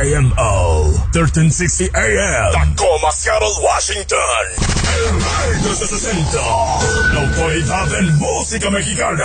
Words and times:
KKMO 0.00 0.92
1360 1.12 1.90
AM 1.92 2.52
Tacoma, 2.52 3.12
Seattle, 3.12 3.48
Washington 3.62 4.18
El 4.96 5.12
rey 5.12 5.62
de 5.62 5.74
60 5.74 6.38
La 7.12 7.20
autoridad 7.20 7.98
en 7.98 8.16
música 8.16 8.70
mexicana 8.70 9.24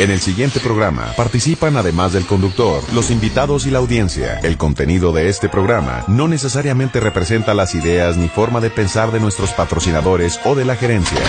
En 0.00 0.10
el 0.10 0.20
siguiente 0.20 0.58
programa 0.58 1.12
participan 1.16 1.76
además 1.76 2.12
del 2.12 2.26
conductor, 2.26 2.82
los 2.92 3.12
invitados 3.12 3.66
y 3.66 3.70
la 3.70 3.78
audiencia. 3.78 4.40
El 4.40 4.56
contenido 4.56 5.12
de 5.12 5.28
este 5.28 5.48
programa 5.48 6.04
no 6.08 6.26
necesariamente 6.26 6.98
representa 6.98 7.54
las 7.54 7.76
ideas 7.76 8.16
ni 8.16 8.28
forma 8.28 8.60
de 8.60 8.70
pensar 8.70 9.12
de 9.12 9.20
nuestros 9.20 9.52
patrocinadores 9.52 10.40
o 10.44 10.56
de 10.56 10.64
la 10.64 10.74
gerencia. 10.74 11.20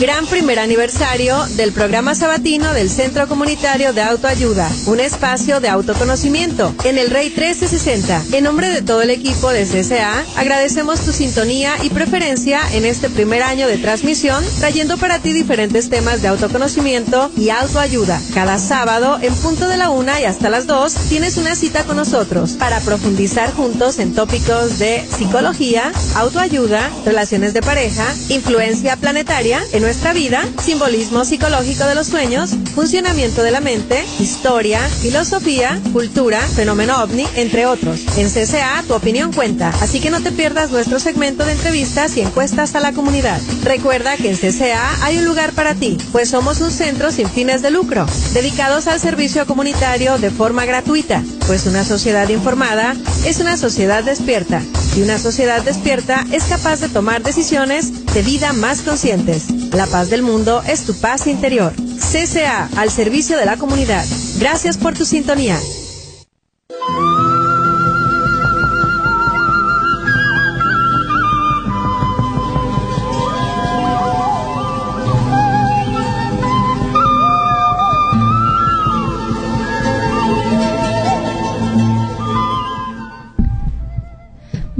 Gran 0.00 0.24
primer 0.24 0.58
aniversario 0.58 1.44
del 1.56 1.72
programa 1.72 2.14
sabatino 2.14 2.72
del 2.72 2.88
Centro 2.88 3.28
Comunitario 3.28 3.92
de 3.92 4.00
Autoayuda, 4.00 4.66
un 4.86 4.98
espacio 4.98 5.60
de 5.60 5.68
autoconocimiento 5.68 6.74
en 6.84 6.96
el 6.96 7.10
Rey 7.10 7.26
1360. 7.26 8.22
En 8.32 8.44
nombre 8.44 8.70
de 8.70 8.80
todo 8.80 9.02
el 9.02 9.10
equipo 9.10 9.50
de 9.50 9.66
CCA, 9.66 10.24
agradecemos 10.36 11.00
tu 11.00 11.12
sintonía 11.12 11.74
y 11.82 11.90
preferencia 11.90 12.62
en 12.72 12.86
este 12.86 13.10
primer 13.10 13.42
año 13.42 13.68
de 13.68 13.76
transmisión, 13.76 14.42
trayendo 14.58 14.96
para 14.96 15.18
ti 15.18 15.34
diferentes 15.34 15.90
temas 15.90 16.22
de 16.22 16.28
autoconocimiento 16.28 17.30
y 17.36 17.50
autoayuda. 17.50 18.18
Cada 18.32 18.58
sábado, 18.58 19.18
en 19.20 19.34
punto 19.34 19.68
de 19.68 19.76
la 19.76 19.90
una 19.90 20.18
y 20.18 20.24
hasta 20.24 20.48
las 20.48 20.66
dos, 20.66 20.94
tienes 21.10 21.36
una 21.36 21.54
cita 21.54 21.84
con 21.84 21.98
nosotros 21.98 22.52
para 22.52 22.80
profundizar 22.80 23.52
juntos 23.52 23.98
en 23.98 24.14
tópicos 24.14 24.78
de 24.78 25.06
psicología, 25.14 25.92
autoayuda, 26.14 26.88
relaciones 27.04 27.52
de 27.52 27.60
pareja, 27.60 28.06
influencia 28.30 28.96
planetaria 28.96 29.62
en 29.74 29.89
nuestra 29.90 30.12
vida, 30.12 30.44
simbolismo 30.62 31.24
psicológico 31.24 31.84
de 31.84 31.96
los 31.96 32.06
sueños, 32.06 32.50
funcionamiento 32.76 33.42
de 33.42 33.50
la 33.50 33.60
mente, 33.60 34.04
historia, 34.20 34.78
filosofía, 34.88 35.80
cultura, 35.92 36.40
fenómeno 36.42 37.02
ovni, 37.02 37.26
entre 37.34 37.66
otros. 37.66 37.98
En 38.16 38.28
CCA 38.28 38.84
tu 38.86 38.94
opinión 38.94 39.32
cuenta, 39.32 39.70
así 39.80 39.98
que 39.98 40.10
no 40.10 40.20
te 40.20 40.30
pierdas 40.30 40.70
nuestro 40.70 41.00
segmento 41.00 41.44
de 41.44 41.54
entrevistas 41.54 42.16
y 42.16 42.20
encuestas 42.20 42.76
a 42.76 42.80
la 42.80 42.92
comunidad. 42.92 43.40
Recuerda 43.64 44.16
que 44.16 44.30
en 44.30 44.36
CCA 44.36 45.04
hay 45.04 45.18
un 45.18 45.24
lugar 45.24 45.50
para 45.54 45.74
ti, 45.74 45.98
pues 46.12 46.28
somos 46.28 46.60
un 46.60 46.70
centro 46.70 47.10
sin 47.10 47.28
fines 47.28 47.60
de 47.60 47.72
lucro, 47.72 48.06
dedicados 48.32 48.86
al 48.86 49.00
servicio 49.00 49.44
comunitario 49.44 50.18
de 50.18 50.30
forma 50.30 50.66
gratuita, 50.66 51.24
pues 51.48 51.66
una 51.66 51.82
sociedad 51.82 52.28
informada 52.28 52.94
es 53.26 53.40
una 53.40 53.56
sociedad 53.56 54.04
despierta 54.04 54.62
y 54.96 55.02
una 55.02 55.18
sociedad 55.18 55.62
despierta 55.62 56.24
es 56.32 56.44
capaz 56.44 56.80
de 56.80 56.88
tomar 56.88 57.22
decisiones 57.22 57.92
de 58.14 58.22
vida 58.22 58.52
más 58.52 58.82
conscientes. 58.82 59.50
La 59.72 59.86
paz 59.86 60.10
del 60.10 60.22
mundo 60.22 60.62
es 60.66 60.84
tu 60.84 60.94
paz 60.94 61.26
interior. 61.28 61.72
CCA, 61.98 62.68
al 62.76 62.90
servicio 62.90 63.36
de 63.36 63.46
la 63.46 63.56
comunidad. 63.56 64.04
Gracias 64.38 64.76
por 64.78 64.94
tu 64.94 65.04
sintonía. 65.04 65.56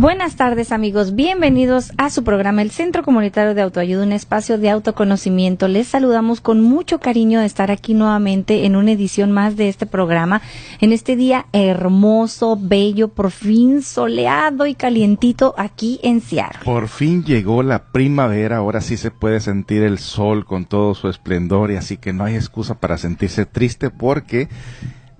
Buenas 0.00 0.36
tardes 0.36 0.72
amigos, 0.72 1.14
bienvenidos 1.14 1.92
a 1.98 2.08
su 2.08 2.24
programa 2.24 2.62
El 2.62 2.70
Centro 2.70 3.02
Comunitario 3.02 3.52
de 3.52 3.60
Autoayuda, 3.60 4.02
un 4.02 4.12
espacio 4.12 4.56
de 4.56 4.70
autoconocimiento. 4.70 5.68
Les 5.68 5.88
saludamos 5.88 6.40
con 6.40 6.62
mucho 6.62 7.00
cariño 7.00 7.40
de 7.40 7.44
estar 7.44 7.70
aquí 7.70 7.92
nuevamente 7.92 8.64
en 8.64 8.76
una 8.76 8.92
edición 8.92 9.30
más 9.30 9.56
de 9.56 9.68
este 9.68 9.84
programa, 9.84 10.40
en 10.80 10.94
este 10.94 11.16
día 11.16 11.44
hermoso, 11.52 12.56
bello, 12.58 13.08
por 13.08 13.30
fin 13.30 13.82
soleado 13.82 14.64
y 14.64 14.74
calientito 14.74 15.54
aquí 15.58 16.00
en 16.02 16.22
Seattle. 16.22 16.60
Por 16.64 16.88
fin 16.88 17.22
llegó 17.22 17.62
la 17.62 17.92
primavera, 17.92 18.56
ahora 18.56 18.80
sí 18.80 18.96
se 18.96 19.10
puede 19.10 19.38
sentir 19.40 19.82
el 19.82 19.98
sol 19.98 20.46
con 20.46 20.64
todo 20.64 20.94
su 20.94 21.10
esplendor 21.10 21.72
y 21.72 21.76
así 21.76 21.98
que 21.98 22.14
no 22.14 22.24
hay 22.24 22.36
excusa 22.36 22.80
para 22.80 22.96
sentirse 22.96 23.44
triste 23.44 23.90
porque 23.90 24.48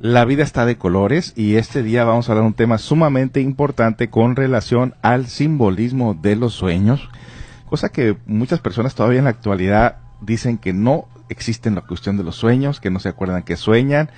la 0.00 0.24
vida 0.24 0.42
está 0.42 0.64
de 0.64 0.78
colores 0.78 1.34
y 1.36 1.56
este 1.56 1.82
día 1.82 2.04
vamos 2.04 2.28
a 2.28 2.32
hablar 2.32 2.44
de 2.44 2.48
un 2.48 2.54
tema 2.54 2.78
sumamente 2.78 3.42
importante 3.42 4.08
con 4.08 4.34
relación 4.34 4.94
al 5.02 5.26
simbolismo 5.26 6.14
de 6.14 6.36
los 6.36 6.54
sueños, 6.54 7.10
cosa 7.66 7.90
que 7.90 8.16
muchas 8.24 8.60
personas 8.60 8.94
todavía 8.94 9.18
en 9.18 9.24
la 9.24 9.30
actualidad 9.30 9.98
dicen 10.22 10.56
que 10.56 10.72
no 10.72 11.06
existe 11.28 11.70
la 11.70 11.82
cuestión 11.82 12.16
de 12.16 12.24
los 12.24 12.36
sueños, 12.36 12.80
que 12.80 12.88
no 12.88 12.98
se 12.98 13.10
acuerdan 13.10 13.42
que 13.42 13.56
sueñan, 13.56 14.10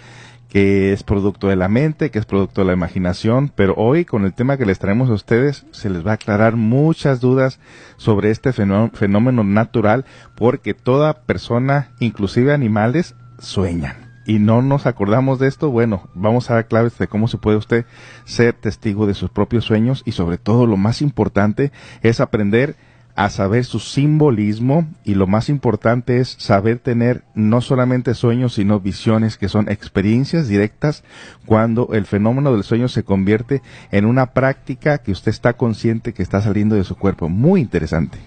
que 0.48 0.92
es 0.92 1.02
producto 1.02 1.48
de 1.48 1.56
la 1.56 1.66
mente, 1.66 2.12
que 2.12 2.20
es 2.20 2.26
producto 2.26 2.60
de 2.60 2.68
la 2.68 2.74
imaginación, 2.74 3.50
pero 3.52 3.74
hoy 3.76 4.04
con 4.04 4.24
el 4.24 4.34
tema 4.34 4.56
que 4.58 4.66
les 4.66 4.78
traemos 4.78 5.10
a 5.10 5.14
ustedes 5.14 5.66
se 5.72 5.90
les 5.90 6.06
va 6.06 6.12
a 6.12 6.14
aclarar 6.14 6.54
muchas 6.54 7.20
dudas 7.20 7.58
sobre 7.96 8.30
este 8.30 8.52
fenómeno 8.52 9.42
natural 9.42 10.04
porque 10.36 10.74
toda 10.74 11.22
persona, 11.22 11.90
inclusive 11.98 12.54
animales, 12.54 13.16
sueñan 13.40 14.11
y 14.26 14.38
no 14.38 14.62
nos 14.62 14.86
acordamos 14.86 15.38
de 15.38 15.48
esto, 15.48 15.70
bueno, 15.70 16.08
vamos 16.14 16.50
a 16.50 16.54
dar 16.54 16.68
claves 16.68 16.96
de 16.98 17.08
cómo 17.08 17.28
se 17.28 17.38
puede 17.38 17.56
usted 17.56 17.84
ser 18.24 18.54
testigo 18.54 19.06
de 19.06 19.14
sus 19.14 19.30
propios 19.30 19.64
sueños 19.64 20.02
y 20.04 20.12
sobre 20.12 20.38
todo 20.38 20.66
lo 20.66 20.76
más 20.76 21.02
importante 21.02 21.72
es 22.02 22.20
aprender 22.20 22.76
a 23.14 23.28
saber 23.28 23.64
su 23.64 23.78
simbolismo 23.78 24.88
y 25.04 25.14
lo 25.14 25.26
más 25.26 25.48
importante 25.48 26.18
es 26.18 26.34
saber 26.38 26.78
tener 26.78 27.24
no 27.34 27.60
solamente 27.60 28.14
sueños 28.14 28.54
sino 28.54 28.80
visiones 28.80 29.36
que 29.36 29.48
son 29.48 29.68
experiencias 29.68 30.48
directas 30.48 31.04
cuando 31.44 31.90
el 31.92 32.06
fenómeno 32.06 32.52
del 32.52 32.64
sueño 32.64 32.88
se 32.88 33.04
convierte 33.04 33.60
en 33.90 34.06
una 34.06 34.32
práctica 34.32 34.98
que 34.98 35.12
usted 35.12 35.30
está 35.30 35.54
consciente 35.54 36.14
que 36.14 36.22
está 36.22 36.40
saliendo 36.40 36.74
de 36.74 36.84
su 36.84 36.96
cuerpo. 36.96 37.28
Muy 37.28 37.60
interesante. 37.60 38.18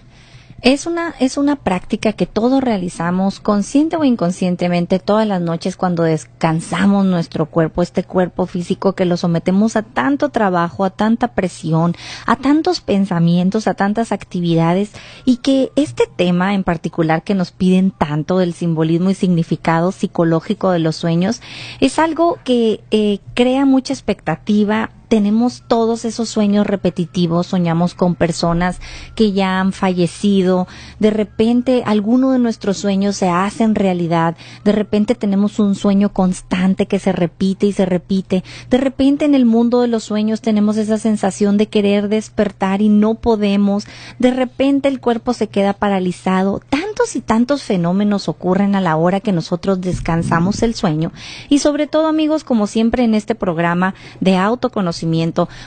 Es 0.65 0.87
una, 0.87 1.13
es 1.19 1.37
una 1.37 1.57
práctica 1.57 2.13
que 2.13 2.25
todos 2.25 2.59
realizamos 2.59 3.39
consciente 3.39 3.97
o 3.97 4.03
inconscientemente 4.03 4.97
todas 4.97 5.27
las 5.27 5.39
noches 5.39 5.77
cuando 5.77 6.01
descansamos 6.01 7.05
nuestro 7.05 7.45
cuerpo, 7.45 7.83
este 7.83 8.03
cuerpo 8.03 8.47
físico 8.47 8.93
que 8.93 9.05
lo 9.05 9.15
sometemos 9.15 9.75
a 9.75 9.83
tanto 9.83 10.29
trabajo, 10.29 10.83
a 10.83 10.89
tanta 10.89 11.35
presión, 11.35 11.95
a 12.25 12.37
tantos 12.37 12.81
pensamientos, 12.81 13.67
a 13.67 13.75
tantas 13.75 14.11
actividades 14.11 14.91
y 15.23 15.37
que 15.37 15.71
este 15.75 16.05
tema 16.07 16.55
en 16.55 16.63
particular 16.63 17.21
que 17.21 17.35
nos 17.35 17.51
piden 17.51 17.91
tanto 17.91 18.39
del 18.39 18.55
simbolismo 18.55 19.11
y 19.11 19.13
significado 19.13 19.91
psicológico 19.91 20.71
de 20.71 20.79
los 20.79 20.95
sueños 20.95 21.43
es 21.79 21.99
algo 21.99 22.39
que 22.43 22.83
eh, 22.89 23.19
crea 23.35 23.65
mucha 23.65 23.93
expectativa 23.93 24.89
tenemos 25.07 25.63
todos 25.67 26.05
esos 26.05 26.29
sueños 26.29 26.65
repetitivos, 26.65 27.47
soñamos 27.47 27.93
con 27.93 28.15
personas 28.15 28.79
que 29.15 29.31
ya 29.31 29.59
han 29.59 29.73
fallecido, 29.73 30.67
de 30.99 31.11
repente 31.11 31.83
alguno 31.85 32.31
de 32.31 32.39
nuestros 32.39 32.77
sueños 32.77 33.15
se 33.15 33.29
hacen 33.29 33.75
realidad, 33.75 34.35
de 34.63 34.71
repente 34.71 35.15
tenemos 35.15 35.59
un 35.59 35.75
sueño 35.75 36.11
constante 36.13 36.87
que 36.87 36.99
se 36.99 37.11
repite 37.11 37.67
y 37.67 37.73
se 37.73 37.85
repite, 37.85 38.43
de 38.69 38.77
repente 38.77 39.25
en 39.25 39.35
el 39.35 39.45
mundo 39.45 39.81
de 39.81 39.87
los 39.87 40.03
sueños 40.03 40.41
tenemos 40.41 40.77
esa 40.77 40.97
sensación 40.97 41.57
de 41.57 41.67
querer 41.67 42.09
despertar 42.09 42.81
y 42.81 42.89
no 42.89 43.15
podemos, 43.15 43.85
de 44.19 44.31
repente 44.31 44.87
el 44.87 44.99
cuerpo 44.99 45.33
se 45.33 45.47
queda 45.47 45.73
paralizado, 45.73 46.61
tantos 46.69 47.15
y 47.15 47.21
tantos 47.21 47.63
fenómenos 47.63 48.29
ocurren 48.29 48.75
a 48.75 48.81
la 48.81 48.95
hora 48.95 49.19
que 49.19 49.31
nosotros 49.31 49.81
descansamos 49.81 50.63
el 50.63 50.73
sueño 50.73 51.11
y 51.49 51.59
sobre 51.59 51.87
todo 51.87 52.07
amigos 52.07 52.43
como 52.43 52.67
siempre 52.67 53.03
en 53.03 53.13
este 53.13 53.35
programa 53.35 53.93
de 54.21 54.37
autoconocimiento 54.37 54.94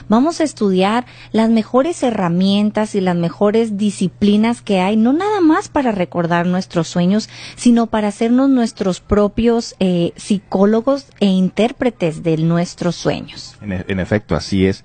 vamos 0.07 0.39
a 0.39 0.43
estudiar 0.43 1.05
las 1.31 1.49
mejores 1.49 2.01
herramientas 2.03 2.95
y 2.95 3.01
las 3.01 3.15
mejores 3.15 3.77
disciplinas 3.77 4.61
que 4.61 4.79
hay, 4.79 4.97
no 4.97 5.13
nada 5.13 5.41
más 5.41 5.69
para 5.69 5.91
recordar 5.91 6.45
nuestros 6.47 6.87
sueños, 6.87 7.29
sino 7.55 7.87
para 7.87 8.07
hacernos 8.07 8.49
nuestros 8.49 8.99
propios 8.99 9.75
eh, 9.79 10.13
psicólogos 10.15 11.05
e 11.19 11.27
intérpretes 11.27 12.23
de 12.23 12.37
nuestros 12.37 12.95
sueños. 12.95 13.55
En, 13.61 13.73
e, 13.73 13.85
en 13.87 13.99
efecto, 13.99 14.35
así 14.35 14.65
es. 14.65 14.83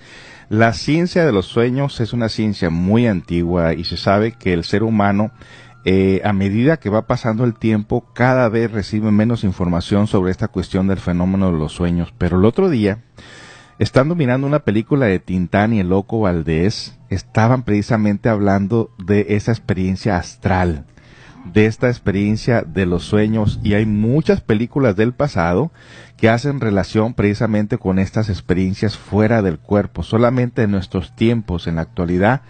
La 0.51 0.73
ciencia 0.75 1.25
de 1.25 1.33
los 1.33 1.47
sueños 1.47 2.01
es 2.01 2.13
una 2.13 2.29
ciencia 2.29 2.69
muy 2.69 3.07
antigua 3.07 3.73
y 3.73 3.85
se 3.85 3.97
sabe 3.97 4.33
que 4.33 4.53
el 4.53 4.65
ser 4.65 4.83
humano 4.83 5.33
eh, 5.87 6.23
a 6.25 6.33
medida 6.33 6.79
que 6.79 6.89
va 6.89 7.07
pasando 7.07 7.45
el 7.45 7.55
tiempo, 7.55 8.07
cada 8.15 8.49
vez 8.49 8.73
recibe 8.73 9.11
menos 9.11 9.45
información 9.45 10.07
sobre 10.07 10.31
esta 10.31 10.49
cuestión 10.49 10.87
del 10.87 10.97
fenómeno 10.99 11.53
de 11.53 11.59
los 11.59 11.73
sueños. 11.73 12.15
Pero 12.17 12.39
el 12.39 12.47
otro 12.47 12.71
día, 12.71 13.03
Estando 13.81 14.15
mirando 14.15 14.47
una 14.47 14.61
película 14.61 15.07
de 15.07 15.19
Tintán 15.19 15.73
y 15.73 15.81
el 15.81 15.89
Loco 15.89 16.21
Valdés, 16.21 16.97
estaban 17.09 17.65
precisamente 17.65 18.29
hablando 18.29 18.91
de 19.05 19.27
esa 19.31 19.51
experiencia 19.51 20.17
astral, 20.17 20.85
de 21.53 21.67
esta 21.67 21.89
experiencia 21.89 22.63
de 22.63 22.87
los 22.87 23.03
sueños, 23.03 23.59
y 23.65 23.75
hay 23.75 23.85
muchas 23.85 24.41
películas 24.41 24.95
del 24.95 25.13
pasado 25.13 25.73
que 26.17 26.29
hacen 26.29 26.61
relación 26.61 27.15
precisamente 27.15 27.77
con 27.77 27.99
estas 27.99 28.29
experiencias 28.29 28.97
fuera 28.97 29.43
del 29.43 29.59
cuerpo. 29.59 30.05
Solamente 30.05 30.63
en 30.63 30.71
nuestros 30.71 31.17
tiempos, 31.17 31.67
en 31.67 31.75
la 31.75 31.83
actualidad, 31.83 32.43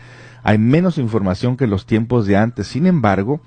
hay 0.43 0.59
menos 0.59 0.99
información 0.99 1.57
que 1.57 1.67
los 1.67 1.87
tiempos 1.87 2.27
de 2.27 2.37
antes. 2.37 2.67
Sin 2.67 2.87
embargo, 2.87 3.41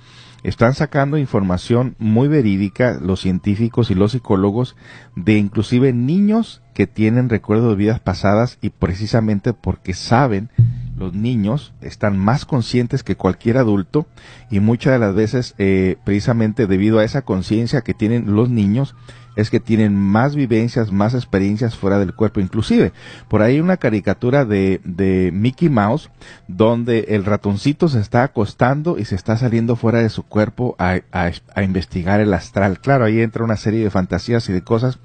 están 0.47 0.73
sacando 0.73 1.17
información 1.17 1.95
muy 1.99 2.29
verídica 2.29 2.99
los 3.01 3.19
científicos 3.19 3.91
y 3.91 3.95
los 3.95 4.13
psicólogos 4.13 4.77
de 5.13 5.37
inclusive 5.37 5.91
niños 5.91 6.61
que 6.73 6.87
tienen 6.87 7.27
recuerdos 7.27 7.71
de 7.71 7.75
vidas 7.75 7.99
pasadas 7.99 8.57
y 8.61 8.69
precisamente 8.69 9.51
porque 9.51 9.93
saben 9.93 10.49
los 10.95 11.13
niños 11.13 11.73
están 11.81 12.17
más 12.17 12.45
conscientes 12.45 13.03
que 13.03 13.17
cualquier 13.17 13.57
adulto 13.57 14.07
y 14.49 14.61
muchas 14.61 14.93
de 14.93 14.99
las 14.99 15.13
veces 15.13 15.53
eh, 15.57 15.97
precisamente 16.05 16.65
debido 16.65 16.99
a 16.99 17.03
esa 17.03 17.23
conciencia 17.23 17.81
que 17.81 17.93
tienen 17.93 18.33
los 18.33 18.49
niños 18.49 18.95
es 19.37 19.51
que 19.51 19.59
tienen 19.59 19.95
más 19.95 20.35
vivencias, 20.35 20.91
más 20.91 21.13
experiencias 21.13 21.77
fuera 21.77 21.99
del 21.99 22.13
cuerpo. 22.13 22.39
Inclusive, 22.39 22.91
por 23.29 23.41
ahí 23.41 23.53
hay 23.53 23.61
una 23.61 23.77
caricatura 23.77 24.43
de, 24.43 24.81
de 24.83 25.31
Mickey 25.31 25.69
Mouse 25.69 26.09
donde 26.47 27.05
el 27.09 27.23
ratoncito 27.23 27.87
se 27.87 27.99
está 27.99 28.23
acostando 28.23 28.97
y 28.97 29.05
se 29.05 29.15
está 29.15 29.37
saliendo 29.37 29.75
fuera 29.75 30.01
de 30.01 30.09
su 30.09 30.23
cuerpo 30.23 30.75
a, 30.79 30.99
a, 31.11 31.63
investigar 31.63 32.19
el 32.19 32.33
astral. 32.33 32.79
Claro, 32.79 33.05
ahí 33.05 33.21
entra 33.21 33.43
una 33.43 33.57
serie 33.57 33.83
de 33.83 33.91
fantasías 33.91 34.49
y 34.49 34.53
de 34.53 34.63
cosas, 34.63 34.99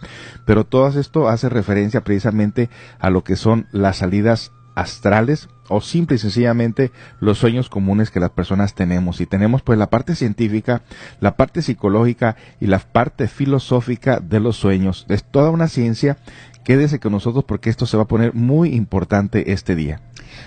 pero 0.46 0.64
todo 0.64 0.88
esto 0.98 1.28
hace 1.28 1.50
referencia 1.50 2.02
precisamente 2.02 2.70
a 2.98 3.10
lo 3.10 3.24
que 3.24 3.36
son 3.36 3.66
las 3.70 3.98
salidas 3.98 4.52
astrales 4.74 5.50
o 5.72 5.80
simple 5.80 6.16
y 6.16 6.18
sencillamente 6.18 6.92
los 7.20 7.38
sueños 7.38 7.68
comunes 7.68 8.10
que 8.10 8.20
las 8.20 8.30
personas 8.30 8.74
tenemos. 8.74 9.20
Y 9.20 9.26
tenemos 9.26 9.62
pues 9.62 9.78
la 9.78 9.90
parte 9.90 10.14
científica, 10.14 10.82
la 11.20 11.36
parte 11.36 11.62
psicológica 11.62 12.36
y 12.60 12.66
la 12.66 12.78
parte 12.78 13.28
filosófica 13.28 14.20
de 14.20 14.40
los 14.40 14.56
sueños. 14.56 15.06
Es 15.08 15.24
toda 15.24 15.50
una 15.50 15.68
ciencia. 15.68 16.18
Quédese 16.64 17.00
con 17.00 17.12
nosotros 17.12 17.44
porque 17.44 17.70
esto 17.70 17.86
se 17.86 17.96
va 17.96 18.04
a 18.04 18.08
poner 18.08 18.34
muy 18.34 18.74
importante 18.74 19.52
este 19.52 19.74
día. 19.74 20.00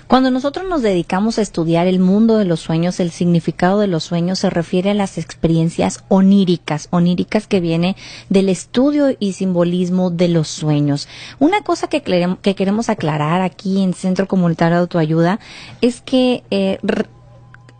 Cuando 0.07 0.31
nosotros 0.31 0.67
nos 0.69 0.81
dedicamos 0.81 1.38
a 1.38 1.41
estudiar 1.41 1.88
el 1.88 2.00
mundo 2.00 2.38
de 2.38 2.45
los 2.45 2.59
sueños, 2.59 3.00
el 3.00 3.12
significado 3.12 3.79
de 3.79 3.88
los 3.88 4.03
sueños 4.03 4.39
se 4.39 4.50
refiere 4.50 4.91
a 4.91 4.94
las 4.94 5.17
experiencias 5.17 6.03
oníricas, 6.09 6.88
oníricas 6.91 7.47
que 7.47 7.59
viene 7.59 7.95
del 8.29 8.50
estudio 8.50 9.15
y 9.19 9.33
simbolismo 9.33 10.12
de 10.12 10.27
los 10.27 10.47
sueños. 10.47 11.07
Una 11.39 11.62
cosa 11.62 11.88
que, 11.88 12.01
que 12.41 12.56
queremos 12.56 12.89
aclarar 12.89 13.41
aquí 13.41 13.81
en 13.81 13.94
Centro 13.94 14.27
Comunitario 14.27 14.77
de 14.77 14.81
Autoayuda 14.81 15.39
es 15.81 16.01
que 16.01 16.44
eh, 16.51 16.79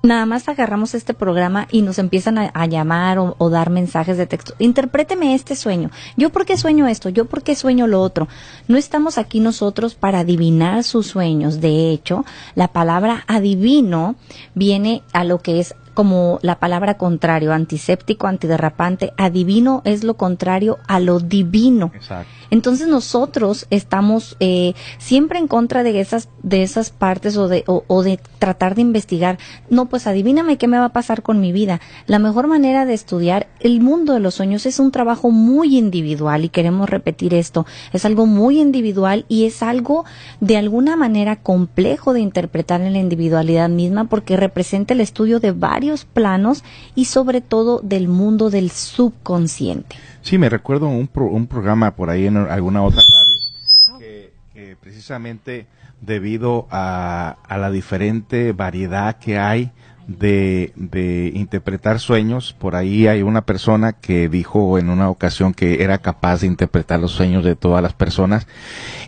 nada 0.06 0.26
más 0.26 0.48
agarramos 0.48 0.94
este 0.94 1.14
programa 1.14 1.68
y 1.72 1.82
nos 1.82 2.00
empiezan 2.00 2.38
a, 2.38 2.66
llamar 2.66 3.18
o, 3.20 3.50
dar 3.50 3.70
mensajes 3.70 4.18
de 4.18 4.28
texto. 4.28 4.54
Interpréteme 4.60 5.36
este 5.36 5.56
sueño. 5.56 5.92
Yo 6.18 6.30
por 6.30 6.46
qué 6.46 6.58
sueño 6.58 6.88
esto, 6.88 7.10
yo 7.10 7.26
por 7.26 7.44
qué 7.44 7.56
sueño 7.56 7.88
lo 7.88 8.02
otro. 8.02 8.28
No 8.68 8.78
estamos 8.78 9.18
aquí 9.18 9.40
nosotros 9.40 9.96
para 9.96 10.20
adivinar 10.20 10.84
sus 10.84 11.08
sueños. 11.08 11.62
De 11.62 11.92
hecho, 11.92 12.26
la 12.56 12.70
palabra 12.70 13.24
adivino 13.28 14.16
viene 14.54 15.04
a 15.14 15.24
lo 15.24 15.40
que 15.40 15.60
es 15.60 15.76
como 15.96 16.40
la 16.42 16.60
palabra 16.60 16.98
contrario, 16.98 17.54
antiséptico, 17.54 18.28
antiderrapante. 18.28 19.14
Adivino 19.18 19.82
es 19.86 20.04
lo 20.04 20.16
contrario 20.16 20.78
a 20.88 21.00
lo 21.00 21.20
divino. 21.20 21.92
Exacto. 21.96 22.30
Entonces 22.56 22.88
nosotros 22.88 23.68
estamos 23.70 24.38
eh, 24.40 24.76
siempre 24.98 25.40
en 25.40 25.50
contra 25.50 25.84
de 25.84 26.00
esas, 26.00 26.30
de 26.42 26.64
esas 26.64 26.90
partes 26.90 27.36
o 27.36 27.50
de, 27.50 27.66
o, 27.68 28.02
de 28.02 28.18
tratar 28.40 28.76
de 28.76 28.82
investigar. 28.82 29.38
No, 29.70 29.88
pues 29.88 30.08
adivíname 30.08 30.58
qué 30.58 30.70
me 30.70 30.80
va 30.80 30.86
a 30.86 30.94
pasar 30.94 31.22
con 31.22 31.42
mi 31.42 31.52
vida. 31.52 31.82
La 32.08 32.18
mejor 32.18 32.48
manera 32.48 32.86
de 32.86 32.94
estudiar 32.94 33.48
el 33.60 33.82
mundo 33.82 34.14
de 34.14 34.22
los 34.22 34.36
sueños 34.36 34.66
es 34.66 34.80
un 34.80 34.92
trabajo 34.92 35.32
muy 35.32 35.78
individual 35.78 36.46
y 36.46 36.50
queremos 36.50 36.90
repetir 36.90 37.34
esto. 37.34 37.66
Es 37.92 38.06
algo 38.06 38.26
muy 38.26 38.62
individual 38.62 39.26
y 39.28 39.48
es 39.48 39.62
algo 39.62 40.06
de 40.40 40.56
alguna 40.56 40.96
manera 40.96 41.36
complejo 41.36 42.14
de 42.14 42.22
interpretar 42.22 42.80
en 42.80 42.94
la 42.94 43.00
individualidad 43.00 43.68
misma 43.68 44.06
porque 44.06 44.38
representa 44.38 44.94
el 44.94 45.02
estudio 45.02 45.42
de 45.42 45.52
varios 45.52 46.06
planos 46.06 46.64
y 46.96 47.04
sobre 47.04 47.42
todo 47.42 47.82
del 47.84 48.08
mundo 48.08 48.50
del 48.50 48.72
subconsciente. 48.72 49.98
Sí, 50.26 50.40
me 50.40 50.50
recuerdo 50.50 50.88
un, 50.88 51.08
un 51.14 51.46
programa 51.46 51.96
por 51.96 52.10
ahí 52.10 52.26
en 52.26 52.38
alguna 52.38 52.82
otra 52.82 53.04
radio 53.04 54.00
que, 54.00 54.76
precisamente 54.82 55.68
debido 56.02 56.68
a, 56.72 57.38
la 57.48 57.70
diferente 57.70 58.52
variedad 58.52 59.20
que 59.20 59.38
hay 59.38 59.72
de, 60.08 60.74
de, 60.76 61.32
interpretar 61.36 62.00
sueños. 62.00 62.54
Por 62.58 62.76
ahí 62.76 63.06
hay 63.06 63.22
una 63.22 63.46
persona 63.46 63.94
que 63.94 64.28
dijo 64.28 64.80
en 64.80 64.90
una 64.90 65.12
ocasión 65.12 65.54
que 65.54 65.84
era 65.84 66.00
capaz 66.00 66.42
de 66.42 66.48
interpretar 66.48 67.00
los 67.00 67.12
sueños 67.12 67.46
de 67.46 67.56
todas 67.56 67.84
las 67.84 67.94
personas 67.94 68.48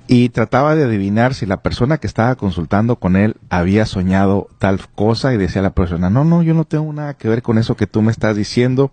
y 0.06 0.30
trataba 0.30 0.76
de 0.76 0.84
adivinar 0.84 1.34
si 1.34 1.48
la 1.48 1.64
persona 1.64 1.98
que 1.98 2.06
estaba 2.06 2.36
consultando 2.36 2.98
con 2.98 3.16
él 3.16 3.38
había 3.50 3.88
soñado 3.88 4.50
tal 4.60 4.80
cosa 4.94 5.34
y 5.34 5.38
decía 5.38 5.64
la 5.64 5.72
persona, 5.72 6.12
no, 6.12 6.24
no, 6.24 6.44
yo 6.44 6.54
no 6.54 6.64
tengo 6.66 6.94
nada 6.94 7.16
que 7.16 7.28
ver 7.28 7.42
con 7.42 7.58
eso 7.58 7.76
que 7.76 7.88
tú 7.88 8.04
me 8.04 8.12
estás 8.12 8.36
diciendo 8.36 8.92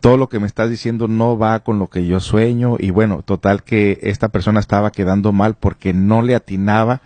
todo 0.00 0.16
lo 0.16 0.28
que 0.28 0.40
me 0.40 0.46
estás 0.46 0.70
diciendo 0.70 1.08
no 1.08 1.38
va 1.38 1.60
con 1.60 1.78
lo 1.78 1.88
que 1.88 2.06
yo 2.06 2.20
sueño. 2.20 2.76
Y 2.78 2.90
bueno, 2.90 3.22
total 3.22 3.62
que 3.62 3.98
esta 4.02 4.28
persona 4.28 4.60
estaba 4.60 4.90
quedando 4.90 5.32
mal 5.32 5.54
porque 5.58 5.92
no 5.92 6.22
le 6.22 6.34
atinaba 6.34 7.02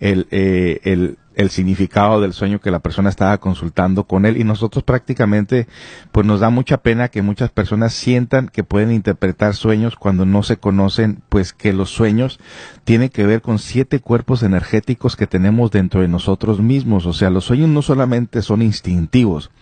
el, 0.00 0.26
eh, 0.30 0.80
el, 0.84 1.18
el 1.38 1.50
significado 1.50 2.20
del 2.20 2.32
sueño 2.32 2.60
que 2.60 2.72
la 2.72 2.80
persona 2.80 3.08
estaba 3.08 3.38
consultando 3.38 4.04
con 4.04 4.26
él. 4.26 4.36
Y 4.38 4.44
nosotros 4.44 4.82
prácticamente 4.82 5.68
pues 6.10 6.26
nos 6.26 6.40
da 6.40 6.50
mucha 6.50 6.78
pena 6.78 7.08
que 7.08 7.22
muchas 7.22 7.50
personas 7.50 7.92
sientan 7.94 8.48
que 8.48 8.64
pueden 8.64 8.90
interpretar 8.90 9.54
sueños 9.54 9.94
cuando 9.94 10.26
no 10.26 10.42
se 10.42 10.56
conocen 10.56 11.22
pues 11.28 11.52
que 11.52 11.72
los 11.72 11.90
sueños 11.90 12.40
tienen 12.82 13.08
que 13.08 13.24
ver 13.24 13.40
con 13.40 13.60
siete 13.60 14.00
cuerpos 14.00 14.42
energéticos 14.42 15.14
que 15.14 15.28
tenemos 15.28 15.70
dentro 15.70 16.00
de 16.00 16.08
nosotros 16.08 16.58
mismos. 16.58 17.06
O 17.06 17.12
sea 17.12 17.30
los 17.30 17.44
sueños 17.44 17.68
no 17.68 17.82
solamente 17.82 18.42
son 18.42 18.60
instintivos. 18.60 19.52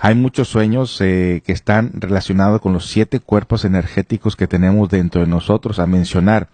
Hay 0.00 0.16
muchos 0.16 0.48
sueños 0.48 1.00
eh, 1.00 1.42
que 1.46 1.52
están 1.52 1.92
relacionados 1.94 2.60
con 2.60 2.72
los 2.72 2.86
siete 2.86 3.20
cuerpos 3.20 3.64
energéticos 3.64 4.34
que 4.34 4.48
tenemos 4.48 4.88
dentro 4.88 5.20
de 5.20 5.28
nosotros. 5.28 5.78
A 5.78 5.86
mencionar 5.86 6.48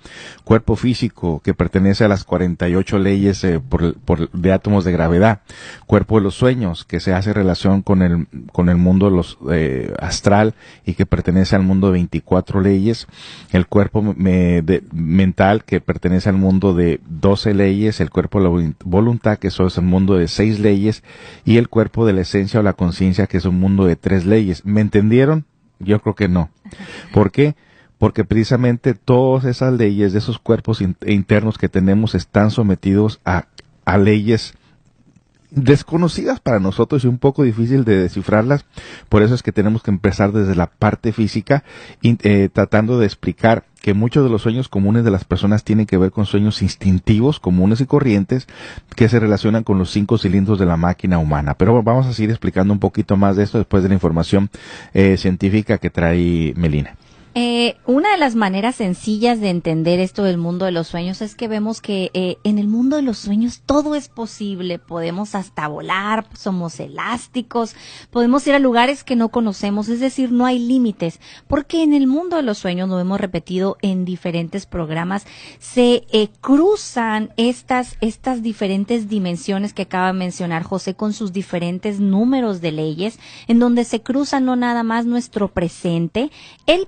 cuerpo 0.45 0.77
físico 0.77 1.41
que 1.43 1.55
pertenece 1.55 2.05
a 2.05 2.09
las 2.09 2.25
48 2.25 2.99
leyes 2.99 3.43
eh, 3.43 3.59
por, 3.59 3.99
por, 4.01 4.31
de 4.33 4.53
de 4.67 4.93
gravedad, 4.93 5.43
cuerpo 5.87 6.17
de 6.17 6.23
los 6.23 6.35
sueños, 6.35 6.85
que 6.85 6.99
se 6.99 7.15
hace 7.15 7.33
relación 7.33 7.83
con 7.83 8.03
el, 8.03 8.27
con 8.53 8.69
el 8.69 8.77
mundo 8.77 9.11
los, 9.11 9.39
eh, 9.51 9.95
astral 10.01 10.55
y 10.85 10.95
que 10.95 11.07
pertenece 11.07 11.55
al 11.55 11.63
mundo 11.63 11.87
de 11.87 11.95
24 11.95 12.61
leyes, 12.61 13.07
el 13.53 13.69
cuerpo 13.69 14.03
mental 14.03 15.65
que 15.65 15.81
pertenece 15.81 16.29
al 16.29 16.37
mundo 16.37 16.75
de 16.75 17.01
12 17.09 17.55
leyes, 17.55 18.01
el 18.01 18.11
cuerpo 18.11 18.41
de 18.41 18.49
la 18.49 18.75
voluntad 18.85 19.39
que 19.39 19.49
eso 19.49 19.67
es 19.67 19.79
el 19.79 19.85
mundo 19.85 20.17
de 20.17 20.27
6 20.27 20.59
leyes 20.59 21.05
y 21.45 21.59
el 21.59 21.69
cuerpo 21.69 22.05
de 22.05 22.13
la 22.13 22.23
esencia 22.23 22.59
o 22.59 22.63
la 22.65 22.73
conciencia 22.73 23.29
que 23.29 23.37
es 23.37 23.45
un 23.45 23.61
mundo 23.61 23.85
de 23.85 23.95
3 23.95 24.27
leyes. 24.27 24.65
¿Me 24.65 24.81
entendieron? 24.81 25.45
Yo 25.79 26.01
creo 26.01 26.17
que 26.17 26.29
no. 26.29 26.51
¿Por 27.13 27.31
qué? 27.31 27.55
porque 27.99 28.25
precisamente 28.25 28.93
todas 28.93 29.47
esas 29.47 29.73
leyes 29.73 30.13
de 30.13 30.19
esos 30.19 30.39
cuerpos 30.39 30.83
internos 30.83 31.57
que 31.57 31.71
tenemos 31.71 32.15
están 32.15 32.51
sometidos 32.51 33.23
a 33.25 33.47
a 33.87 33.97
leyes 33.97 34.53
desconocidas 35.51 36.41
para 36.41 36.61
nosotros 36.61 37.05
y 37.05 37.09
un 37.09 37.19
poco 37.19 37.43
difícil 37.43 37.85
de 37.85 37.99
descifrarlas. 37.99 38.65
Por 39.09 39.23
eso 39.23 39.35
es 39.35 39.43
que 39.43 39.53
tenemos 39.53 39.83
que 39.83 39.91
empezar 39.91 40.33
desde 40.33 40.55
la 40.55 40.67
parte 40.67 41.13
física, 41.13 41.65
eh, 42.03 42.49
tratando 42.53 42.99
de 42.99 43.07
explicar 43.07 43.65
que 43.81 43.95
muchos 43.95 44.25
de 44.25 44.31
los 44.31 44.43
sueños 44.43 44.69
comunes 44.69 45.05
de 45.05 45.11
las 45.11 45.25
personas 45.25 45.63
tienen 45.63 45.87
que 45.87 45.97
ver 45.97 46.11
con 46.11 46.27
sueños 46.27 46.61
instintivos, 46.61 47.39
comunes 47.39 47.81
y 47.81 47.87
corrientes, 47.87 48.49
que 48.97 49.09
se 49.09 49.21
relacionan 49.21 49.63
con 49.63 49.79
los 49.79 49.91
cinco 49.91 50.19
cilindros 50.19 50.59
de 50.59 50.67
la 50.67 50.77
máquina 50.77 51.19
humana. 51.19 51.55
Pero 51.55 51.83
vamos 51.83 52.07
a 52.07 52.13
seguir 52.13 52.31
explicando 52.31 52.73
un 52.73 52.81
poquito 52.81 53.17
más 53.17 53.37
de 53.37 53.45
esto 53.45 53.59
después 53.59 53.83
de 53.83 53.89
la 53.89 53.95
información 53.95 54.51
eh, 54.93 55.17
científica 55.17 55.79
que 55.79 55.91
trae 55.91 56.53
Melina. 56.57 56.97
Eh, 57.39 57.77
una 57.85 58.13
de 58.13 58.17
las 58.17 58.35
maneras 58.35 58.77
sencillas 58.77 59.41
de 59.41 59.51
entender 59.51 60.01
esto 60.01 60.23
del 60.23 60.39
mundo 60.39 60.65
de 60.65 60.71
los 60.71 60.87
sueños 60.87 61.21
es 61.21 61.35
que 61.35 61.49
vemos 61.49 61.83
que 61.83 62.11
eh, 62.15 62.39
en 62.45 62.59
el 62.59 62.67
mundo 62.67 62.97
de 62.97 63.03
los 63.03 63.19
sueños 63.19 63.61
todo 63.67 63.95
es 63.95 64.09
posible. 64.09 64.79
Podemos 64.79 65.35
hasta 65.35 65.69
volar, 65.69 66.25
somos 66.33 66.81
elásticos, 66.81 67.77
podemos 68.09 68.47
ir 68.47 68.55
a 68.55 68.59
lugares 68.59 69.05
que 69.05 69.17
no 69.17 69.29
conocemos, 69.29 69.91
es 69.91 70.01
decir, 70.01 70.33
no 70.33 70.47
hay 70.47 70.59
límites. 70.59 71.21
Porque 71.47 71.83
en 71.83 71.93
el 71.93 72.07
mundo 72.07 72.37
de 72.37 72.43
los 72.43 72.57
sueños, 72.57 72.89
lo 72.89 72.99
hemos 73.01 73.21
repetido 73.21 73.77
en 73.83 74.07
diferentes 74.07 74.65
programas, 74.65 75.27
se 75.59 76.07
eh, 76.13 76.31
cruzan 76.41 77.35
estas, 77.37 77.99
estas 78.01 78.43
diferentes 78.43 79.11
dimensiones 79.11 79.75
que 79.75 79.83
acaba 79.83 80.07
de 80.07 80.15
mencionar 80.15 80.63
José 80.63 80.95
con 80.95 81.13
sus 81.13 81.35
diferentes 81.35 82.01
números 82.01 82.63
de 82.63 82.73
leyes, 82.73 83.19
en 83.47 83.59
donde 83.59 83.85
se 83.85 84.01
cruzan 84.01 84.47
no 84.47 84.57
nada 84.57 84.83
más 84.83 85.05
nuestro 85.05 85.49
presente, 85.49 86.31
el 86.65 86.87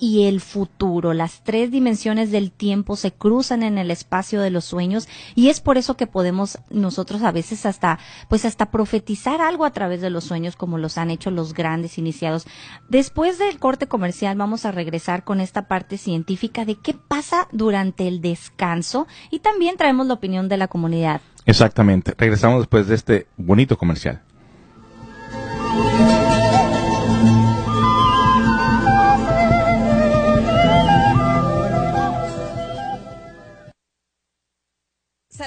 y 0.00 0.24
el 0.24 0.40
futuro. 0.40 1.12
Las 1.12 1.42
tres 1.42 1.70
dimensiones 1.70 2.30
del 2.30 2.50
tiempo 2.50 2.96
se 2.96 3.12
cruzan 3.12 3.62
en 3.62 3.78
el 3.78 3.90
espacio 3.90 4.40
de 4.40 4.50
los 4.50 4.64
sueños 4.64 5.08
y 5.34 5.48
es 5.48 5.60
por 5.60 5.76
eso 5.76 5.96
que 5.96 6.06
podemos 6.06 6.58
nosotros 6.70 7.22
a 7.22 7.32
veces 7.32 7.66
hasta, 7.66 7.98
pues 8.28 8.44
hasta 8.44 8.70
profetizar 8.70 9.40
algo 9.40 9.64
a 9.64 9.72
través 9.72 10.00
de 10.00 10.10
los 10.10 10.24
sueños 10.24 10.56
como 10.56 10.78
los 10.78 10.96
han 10.98 11.10
hecho 11.10 11.30
los 11.30 11.52
grandes 11.52 11.98
iniciados. 11.98 12.46
Después 12.88 13.38
del 13.38 13.58
corte 13.58 13.86
comercial 13.86 14.36
vamos 14.36 14.64
a 14.64 14.72
regresar 14.72 15.24
con 15.24 15.40
esta 15.40 15.68
parte 15.68 15.98
científica 15.98 16.64
de 16.64 16.76
qué 16.76 16.94
pasa 16.94 17.48
durante 17.52 18.08
el 18.08 18.20
descanso 18.20 19.06
y 19.30 19.40
también 19.40 19.76
traemos 19.76 20.06
la 20.06 20.14
opinión 20.14 20.48
de 20.48 20.56
la 20.56 20.68
comunidad. 20.68 21.20
Exactamente. 21.44 22.14
Regresamos 22.16 22.60
después 22.60 22.86
de 22.86 22.94
este 22.94 23.26
bonito 23.36 23.76
comercial. 23.76 24.22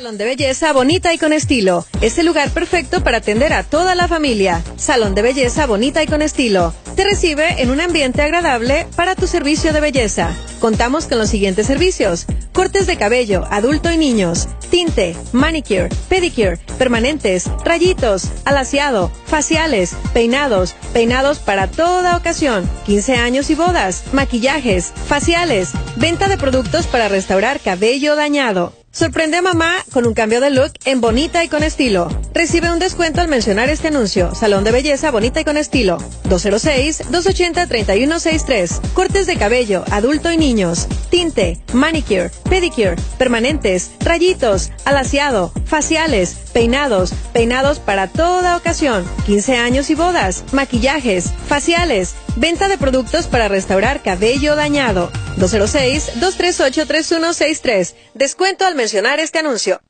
Salón 0.04 0.18
de 0.18 0.26
belleza 0.26 0.74
bonita 0.74 1.14
y 1.14 1.18
con 1.18 1.32
estilo. 1.32 1.86
Es 2.02 2.18
el 2.18 2.26
lugar 2.26 2.50
perfecto 2.50 3.06
para 3.06 3.20
atender 3.20 3.54
a 3.54 3.64
toda 3.64 3.96
la 3.96 4.10
familia. 4.10 4.62
Salón 4.76 5.16
de 5.16 5.22
belleza 5.22 5.66
bonita 5.66 6.04
y 6.04 6.08
con 6.08 6.22
estilo. 6.22 6.74
Te 6.98 7.06
recibe 7.06 7.62
en 7.62 7.72
un 7.72 7.80
ambiente 7.80 8.22
agradable 8.22 8.86
para 8.98 9.16
tu 9.16 9.28
servicio 9.28 9.72
de 9.72 9.80
belleza. 9.80 10.36
Contamos 10.60 11.08
con 11.08 11.20
los 11.20 11.30
siguientes 11.30 11.68
servicios. 11.68 12.26
Cortes 12.52 12.86
de 12.86 12.98
cabello, 12.98 13.48
adulto 13.50 13.94
y 13.94 13.98
niños. 13.98 14.50
Tinte, 14.70 15.16
manicure, 15.32 15.88
pedicure, 16.10 16.58
permanentes, 16.78 17.46
rayitos, 17.64 18.28
alaciado, 18.44 19.10
faciales, 19.26 19.96
peinados, 20.14 20.76
peinados 20.92 21.40
para 21.40 21.68
toda 21.68 22.18
ocasión. 22.18 22.70
15 22.88 23.16
años 23.16 23.50
y 23.50 23.56
bodas, 23.56 24.04
maquillajes, 24.12 24.92
faciales, 25.08 25.70
venta 25.96 26.28
de 26.28 26.38
productos 26.38 26.88
para 26.88 27.08
restaurar 27.08 27.62
cabello 27.62 28.18
dañado. 28.18 28.83
Sorprende 28.96 29.38
a 29.38 29.42
mamá 29.42 29.84
con 29.92 30.06
un 30.06 30.14
cambio 30.14 30.40
de 30.40 30.52
look 30.52 30.72
en 30.86 31.02
bonita 31.02 31.44
y 31.44 31.48
con 31.48 31.64
estilo. 31.64 32.10
Recibe 32.32 32.72
un 32.72 32.78
descuento 32.78 33.22
al 33.22 33.28
mencionar 33.28 33.70
este 33.70 33.88
anuncio. 33.88 34.36
Salón 34.36 34.64
de 34.64 34.72
belleza 34.72 35.10
bonita 35.10 35.42
y 35.42 35.44
con 35.44 35.58
estilo. 35.58 35.98
206-280-3163. 36.30 38.94
Cortes 38.94 39.26
de 39.26 39.36
cabello, 39.36 39.84
adulto 39.90 40.32
y 40.32 40.38
niños. 40.38 40.86
Tinte, 41.10 41.60
manicure, 41.74 42.30
pedicure, 42.48 42.98
permanentes, 43.18 43.90
rayitos, 44.00 44.70
alaciado, 44.86 45.52
faciales, 45.66 46.36
peinados, 46.54 47.16
peinados 47.34 47.80
para 47.80 48.10
toda 48.10 48.56
ocasión. 48.56 49.04
15 49.26 49.58
años 49.58 49.90
y 49.90 49.96
bodas, 49.96 50.44
maquillajes, 50.52 51.32
faciales, 51.48 52.14
venta 52.36 52.68
de 52.68 52.78
productos 52.78 53.28
para 53.28 53.48
restaurar 53.48 54.02
cabello 54.02 54.56
dañado. 54.56 55.12
206-238-3163. 55.38 57.94
Descuento 58.14 58.66
al 58.66 58.76
mencionar 58.76 59.20
este 59.20 59.40
anuncio. 59.40 59.82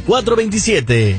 206-242-8427. 0.07 1.17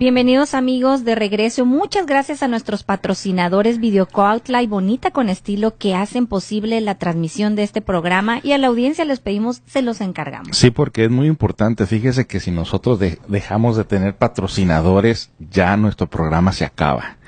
Bienvenidos 0.00 0.54
amigos 0.54 1.04
de 1.04 1.14
regreso. 1.14 1.66
Muchas 1.66 2.06
gracias 2.06 2.42
a 2.42 2.48
nuestros 2.48 2.84
patrocinadores 2.84 3.78
Videocoautla 3.78 4.62
y 4.62 4.66
Bonita 4.66 5.10
con 5.10 5.28
Estilo 5.28 5.76
que 5.76 5.94
hacen 5.94 6.26
posible 6.26 6.80
la 6.80 6.94
transmisión 6.94 7.54
de 7.54 7.64
este 7.64 7.82
programa 7.82 8.40
y 8.42 8.52
a 8.52 8.58
la 8.58 8.68
audiencia 8.68 9.04
les 9.04 9.20
pedimos 9.20 9.60
se 9.66 9.82
los 9.82 10.00
encargamos. 10.00 10.56
Sí, 10.56 10.70
porque 10.70 11.04
es 11.04 11.10
muy 11.10 11.26
importante. 11.26 11.84
Fíjese 11.84 12.26
que 12.26 12.40
si 12.40 12.50
nosotros 12.50 12.98
dejamos 13.28 13.76
de 13.76 13.84
tener 13.84 14.16
patrocinadores, 14.16 15.32
ya 15.38 15.76
nuestro 15.76 16.06
programa 16.08 16.52
se 16.52 16.64
acaba. 16.64 17.18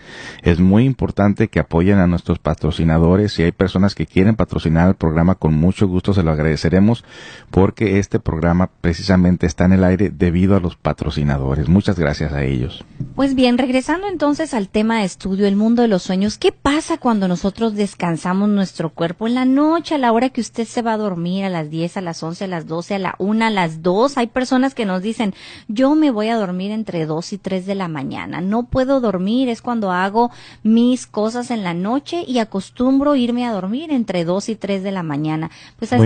Es 0.43 0.61
muy 0.61 0.85
importante 0.85 1.49
que 1.49 1.61
apoyen 1.61 1.99
a 1.99 2.07
nuestros 2.07 2.39
patrocinadores. 2.39 3.33
Si 3.33 3.43
hay 3.43 3.53
personas 3.53 3.95
que 3.95 4.07
quieren 4.07 4.37
patrocinar 4.37 4.89
el 4.89 4.95
programa, 4.95 5.35
con 5.35 5.55
mucho 5.55 5.87
gusto 5.87 6.15
se 6.15 6.23
lo 6.23 6.31
agradeceremos 6.31 7.05
porque 7.51 7.99
este 7.99 8.19
programa 8.19 8.71
precisamente 8.81 9.47
está 9.47 9.65
en 9.65 9.73
el 9.73 9.85
aire 9.85 10.11
debido 10.11 10.57
a 10.57 10.61
los 10.61 10.77
patrocinadores. 10.77 11.69
Muchas 11.69 11.99
gracias 11.99 12.33
a 12.33 12.45
ellos. 12.45 12.85
Pues 13.15 13.35
bien, 13.35 13.59
regresando 13.59 14.09
entonces 14.09 14.55
al 14.55 14.69
tema 14.69 14.99
de 14.99 15.05
estudio, 15.05 15.47
el 15.47 15.57
mundo 15.57 15.83
de 15.83 15.89
los 15.89 16.03
sueños, 16.03 16.39
¿qué 16.39 16.53
pasa 16.53 16.99
cuando 16.99 17.29
nosotros 17.29 17.75
descansamos 17.75 18.49
nuestro 18.49 18.91
cuerpo 18.91 19.27
en 19.27 19.35
la 19.35 19.45
noche, 19.45 19.95
a 19.95 19.99
la 19.99 20.13
hora 20.13 20.31
que 20.31 20.41
usted 20.41 20.67
se 20.67 20.83
va 20.83 20.95
a 20.95 20.97
dormir, 20.97 21.45
a 21.45 21.51
las 21.51 21.71
10, 21.71 21.99
a 21.99 22.01
las 22.01 22.23
11, 22.23 22.45
a 22.45 22.49
las 22.49 22.67
12, 22.67 22.95
a 22.95 22.99
la 22.99 23.15
1, 23.19 23.45
a 23.45 23.51
las 23.51 23.83
2? 23.83 24.19
Hay 24.19 24.27
personas 24.27 24.75
que 24.75 24.87
nos 24.87 25.03
dicen, 25.03 25.35
yo 25.69 25.95
me 25.95 26.11
voy 26.11 26.29
a 26.29 26.37
dormir 26.37 26.71
entre 26.71 27.07
2 27.07 27.33
y 27.35 27.39
3 27.39 27.67
de 27.67 27.75
la 27.75 27.89
mañana, 27.89 28.41
no 28.41 28.65
puedo 28.65 29.01
dormir, 29.01 29.49
es 29.49 29.63
cuando 29.63 29.92
hago 29.93 30.31
mis 30.63 31.07
cosas 31.07 31.51
en 31.51 31.63
la 31.63 31.75
noche 31.75 32.25
y 32.27 32.39
acostumbro 32.39 33.15
irme 33.15 33.47
a 33.47 33.53
dormir 33.53 33.91
entre 33.91 34.25
2 34.25 34.49
y 34.49 34.57
3 34.57 34.83
de 34.83 34.93
la 34.93 35.03
mañana. 35.03 35.51
Pues 35.79 35.93
a, 35.93 35.99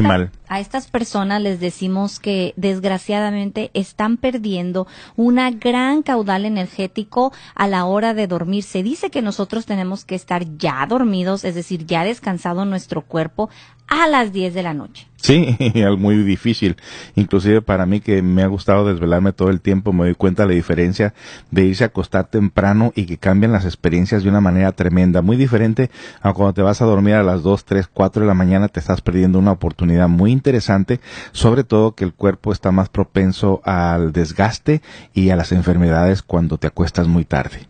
a 0.48 0.60
estas 0.60 0.88
personas 0.88 1.42
les 1.42 1.60
decimos 1.60 2.20
que 2.20 2.54
desgraciadamente 2.56 3.70
están 3.74 4.16
perdiendo 4.16 4.86
una 5.16 5.50
gran 5.50 6.02
caudal 6.02 6.44
energético 6.44 7.32
a 7.54 7.66
la 7.66 7.84
hora 7.84 8.14
de 8.14 8.26
dormir. 8.26 8.62
Se 8.62 8.82
dice 8.82 9.10
que 9.10 9.22
nosotros 9.22 9.66
tenemos 9.66 10.04
que 10.04 10.14
estar 10.14 10.56
ya 10.56 10.84
dormidos, 10.86 11.44
es 11.44 11.54
decir, 11.54 11.86
ya 11.86 12.04
descansado 12.04 12.64
nuestro 12.64 13.02
cuerpo 13.02 13.50
a 13.88 14.06
las 14.08 14.32
10 14.32 14.54
de 14.54 14.62
la 14.62 14.74
noche. 14.74 15.06
Sí, 15.16 15.56
muy 15.98 16.22
difícil. 16.22 16.76
Inclusive 17.16 17.60
para 17.62 17.86
mí 17.86 18.00
que 18.00 18.22
me 18.22 18.42
ha 18.42 18.46
gustado 18.46 18.86
desvelarme 18.86 19.32
todo 19.32 19.50
el 19.50 19.60
tiempo, 19.60 19.92
me 19.92 20.04
doy 20.04 20.14
cuenta 20.14 20.42
de 20.42 20.50
la 20.50 20.54
diferencia 20.54 21.14
de 21.50 21.64
irse 21.64 21.84
a 21.84 21.88
acostar 21.88 22.28
temprano 22.28 22.92
y 22.94 23.06
que 23.06 23.18
cambian 23.18 23.52
las 23.52 23.64
experiencias 23.64 24.22
de 24.22 24.28
una 24.28 24.40
manera 24.40 24.72
tremenda. 24.72 25.22
Muy 25.22 25.36
diferente 25.36 25.90
a 26.20 26.32
cuando 26.32 26.54
te 26.54 26.62
vas 26.62 26.80
a 26.80 26.84
dormir 26.84 27.14
a 27.14 27.22
las 27.22 27.42
2, 27.42 27.64
3, 27.64 27.88
4 27.92 28.22
de 28.22 28.28
la 28.28 28.34
mañana, 28.34 28.68
te 28.68 28.78
estás 28.80 29.00
perdiendo 29.00 29.38
una 29.38 29.52
oportunidad 29.52 30.08
muy 30.08 30.30
interesante, 30.30 31.00
sobre 31.32 31.64
todo 31.64 31.94
que 31.94 32.04
el 32.04 32.14
cuerpo 32.14 32.52
está 32.52 32.70
más 32.70 32.88
propenso 32.88 33.60
al 33.64 34.12
desgaste 34.12 34.80
y 35.12 35.30
a 35.30 35.36
las 35.36 35.50
enfermedades 35.52 36.22
cuando 36.22 36.58
te 36.58 36.68
acuestas 36.68 37.08
muy 37.08 37.24
tarde. 37.24 37.66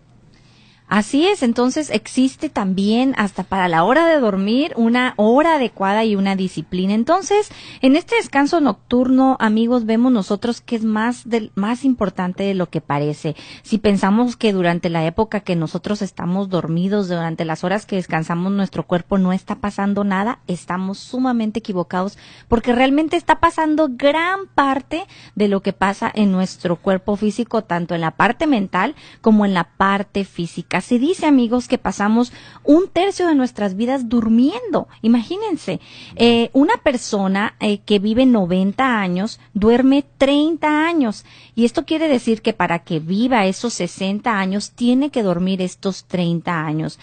Así 0.88 1.26
es, 1.26 1.42
entonces 1.42 1.90
existe 1.90 2.48
también 2.48 3.14
hasta 3.18 3.42
para 3.42 3.66
la 3.66 3.82
hora 3.82 4.06
de 4.06 4.20
dormir 4.20 4.72
una 4.76 5.14
hora 5.16 5.56
adecuada 5.56 6.04
y 6.04 6.14
una 6.14 6.36
disciplina. 6.36 6.94
Entonces, 6.94 7.50
en 7.80 7.96
este 7.96 8.14
descanso 8.14 8.60
nocturno, 8.60 9.36
amigos, 9.40 9.84
vemos 9.84 10.12
nosotros 10.12 10.60
que 10.60 10.76
es 10.76 10.84
más 10.84 11.28
del, 11.28 11.50
más 11.56 11.84
importante 11.84 12.44
de 12.44 12.54
lo 12.54 12.70
que 12.70 12.80
parece. 12.80 13.34
Si 13.64 13.78
pensamos 13.78 14.36
que 14.36 14.52
durante 14.52 14.88
la 14.88 15.04
época 15.04 15.40
que 15.40 15.56
nosotros 15.56 16.02
estamos 16.02 16.50
dormidos, 16.50 17.08
durante 17.08 17.44
las 17.44 17.64
horas 17.64 17.84
que 17.84 17.96
descansamos 17.96 18.52
nuestro 18.52 18.84
cuerpo 18.84 19.18
no 19.18 19.32
está 19.32 19.56
pasando 19.56 20.04
nada, 20.04 20.38
estamos 20.46 20.98
sumamente 20.98 21.58
equivocados 21.58 22.16
porque 22.46 22.72
realmente 22.72 23.16
está 23.16 23.40
pasando 23.40 23.88
gran 23.90 24.46
parte 24.54 25.04
de 25.34 25.48
lo 25.48 25.62
que 25.62 25.72
pasa 25.72 26.12
en 26.14 26.30
nuestro 26.30 26.76
cuerpo 26.76 27.16
físico, 27.16 27.64
tanto 27.64 27.96
en 27.96 28.02
la 28.02 28.12
parte 28.12 28.46
mental 28.46 28.94
como 29.20 29.44
en 29.44 29.52
la 29.52 29.64
parte 29.64 30.24
física 30.24 30.75
se 30.80 30.98
dice, 30.98 31.26
amigos, 31.26 31.68
que 31.68 31.78
pasamos 31.78 32.32
un 32.64 32.88
tercio 32.88 33.26
de 33.26 33.34
nuestras 33.34 33.76
vidas 33.76 34.08
durmiendo. 34.08 34.88
Imagínense, 35.02 35.80
eh, 36.16 36.50
una 36.52 36.76
persona 36.78 37.54
eh, 37.60 37.78
que 37.78 37.98
vive 37.98 38.26
90 38.26 39.00
años 39.00 39.40
duerme 39.54 40.04
30 40.18 40.86
años. 40.86 41.24
Y 41.54 41.64
esto 41.64 41.84
quiere 41.84 42.08
decir 42.08 42.42
que 42.42 42.52
para 42.52 42.80
que 42.80 43.00
viva 43.00 43.46
esos 43.46 43.74
60 43.74 44.38
años 44.38 44.72
tiene 44.72 45.10
que 45.10 45.22
dormir 45.22 45.62
estos 45.62 46.04
30 46.04 46.66
años. 46.66 46.98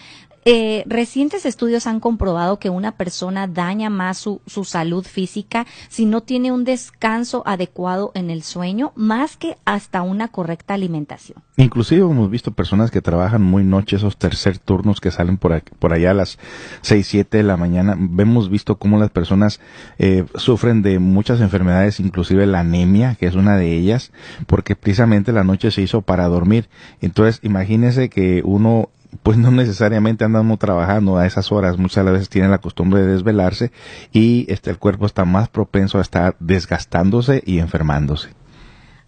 Eh, 0.46 0.84
recientes 0.86 1.46
estudios 1.46 1.86
han 1.86 2.00
comprobado 2.00 2.58
que 2.58 2.68
una 2.68 2.92
persona 2.92 3.46
daña 3.46 3.88
más 3.88 4.18
su, 4.18 4.40
salud 4.64 5.04
física 5.04 5.66
si 5.88 6.04
no 6.04 6.22
tiene 6.22 6.52
un 6.52 6.64
descanso 6.64 7.42
adecuado 7.46 8.12
en 8.14 8.28
el 8.28 8.42
sueño, 8.42 8.92
más 8.94 9.36
que 9.36 9.56
hasta 9.64 10.02
una 10.02 10.28
correcta 10.28 10.74
alimentación. 10.74 11.42
Inclusive 11.56 12.02
hemos 12.02 12.30
visto 12.30 12.50
personas 12.52 12.90
que 12.90 13.00
trabajan 13.00 13.42
muy 13.42 13.64
noche, 13.64 13.96
esos 13.96 14.18
tercer 14.18 14.58
turnos 14.58 15.00
que 15.00 15.10
salen 15.10 15.38
por, 15.38 15.52
allá 15.92 16.10
a 16.10 16.14
las 16.14 16.38
6, 16.82 17.06
7 17.06 17.36
de 17.38 17.42
la 17.42 17.56
mañana. 17.56 17.92
Hemos 17.92 18.50
visto 18.50 18.76
cómo 18.76 18.98
las 18.98 19.10
personas 19.10 19.60
eh, 19.98 20.24
sufren 20.34 20.82
de 20.82 20.98
muchas 20.98 21.40
enfermedades, 21.40 22.00
inclusive 22.00 22.46
la 22.46 22.60
anemia, 22.60 23.14
que 23.14 23.26
es 23.26 23.34
una 23.34 23.56
de 23.56 23.72
ellas, 23.72 24.12
porque 24.46 24.76
precisamente 24.76 25.32
la 25.32 25.44
noche 25.44 25.70
se 25.70 25.80
hizo 25.80 26.02
para 26.02 26.26
dormir. 26.26 26.68
Entonces, 27.00 27.40
imagínese 27.42 28.10
que 28.10 28.42
uno 28.44 28.90
pues 29.22 29.38
no 29.38 29.50
necesariamente 29.50 30.24
andamos 30.24 30.58
trabajando 30.58 31.16
a 31.16 31.26
esas 31.26 31.50
horas, 31.52 31.78
muchas 31.78 32.04
veces 32.04 32.28
tienen 32.28 32.50
la 32.50 32.58
costumbre 32.58 33.00
de 33.02 33.12
desvelarse 33.12 33.72
y 34.12 34.46
este 34.48 34.70
el 34.70 34.78
cuerpo 34.78 35.06
está 35.06 35.24
más 35.24 35.48
propenso 35.48 35.98
a 35.98 36.02
estar 36.02 36.36
desgastándose 36.40 37.42
y 37.46 37.58
enfermándose. 37.58 38.30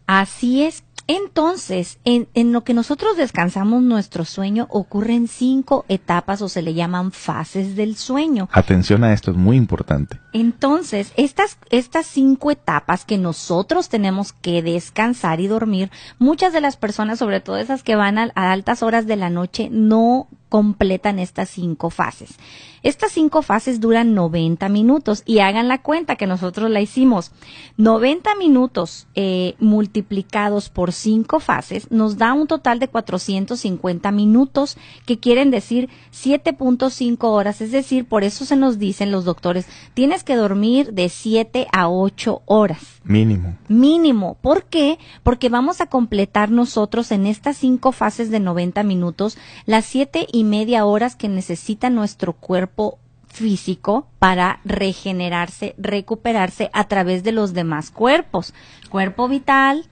Así 0.06 0.62
es. 0.62 0.85
Entonces, 1.08 1.98
en, 2.04 2.28
en, 2.34 2.52
lo 2.52 2.64
que 2.64 2.74
nosotros 2.74 3.16
descansamos 3.16 3.82
nuestro 3.82 4.24
sueño 4.24 4.66
ocurren 4.70 5.28
cinco 5.28 5.84
etapas 5.88 6.42
o 6.42 6.48
se 6.48 6.62
le 6.62 6.74
llaman 6.74 7.12
fases 7.12 7.76
del 7.76 7.96
sueño. 7.96 8.48
Atención 8.52 9.04
a 9.04 9.12
esto, 9.12 9.30
es 9.30 9.36
muy 9.36 9.56
importante. 9.56 10.18
Entonces, 10.32 11.12
estas, 11.16 11.58
estas 11.70 12.06
cinco 12.06 12.50
etapas 12.50 13.04
que 13.04 13.18
nosotros 13.18 13.88
tenemos 13.88 14.32
que 14.32 14.62
descansar 14.62 15.40
y 15.40 15.46
dormir, 15.46 15.90
muchas 16.18 16.52
de 16.52 16.60
las 16.60 16.76
personas, 16.76 17.20
sobre 17.20 17.40
todo 17.40 17.56
esas 17.56 17.84
que 17.84 17.94
van 17.94 18.18
a, 18.18 18.32
a 18.34 18.50
altas 18.50 18.82
horas 18.82 19.06
de 19.06 19.16
la 19.16 19.30
noche, 19.30 19.68
no 19.70 20.26
completan 20.48 21.18
estas 21.18 21.50
cinco 21.50 21.90
fases. 21.90 22.36
Estas 22.82 23.10
cinco 23.10 23.42
fases 23.42 23.80
duran 23.80 24.14
90 24.14 24.68
minutos 24.68 25.24
y 25.26 25.40
hagan 25.40 25.66
la 25.66 25.82
cuenta 25.82 26.14
que 26.14 26.28
nosotros 26.28 26.70
la 26.70 26.80
hicimos. 26.80 27.32
90 27.78 28.36
minutos 28.36 29.08
eh, 29.16 29.54
multiplicados 29.58 30.68
por 30.68 30.92
cinco 30.92 31.40
fases 31.40 31.90
nos 31.90 32.16
da 32.16 32.32
un 32.32 32.46
total 32.46 32.78
de 32.78 32.86
450 32.86 34.12
minutos 34.12 34.76
que 35.04 35.18
quieren 35.18 35.50
decir 35.50 35.88
7.5 36.12 37.16
horas. 37.24 37.60
Es 37.60 37.72
decir, 37.72 38.04
por 38.04 38.22
eso 38.22 38.44
se 38.44 38.54
nos 38.54 38.78
dicen 38.78 39.10
los 39.10 39.24
doctores, 39.24 39.66
tienes 39.94 40.22
que 40.22 40.36
dormir 40.36 40.92
de 40.92 41.08
7 41.08 41.66
a 41.72 41.88
8 41.88 42.42
horas. 42.46 43.00
Mínimo. 43.02 43.56
Mínimo. 43.68 44.36
¿Por 44.40 44.64
qué? 44.64 44.98
Porque 45.22 45.48
vamos 45.48 45.80
a 45.80 45.86
completar 45.86 46.50
nosotros 46.50 47.10
en 47.10 47.26
estas 47.26 47.56
cinco 47.56 47.92
fases 47.92 48.30
de 48.30 48.40
90 48.40 48.82
minutos 48.82 49.38
las 49.64 49.84
siete 49.84 50.26
y 50.36 50.44
media 50.44 50.84
horas 50.84 51.16
que 51.16 51.30
necesita 51.30 51.88
nuestro 51.88 52.34
cuerpo 52.34 52.98
físico 53.26 54.06
para 54.18 54.60
regenerarse, 54.66 55.74
recuperarse 55.78 56.68
a 56.74 56.84
través 56.88 57.24
de 57.24 57.32
los 57.32 57.54
demás 57.54 57.90
cuerpos. 57.90 58.52
Cuerpo 58.90 59.28
vital. 59.28 59.86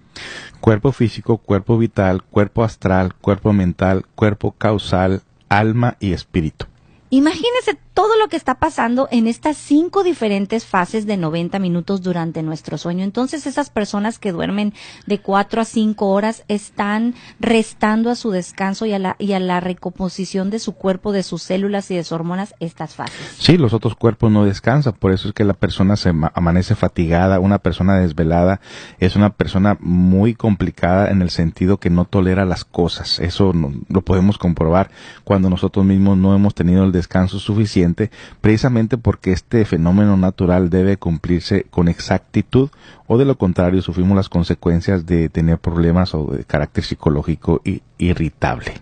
Cuerpo 0.61 0.93
físico, 0.93 1.39
cuerpo 1.39 1.79
vital, 1.79 2.23
cuerpo 2.23 2.63
astral, 2.63 3.15
cuerpo 3.15 3.55
mental, 3.55 4.05
cuerpo 4.15 4.53
causal, 4.53 5.23
alma 5.49 5.97
y 5.99 6.13
espíritu. 6.13 6.67
Imagínese 7.15 7.79
todo 7.95 8.19
lo 8.21 8.27
que 8.27 8.37
está 8.37 8.57
pasando 8.57 9.07
en 9.13 9.29
estas 9.29 9.57
cinco 9.57 10.03
diferentes 10.03 10.67
fases 10.67 11.07
de 11.07 11.17
90 11.17 11.61
minutos 11.61 12.03
durante 12.03 12.43
nuestro 12.43 12.77
sueño. 12.77 13.05
Entonces, 13.05 13.47
esas 13.47 13.71
personas 13.71 14.19
que 14.19 14.33
duermen 14.33 14.75
de 15.07 15.21
cuatro 15.21 15.61
a 15.61 15.65
cinco 15.65 16.09
horas 16.09 16.43
están 16.49 17.15
restando 17.39 18.11
a 18.11 18.17
su 18.17 18.33
descanso 18.33 18.85
y 18.85 18.95
a 18.95 18.99
la, 18.99 19.15
y 19.21 19.35
a 19.35 19.39
la 19.39 19.61
recomposición 19.61 20.51
de 20.51 20.59
su 20.59 20.73
cuerpo, 20.73 21.13
de 21.13 21.23
sus 21.23 21.45
células 21.45 21.89
y 21.93 21.95
de 21.95 22.03
sus 22.03 22.11
hormonas 22.11 22.57
estas 22.59 22.97
fases. 22.97 23.37
Sí, 23.39 23.59
los 23.59 23.75
otros 23.75 23.95
cuerpos 23.95 24.33
no 24.33 24.45
descansan. 24.45 24.95
Por 24.95 25.13
eso 25.13 25.29
es 25.29 25.35
que 25.35 25.45
la 25.45 25.55
persona 25.55 25.95
se 25.95 26.13
amanece 26.35 26.75
fatigada. 26.75 27.39
Una 27.39 27.61
persona 27.61 28.01
desvelada 28.01 28.61
es 28.99 29.15
una 29.15 29.31
persona 29.31 29.79
muy 29.79 30.35
complicada 30.35 31.13
en 31.13 31.23
el 31.23 31.31
sentido 31.31 31.79
que 31.79 31.91
no 31.91 32.07
tolera 32.07 32.45
las 32.45 32.65
cosas. 32.65 33.21
Eso 33.21 33.53
no, 33.53 33.73
lo 33.89 34.03
podemos 34.03 34.37
comprobar 34.37 34.91
cuando 35.23 35.49
nosotros 35.49 35.85
mismos 35.87 36.19
no 36.19 36.35
hemos 36.35 36.57
tenido 36.57 36.83
el 36.83 36.91
descanso 36.91 37.04
suficiente 37.39 38.11
precisamente 38.41 38.99
porque 38.99 39.33
este 39.33 39.65
fenómeno 39.65 40.17
natural 40.17 40.71
debe 40.71 40.97
cumplirse 40.97 41.67
con 41.71 41.89
exactitud 41.89 42.71
o 43.07 43.19
de 43.19 43.25
lo 43.25 43.37
contrario 43.37 43.83
sufrimos 43.83 44.17
las 44.17 44.29
consecuencias 44.29 45.07
de 45.07 45.29
tener 45.29 45.59
problemas 45.59 46.15
o 46.15 46.27
de 46.27 46.45
carácter 46.45 46.85
psicológico 46.85 47.61
irritable. 47.99 48.75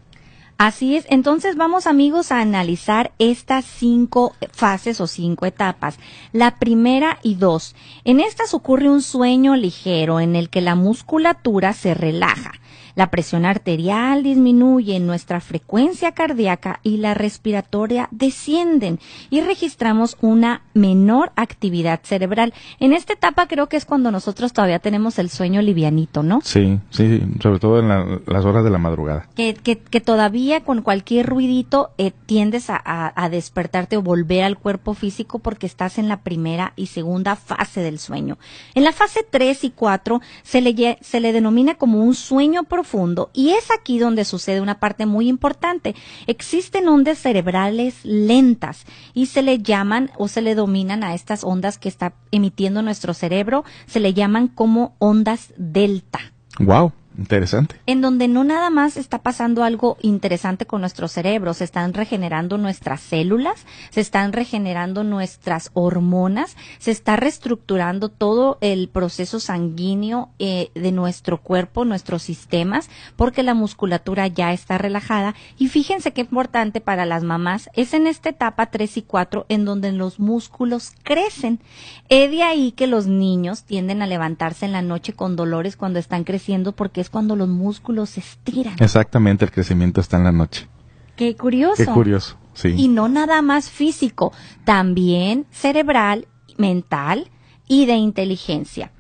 Así 0.58 0.94
es, 0.94 1.06
entonces 1.11 1.56
vamos 1.56 1.88
amigos 1.88 2.30
a 2.30 2.40
analizar 2.40 3.11
estas 3.18 3.64
cinco 3.64 4.32
fases 4.52 5.00
o 5.00 5.08
cinco 5.08 5.44
etapas. 5.44 5.98
La 6.32 6.56
primera 6.61 7.18
y 7.24 7.35
dos. 7.35 7.74
En 8.04 8.20
estas 8.20 8.54
ocurre 8.54 8.88
un 8.88 9.02
sueño 9.02 9.56
ligero 9.56 10.20
en 10.20 10.37
el 10.37 10.50
que 10.50 10.61
la 10.61 10.76
musculatura 10.76 11.72
se 11.72 11.94
relaja 11.94 12.52
la 12.94 13.11
presión 13.11 13.44
arterial 13.44 14.22
disminuye, 14.22 15.00
nuestra 15.00 15.40
frecuencia 15.40 16.12
cardíaca 16.12 16.81
y 16.83 16.98
la 16.98 17.14
respiratoria 17.14 18.09
descienden 18.11 19.00
y 19.31 19.40
registramos 19.40 20.16
una 20.20 20.62
menor 20.74 21.33
actividad 21.37 22.00
cerebral. 22.02 22.52
En 22.81 22.92
esta 22.92 23.14
etapa 23.14 23.46
creo 23.46 23.68
que 23.68 23.76
es 23.76 23.85
cuando 23.85 24.11
nosotros 24.11 24.52
todavía 24.52 24.78
tenemos 24.78 25.18
el 25.18 25.31
sueño 25.31 25.62
livianito, 25.62 26.22
¿no? 26.22 26.40
Sí, 26.42 26.78
sí, 26.90 27.22
sobre 27.40 27.59
todo 27.59 27.81
en 27.81 27.88
las 28.26 28.44
horas 28.44 28.64
de 28.64 28.70
la 28.70 28.78
madrugada. 28.78 29.28
Que, 29.35 29.55
que, 29.55 29.78
que 29.78 30.00
todavía 30.00 30.62
con 30.62 30.83
cualquier 30.83 31.26
ruidito 31.26 31.90
eh, 31.98 32.12
tiendes 32.26 32.70
a, 32.70 32.81
a, 32.85 33.12
a 33.24 33.28
despertarte 33.28 33.96
o 33.96 34.02
volver 34.02 34.44
al 34.44 34.59
cuerpo 34.59 34.94
físico 34.94 35.38
porque 35.38 35.66
estás 35.66 35.98
en 35.98 36.09
la 36.09 36.18
primera 36.18 36.72
y 36.76 36.87
segunda 36.87 37.37
fase 37.37 37.81
del 37.81 37.98
sueño. 37.98 38.38
En 38.74 38.85
la 38.85 38.92
fase 38.92 39.26
3 39.28 39.64
y 39.64 39.70
4 39.70 40.20
se 40.42 40.61
le, 40.61 40.98
se 41.00 41.20
le 41.20 41.33
denomina 41.33 41.74
como 41.76 42.02
un 42.02 42.14
sueño 42.14 42.64
profundo 42.64 42.82
profundo 42.83 43.31
y 43.33 43.51
es 43.51 43.71
aquí 43.71 44.01
donde 44.01 44.25
sucede 44.25 44.61
una 44.61 44.81
parte 44.81 45.07
muy 45.07 45.29
importante. 45.29 45.95
Existen 46.27 46.88
ondas 46.88 47.18
cerebrales 47.18 47.95
lentas 48.03 48.85
y 49.14 49.27
se 49.27 49.42
le 49.42 49.59
llaman 49.59 50.11
o 50.18 50.27
se 50.27 50.42
le 50.42 50.57
dominan 50.57 51.05
a 51.05 51.14
estas 51.14 51.45
ondas 51.45 51.79
que 51.79 51.88
está 51.88 52.14
emitiendo 52.33 52.83
nuestro 52.83 53.14
cerebro, 53.14 53.64
se 53.87 54.01
le 54.01 54.14
llaman 54.14 54.49
como 54.49 54.97
ondas 54.99 55.53
delta. 55.57 56.18
Wow. 56.59 56.92
Interesante. 57.18 57.77
En 57.87 58.01
donde 58.01 58.27
no 58.27 58.42
nada 58.42 58.70
más 58.70 58.96
está 58.96 59.18
pasando 59.18 59.64
algo 59.64 59.98
interesante 60.01 60.66
con 60.66 60.81
nuestro 60.81 61.09
cerebro, 61.09 61.53
se 61.53 61.64
están 61.64 61.92
regenerando 61.92 62.57
nuestras 62.57 63.01
células, 63.01 63.66
se 63.90 64.01
están 64.01 64.33
regenerando 64.33 65.05
nuestras 65.05 65.70
hormonas, 65.75 66.57
se 66.79 66.90
está 66.90 67.16
reestructurando 67.16 68.09
todo 68.09 68.57
el 68.62 68.88
proceso 68.88 69.40
sanguíneo 69.40 70.31
eh, 70.38 70.70
de 70.75 70.92
nuestro 70.92 71.38
cuerpo, 71.38 71.85
nuestros 71.85 72.22
sistemas, 72.22 72.88
porque 73.16 73.42
la 73.42 73.55
musculatura 73.55 74.27
ya 74.27 74.53
está 74.53 74.79
relajada. 74.79 75.35
Y 75.59 75.68
fíjense 75.68 76.12
qué 76.12 76.22
importante 76.22 76.81
para 76.81 77.05
las 77.05 77.25
mamás 77.25 77.68
es 77.75 77.92
en 77.92 78.07
esta 78.07 78.31
etapa 78.31 78.66
3 78.66 78.96
y 78.96 79.03
4 79.03 79.46
en 79.51 79.66
donde 79.66 79.92
los 79.92 80.18
músculos 80.18 80.92
crecen. 81.03 81.61
Es 82.09 82.31
de 82.31 82.42
ahí 82.42 82.72
que 82.72 82.87
los 82.87 83.07
niños 83.07 83.64
tienden 83.64 84.01
a 84.01 84.07
levantarse 84.07 84.64
en 84.64 84.72
la 84.72 84.83
noche 84.83 85.12
con 85.12 85.37
dolores 85.37 85.77
cuando 85.77 85.98
están 85.98 86.25
creciendo 86.25 86.72
porque 86.72 87.02
es 87.03 87.11
cuando 87.11 87.37
los 87.37 87.49
músculos 87.49 88.11
se 88.11 88.21
estiran. 88.21 88.77
Exactamente, 88.79 89.45
el 89.45 89.51
crecimiento 89.51 90.01
está 90.01 90.17
en 90.17 90.25
la 90.25 90.33
noche. 90.33 90.69
Qué 91.17 91.37
curioso. 91.37 91.77
Qué 91.77 91.87
curioso, 91.87 92.38
sí. 92.55 92.75
Y 92.77 92.88
no 92.88 93.09
nada 93.09 93.43
más 93.43 93.69
físico, 93.69 94.33
también 94.65 95.47
cerebral, 95.51 96.27
mental 96.57 97.31
y 97.69 97.87
de 97.87 97.97
inteligencia. 97.97 98.93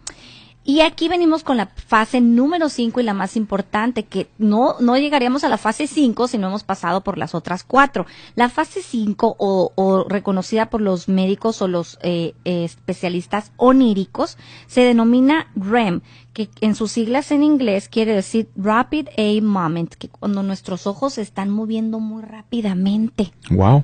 Y 0.64 0.80
aquí 0.80 1.08
venimos 1.08 1.42
con 1.42 1.56
la 1.56 1.66
fase 1.66 2.20
número 2.20 2.68
5 2.68 3.00
y 3.00 3.02
la 3.02 3.14
más 3.14 3.36
importante, 3.36 4.04
que 4.04 4.28
no, 4.38 4.76
no 4.78 4.96
llegaríamos 4.96 5.42
a 5.42 5.48
la 5.48 5.58
fase 5.58 5.88
5 5.88 6.28
si 6.28 6.38
no 6.38 6.46
hemos 6.48 6.62
pasado 6.62 7.00
por 7.00 7.18
las 7.18 7.34
otras 7.34 7.64
cuatro. 7.64 8.06
La 8.36 8.48
fase 8.48 8.80
5, 8.80 9.36
o, 9.38 9.72
o, 9.74 10.04
reconocida 10.08 10.70
por 10.70 10.80
los 10.80 11.08
médicos 11.08 11.62
o 11.62 11.68
los 11.68 11.98
eh, 12.02 12.34
eh, 12.44 12.62
especialistas 12.64 13.50
oníricos, 13.56 14.38
se 14.68 14.82
denomina 14.82 15.50
REM, 15.56 16.00
que 16.32 16.48
en 16.60 16.76
sus 16.76 16.92
siglas 16.92 17.32
en 17.32 17.42
inglés 17.42 17.88
quiere 17.88 18.14
decir 18.14 18.48
Rapid 18.54 19.08
Eye 19.16 19.42
Moment, 19.42 19.94
que 19.94 20.08
cuando 20.08 20.44
nuestros 20.44 20.86
ojos 20.86 21.14
se 21.14 21.22
están 21.22 21.50
moviendo 21.50 21.98
muy 21.98 22.22
rápidamente. 22.22 23.32
Wow. 23.50 23.82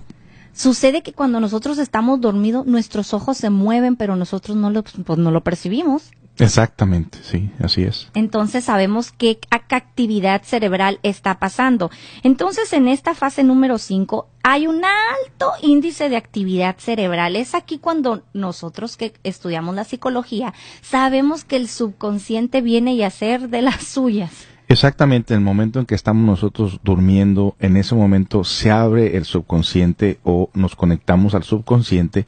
Sucede 0.58 1.02
que 1.02 1.12
cuando 1.12 1.38
nosotros 1.38 1.78
estamos 1.78 2.20
dormidos, 2.20 2.66
nuestros 2.66 3.14
ojos 3.14 3.36
se 3.36 3.48
mueven, 3.48 3.94
pero 3.94 4.16
nosotros 4.16 4.56
no 4.56 4.70
lo, 4.70 4.82
pues, 4.82 5.18
no 5.18 5.30
lo 5.30 5.42
percibimos. 5.42 6.10
Exactamente, 6.38 7.18
sí, 7.22 7.50
así 7.60 7.82
es. 7.82 8.08
Entonces 8.14 8.64
sabemos 8.64 9.10
qué 9.12 9.38
actividad 9.50 10.42
cerebral 10.42 11.00
está 11.02 11.38
pasando. 11.38 11.90
Entonces 12.22 12.72
en 12.72 12.88
esta 12.88 13.14
fase 13.14 13.42
número 13.44 13.78
5 13.78 14.28
hay 14.42 14.66
un 14.66 14.82
alto 14.84 15.52
índice 15.62 16.08
de 16.08 16.16
actividad 16.16 16.76
cerebral. 16.78 17.36
Es 17.36 17.54
aquí 17.54 17.78
cuando 17.78 18.22
nosotros 18.32 18.96
que 18.96 19.12
estudiamos 19.24 19.74
la 19.74 19.84
psicología 19.84 20.54
sabemos 20.80 21.44
que 21.44 21.56
el 21.56 21.68
subconsciente 21.68 22.60
viene 22.60 22.94
y 22.94 23.02
hacer 23.02 23.48
de 23.48 23.62
las 23.62 23.82
suyas. 23.84 24.46
Exactamente, 24.70 25.32
en 25.32 25.40
el 25.40 25.44
momento 25.46 25.80
en 25.80 25.86
que 25.86 25.94
estamos 25.94 26.26
nosotros 26.26 26.80
durmiendo, 26.84 27.56
en 27.58 27.78
ese 27.78 27.94
momento 27.94 28.44
se 28.44 28.70
abre 28.70 29.16
el 29.16 29.24
subconsciente 29.24 30.18
o 30.24 30.50
nos 30.52 30.76
conectamos 30.76 31.34
al 31.34 31.42
subconsciente 31.42 32.26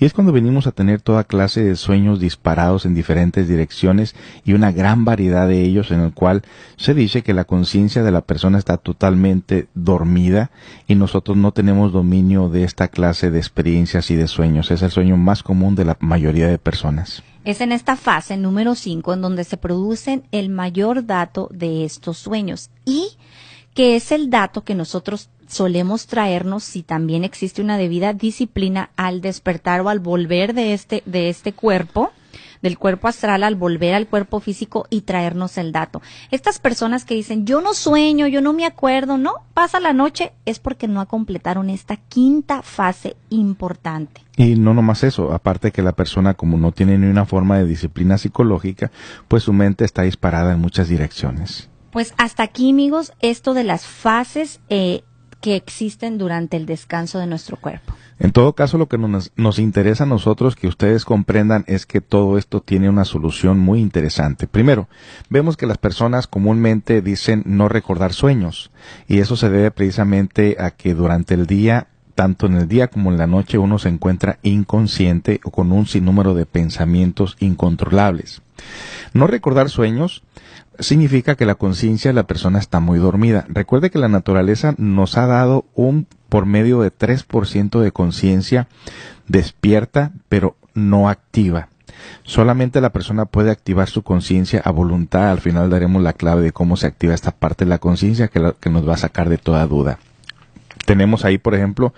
y 0.00 0.06
es 0.06 0.14
cuando 0.14 0.32
venimos 0.32 0.66
a 0.66 0.72
tener 0.72 1.02
toda 1.02 1.24
clase 1.24 1.62
de 1.62 1.76
sueños 1.76 2.18
disparados 2.18 2.86
en 2.86 2.94
diferentes 2.94 3.46
direcciones 3.46 4.14
y 4.42 4.54
una 4.54 4.72
gran 4.72 5.04
variedad 5.04 5.46
de 5.46 5.60
ellos 5.60 5.90
en 5.90 6.00
el 6.00 6.14
cual 6.14 6.44
se 6.78 6.94
dice 6.94 7.22
que 7.22 7.34
la 7.34 7.44
conciencia 7.44 8.02
de 8.02 8.10
la 8.10 8.22
persona 8.22 8.56
está 8.56 8.78
totalmente 8.78 9.68
dormida 9.74 10.50
y 10.88 10.94
nosotros 10.94 11.36
no 11.36 11.52
tenemos 11.52 11.92
dominio 11.92 12.48
de 12.48 12.64
esta 12.64 12.88
clase 12.88 13.30
de 13.30 13.38
experiencias 13.38 14.10
y 14.10 14.16
de 14.16 14.28
sueños. 14.28 14.70
Es 14.70 14.80
el 14.80 14.90
sueño 14.90 15.18
más 15.18 15.42
común 15.42 15.74
de 15.74 15.84
la 15.84 15.98
mayoría 16.00 16.48
de 16.48 16.56
personas. 16.56 17.22
Es 17.44 17.60
en 17.60 17.72
esta 17.72 17.96
fase 17.96 18.36
número 18.36 18.76
5 18.76 19.14
en 19.14 19.20
donde 19.20 19.42
se 19.42 19.56
producen 19.56 20.22
el 20.30 20.48
mayor 20.48 21.06
dato 21.06 21.48
de 21.52 21.84
estos 21.84 22.18
sueños 22.18 22.70
y 22.84 23.08
que 23.74 23.96
es 23.96 24.12
el 24.12 24.30
dato 24.30 24.62
que 24.62 24.76
nosotros 24.76 25.28
solemos 25.48 26.06
traernos 26.06 26.62
si 26.62 26.82
también 26.82 27.24
existe 27.24 27.60
una 27.60 27.78
debida 27.78 28.12
disciplina 28.12 28.90
al 28.96 29.20
despertar 29.20 29.80
o 29.80 29.88
al 29.88 29.98
volver 29.98 30.54
de 30.54 30.72
este, 30.72 31.02
de 31.04 31.30
este 31.30 31.52
cuerpo 31.52 32.12
del 32.62 32.78
cuerpo 32.78 33.08
astral 33.08 33.42
al 33.42 33.56
volver 33.56 33.94
al 33.94 34.06
cuerpo 34.06 34.40
físico 34.40 34.86
y 34.88 35.02
traernos 35.02 35.58
el 35.58 35.72
dato. 35.72 36.00
Estas 36.30 36.58
personas 36.58 37.04
que 37.04 37.14
dicen, 37.14 37.44
yo 37.44 37.60
no 37.60 37.74
sueño, 37.74 38.26
yo 38.28 38.40
no 38.40 38.52
me 38.52 38.64
acuerdo, 38.64 39.18
no, 39.18 39.34
pasa 39.52 39.80
la 39.80 39.92
noche, 39.92 40.32
es 40.46 40.58
porque 40.58 40.88
no 40.88 41.06
completaron 41.06 41.68
esta 41.68 41.96
quinta 41.96 42.62
fase 42.62 43.16
importante. 43.28 44.22
Y 44.36 44.54
no 44.54 44.72
nomás 44.72 45.04
eso, 45.04 45.32
aparte 45.32 45.72
que 45.72 45.82
la 45.82 45.92
persona 45.92 46.34
como 46.34 46.56
no 46.56 46.72
tiene 46.72 46.96
ni 46.96 47.06
una 47.06 47.26
forma 47.26 47.58
de 47.58 47.66
disciplina 47.66 48.16
psicológica, 48.16 48.90
pues 49.28 49.42
su 49.42 49.52
mente 49.52 49.84
está 49.84 50.02
disparada 50.02 50.52
en 50.54 50.60
muchas 50.60 50.88
direcciones. 50.88 51.68
Pues 51.90 52.14
hasta 52.16 52.42
aquí, 52.42 52.70
amigos, 52.70 53.12
esto 53.20 53.52
de 53.52 53.64
las 53.64 53.84
fases 53.84 54.60
eh, 54.70 55.02
que 55.42 55.56
existen 55.56 56.16
durante 56.16 56.56
el 56.56 56.64
descanso 56.64 57.18
de 57.18 57.26
nuestro 57.26 57.58
cuerpo. 57.58 57.92
En 58.18 58.30
todo 58.30 58.54
caso, 58.54 58.78
lo 58.78 58.88
que 58.88 58.96
nos, 58.96 59.32
nos, 59.36 59.58
interesa 59.58 60.04
a 60.04 60.06
nosotros 60.06 60.54
que 60.54 60.68
ustedes 60.68 61.04
comprendan 61.04 61.64
es 61.66 61.84
que 61.84 62.00
todo 62.00 62.38
esto 62.38 62.60
tiene 62.60 62.88
una 62.88 63.04
solución 63.04 63.58
muy 63.58 63.80
interesante. 63.80 64.46
Primero, 64.46 64.88
vemos 65.28 65.56
que 65.56 65.66
las 65.66 65.78
personas 65.78 66.28
comúnmente 66.28 67.02
dicen 67.02 67.42
no 67.44 67.68
recordar 67.68 68.12
sueños 68.12 68.70
y 69.08 69.18
eso 69.18 69.36
se 69.36 69.50
debe 69.50 69.72
precisamente 69.72 70.56
a 70.60 70.70
que 70.70 70.94
durante 70.94 71.34
el 71.34 71.46
día 71.46 71.88
tanto 72.14 72.46
en 72.46 72.54
el 72.54 72.68
día 72.68 72.88
como 72.88 73.10
en 73.10 73.18
la 73.18 73.26
noche 73.26 73.58
uno 73.58 73.78
se 73.78 73.88
encuentra 73.88 74.38
inconsciente 74.42 75.40
o 75.44 75.50
con 75.50 75.72
un 75.72 75.86
sinnúmero 75.86 76.34
de 76.34 76.46
pensamientos 76.46 77.36
incontrolables. 77.40 78.42
No 79.12 79.26
recordar 79.26 79.70
sueños 79.70 80.22
significa 80.78 81.36
que 81.36 81.46
la 81.46 81.54
conciencia 81.54 82.10
de 82.10 82.14
la 82.14 82.26
persona 82.26 82.58
está 82.58 82.80
muy 82.80 82.98
dormida. 82.98 83.44
Recuerde 83.48 83.90
que 83.90 83.98
la 83.98 84.08
naturaleza 84.08 84.74
nos 84.78 85.16
ha 85.16 85.26
dado 85.26 85.66
un 85.74 86.06
por 86.28 86.46
medio 86.46 86.80
de 86.80 86.92
3% 86.92 87.80
de 87.80 87.92
conciencia 87.92 88.68
despierta, 89.28 90.12
pero 90.28 90.56
no 90.74 91.08
activa. 91.08 91.68
Solamente 92.24 92.80
la 92.80 92.90
persona 92.90 93.26
puede 93.26 93.50
activar 93.50 93.88
su 93.88 94.02
conciencia 94.02 94.60
a 94.64 94.70
voluntad. 94.70 95.30
Al 95.30 95.40
final 95.40 95.70
daremos 95.70 96.02
la 96.02 96.14
clave 96.14 96.42
de 96.42 96.52
cómo 96.52 96.76
se 96.76 96.86
activa 96.86 97.14
esta 97.14 97.32
parte 97.32 97.64
de 97.64 97.68
la 97.68 97.78
conciencia 97.78 98.28
que, 98.28 98.54
que 98.58 98.70
nos 98.70 98.88
va 98.88 98.94
a 98.94 98.98
sacar 98.98 99.28
de 99.28 99.38
toda 99.38 99.66
duda. 99.66 99.98
Tenemos 100.86 101.24
ahí, 101.24 101.38
por 101.38 101.54
ejemplo, 101.54 101.94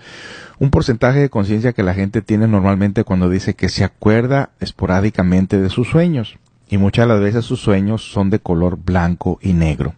un 0.59 0.69
porcentaje 0.69 1.19
de 1.19 1.29
conciencia 1.29 1.73
que 1.73 1.81
la 1.81 1.93
gente 1.93 2.21
tiene 2.21 2.47
normalmente 2.47 3.03
cuando 3.03 3.29
dice 3.29 3.55
que 3.55 3.69
se 3.69 3.83
acuerda 3.83 4.51
esporádicamente 4.59 5.59
de 5.59 5.69
sus 5.69 5.89
sueños 5.89 6.37
y 6.69 6.77
muchas 6.77 7.07
de 7.07 7.13
las 7.13 7.21
veces 7.21 7.45
sus 7.45 7.59
sueños 7.61 8.11
son 8.11 8.29
de 8.29 8.39
color 8.39 8.77
blanco 8.77 9.39
y 9.41 9.53
negro. 9.53 9.93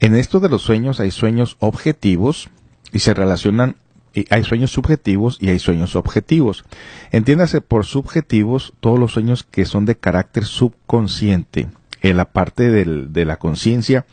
En 0.00 0.14
esto 0.14 0.40
de 0.40 0.48
los 0.48 0.62
sueños 0.62 1.00
hay 1.00 1.10
sueños 1.10 1.56
objetivos 1.60 2.48
y 2.92 3.00
se 3.00 3.14
relacionan 3.14 3.76
hay 4.30 4.42
sueños 4.44 4.72
subjetivos 4.72 5.38
y 5.40 5.50
hay 5.50 5.58
sueños 5.58 5.94
objetivos. 5.94 6.64
Entiéndase 7.12 7.60
por 7.60 7.86
subjetivos 7.86 8.72
todos 8.80 8.98
los 8.98 9.12
sueños 9.12 9.44
que 9.44 9.64
son 9.64 9.84
de 9.84 9.96
carácter 9.96 10.44
subconsciente. 10.44 11.68
En 12.02 12.16
la 12.16 12.24
parte 12.24 12.70
del, 12.70 13.12
de 13.12 13.24
la 13.24 13.36
conciencia 13.36 14.06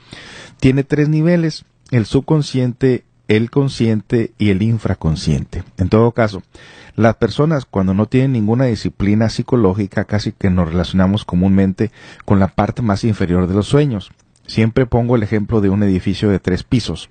tiene 0.59 0.83
tres 0.83 1.09
niveles. 1.09 1.65
El 1.89 2.05
subconsciente, 2.05 3.05
el 3.27 3.49
consciente 3.49 4.31
y 4.37 4.49
el 4.49 4.61
infraconsciente. 4.61 5.63
En 5.77 5.89
todo 5.89 6.11
caso, 6.11 6.43
las 6.95 7.15
personas 7.15 7.65
cuando 7.65 7.93
no 7.93 8.07
tienen 8.07 8.31
ninguna 8.31 8.65
disciplina 8.65 9.29
psicológica 9.29 10.05
casi 10.05 10.31
que 10.31 10.49
nos 10.49 10.69
relacionamos 10.69 11.25
comúnmente 11.25 11.91
con 12.25 12.39
la 12.39 12.47
parte 12.47 12.81
más 12.81 13.03
inferior 13.03 13.47
de 13.47 13.53
los 13.53 13.67
sueños. 13.67 14.11
Siempre 14.47 14.85
pongo 14.85 15.15
el 15.15 15.23
ejemplo 15.23 15.61
de 15.61 15.69
un 15.69 15.83
edificio 15.83 16.29
de 16.29 16.39
tres 16.39 16.63
pisos. 16.63 17.09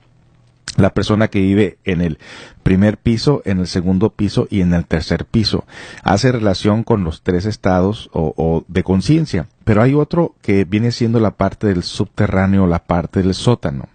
La 0.77 0.91
persona 0.93 1.29
que 1.29 1.41
vive 1.41 1.79
en 1.85 2.01
el 2.01 2.19
primer 2.63 2.99
piso, 2.99 3.41
en 3.45 3.61
el 3.61 3.67
segundo 3.67 4.11
piso 4.11 4.47
y 4.51 4.61
en 4.61 4.75
el 4.75 4.85
tercer 4.85 5.25
piso 5.25 5.65
hace 6.03 6.33
relación 6.33 6.83
con 6.83 7.05
los 7.05 7.23
tres 7.23 7.47
estados 7.47 8.11
o, 8.13 8.35
o 8.37 8.65
de 8.69 8.83
conciencia. 8.83 9.47
Pero 9.65 9.83
hay 9.83 9.95
otro 9.95 10.35
que 10.43 10.65
viene 10.65 10.91
siendo 10.91 11.21
la 11.21 11.31
parte 11.31 11.69
del 11.69 11.83
subterráneo, 11.83 12.67
la 12.67 12.81
parte 12.81 13.23
del 13.23 13.35
sótano. 13.35 13.89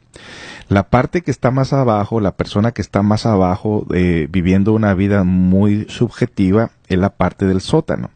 La 0.72 0.84
parte 0.84 1.22
que 1.22 1.32
está 1.32 1.52
más 1.52 1.74
abajo, 1.74 2.22
la 2.22 2.38
persona 2.38 2.72
que 2.72 2.82
está 2.82 3.02
más 3.02 3.26
abajo 3.26 3.86
eh, 3.94 4.30
viviendo 4.32 4.72
una 4.72 4.94
vida 4.94 5.26
muy 5.26 5.86
subjetiva, 5.90 6.72
es 6.88 6.98
la 6.98 7.10
parte 7.10 7.46
del 7.46 7.60
sótano. 7.60 8.10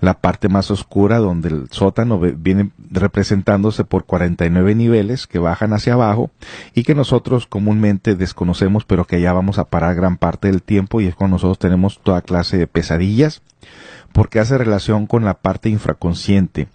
La 0.00 0.14
parte 0.14 0.48
más 0.48 0.72
oscura 0.72 1.18
donde 1.18 1.50
el 1.50 1.68
sótano 1.70 2.18
viene 2.18 2.70
representándose 2.90 3.84
por 3.84 4.04
49 4.04 4.74
niveles 4.74 5.28
que 5.28 5.38
bajan 5.38 5.74
hacia 5.74 5.92
abajo 5.92 6.32
y 6.74 6.82
que 6.82 6.96
nosotros 6.96 7.46
comúnmente 7.46 8.16
desconocemos 8.16 8.84
pero 8.84 9.04
que 9.04 9.16
allá 9.16 9.32
vamos 9.32 9.60
a 9.60 9.66
parar 9.66 9.94
gran 9.94 10.16
parte 10.16 10.48
del 10.48 10.60
tiempo 10.60 11.00
y 11.00 11.06
es 11.06 11.14
cuando 11.14 11.36
nosotros 11.36 11.60
tenemos 11.60 12.00
toda 12.02 12.22
clase 12.22 12.58
de 12.58 12.66
pesadillas 12.66 13.42
porque 14.12 14.40
hace 14.40 14.58
relación 14.58 15.06
con 15.06 15.24
la 15.24 15.34
parte 15.34 15.68
infraconsciente. 15.68 16.68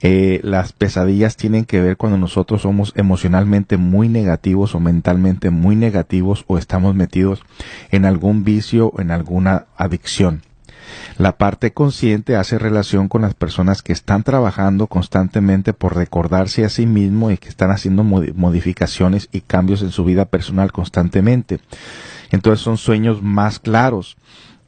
Eh, 0.00 0.40
las 0.42 0.72
pesadillas 0.72 1.36
tienen 1.36 1.64
que 1.64 1.80
ver 1.80 1.96
cuando 1.96 2.18
nosotros 2.18 2.62
somos 2.62 2.92
emocionalmente 2.96 3.76
muy 3.76 4.08
negativos 4.08 4.74
o 4.74 4.80
mentalmente 4.80 5.50
muy 5.50 5.76
negativos 5.76 6.44
o 6.46 6.58
estamos 6.58 6.94
metidos 6.94 7.42
en 7.90 8.04
algún 8.04 8.44
vicio 8.44 8.88
o 8.88 9.00
en 9.00 9.10
alguna 9.10 9.66
adicción. 9.76 10.42
La 11.18 11.36
parte 11.36 11.72
consciente 11.72 12.36
hace 12.36 12.58
relación 12.58 13.08
con 13.08 13.22
las 13.22 13.34
personas 13.34 13.82
que 13.82 13.92
están 13.92 14.22
trabajando 14.22 14.86
constantemente 14.86 15.72
por 15.72 15.96
recordarse 15.96 16.64
a 16.64 16.68
sí 16.68 16.86
mismo 16.86 17.30
y 17.30 17.38
que 17.38 17.48
están 17.48 17.70
haciendo 17.70 18.04
modificaciones 18.04 19.28
y 19.32 19.40
cambios 19.40 19.82
en 19.82 19.90
su 19.90 20.04
vida 20.04 20.26
personal 20.26 20.72
constantemente. 20.72 21.60
Entonces 22.30 22.62
son 22.62 22.78
sueños 22.78 23.22
más 23.22 23.58
claros. 23.58 24.16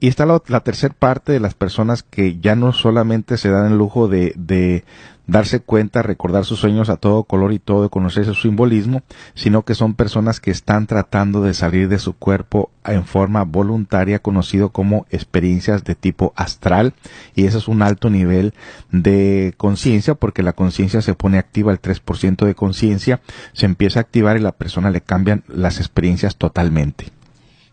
Y 0.00 0.08
está 0.08 0.24
la, 0.24 0.40
tercera 0.60 0.94
parte 0.98 1.32
de 1.32 1.40
las 1.40 1.52
personas 1.52 2.02
que 2.02 2.38
ya 2.40 2.56
no 2.56 2.72
solamente 2.72 3.36
se 3.36 3.50
dan 3.50 3.72
el 3.72 3.78
lujo 3.78 4.08
de, 4.08 4.32
de, 4.34 4.84
darse 5.30 5.60
cuenta, 5.60 6.02
recordar 6.02 6.44
sus 6.44 6.58
sueños 6.58 6.88
a 6.88 6.96
todo 6.96 7.24
color 7.24 7.52
y 7.52 7.58
todo, 7.58 7.88
conocer 7.88 8.24
su 8.24 8.34
simbolismo, 8.34 9.02
sino 9.34 9.62
que 9.62 9.74
son 9.74 9.94
personas 9.94 10.40
que 10.40 10.50
están 10.50 10.86
tratando 10.86 11.42
de 11.42 11.54
salir 11.54 11.88
de 11.88 11.98
su 11.98 12.14
cuerpo 12.14 12.70
en 12.84 13.04
forma 13.04 13.44
voluntaria, 13.44 14.18
conocido 14.18 14.70
como 14.70 15.06
experiencias 15.10 15.84
de 15.84 15.94
tipo 15.94 16.32
astral, 16.34 16.94
y 17.34 17.44
eso 17.44 17.58
es 17.58 17.68
un 17.68 17.82
alto 17.82 18.10
nivel 18.10 18.54
de 18.90 19.54
conciencia, 19.56 20.14
porque 20.14 20.42
la 20.42 20.52
conciencia 20.52 21.00
se 21.00 21.14
pone 21.14 21.38
activa, 21.38 21.72
el 21.72 21.80
3% 21.80 22.44
de 22.44 22.54
conciencia 22.54 23.20
se 23.52 23.66
empieza 23.66 24.00
a 24.00 24.02
activar 24.02 24.36
y 24.36 24.40
la 24.40 24.52
persona 24.52 24.90
le 24.90 25.00
cambian 25.00 25.44
las 25.46 25.78
experiencias 25.78 26.36
totalmente 26.36 27.19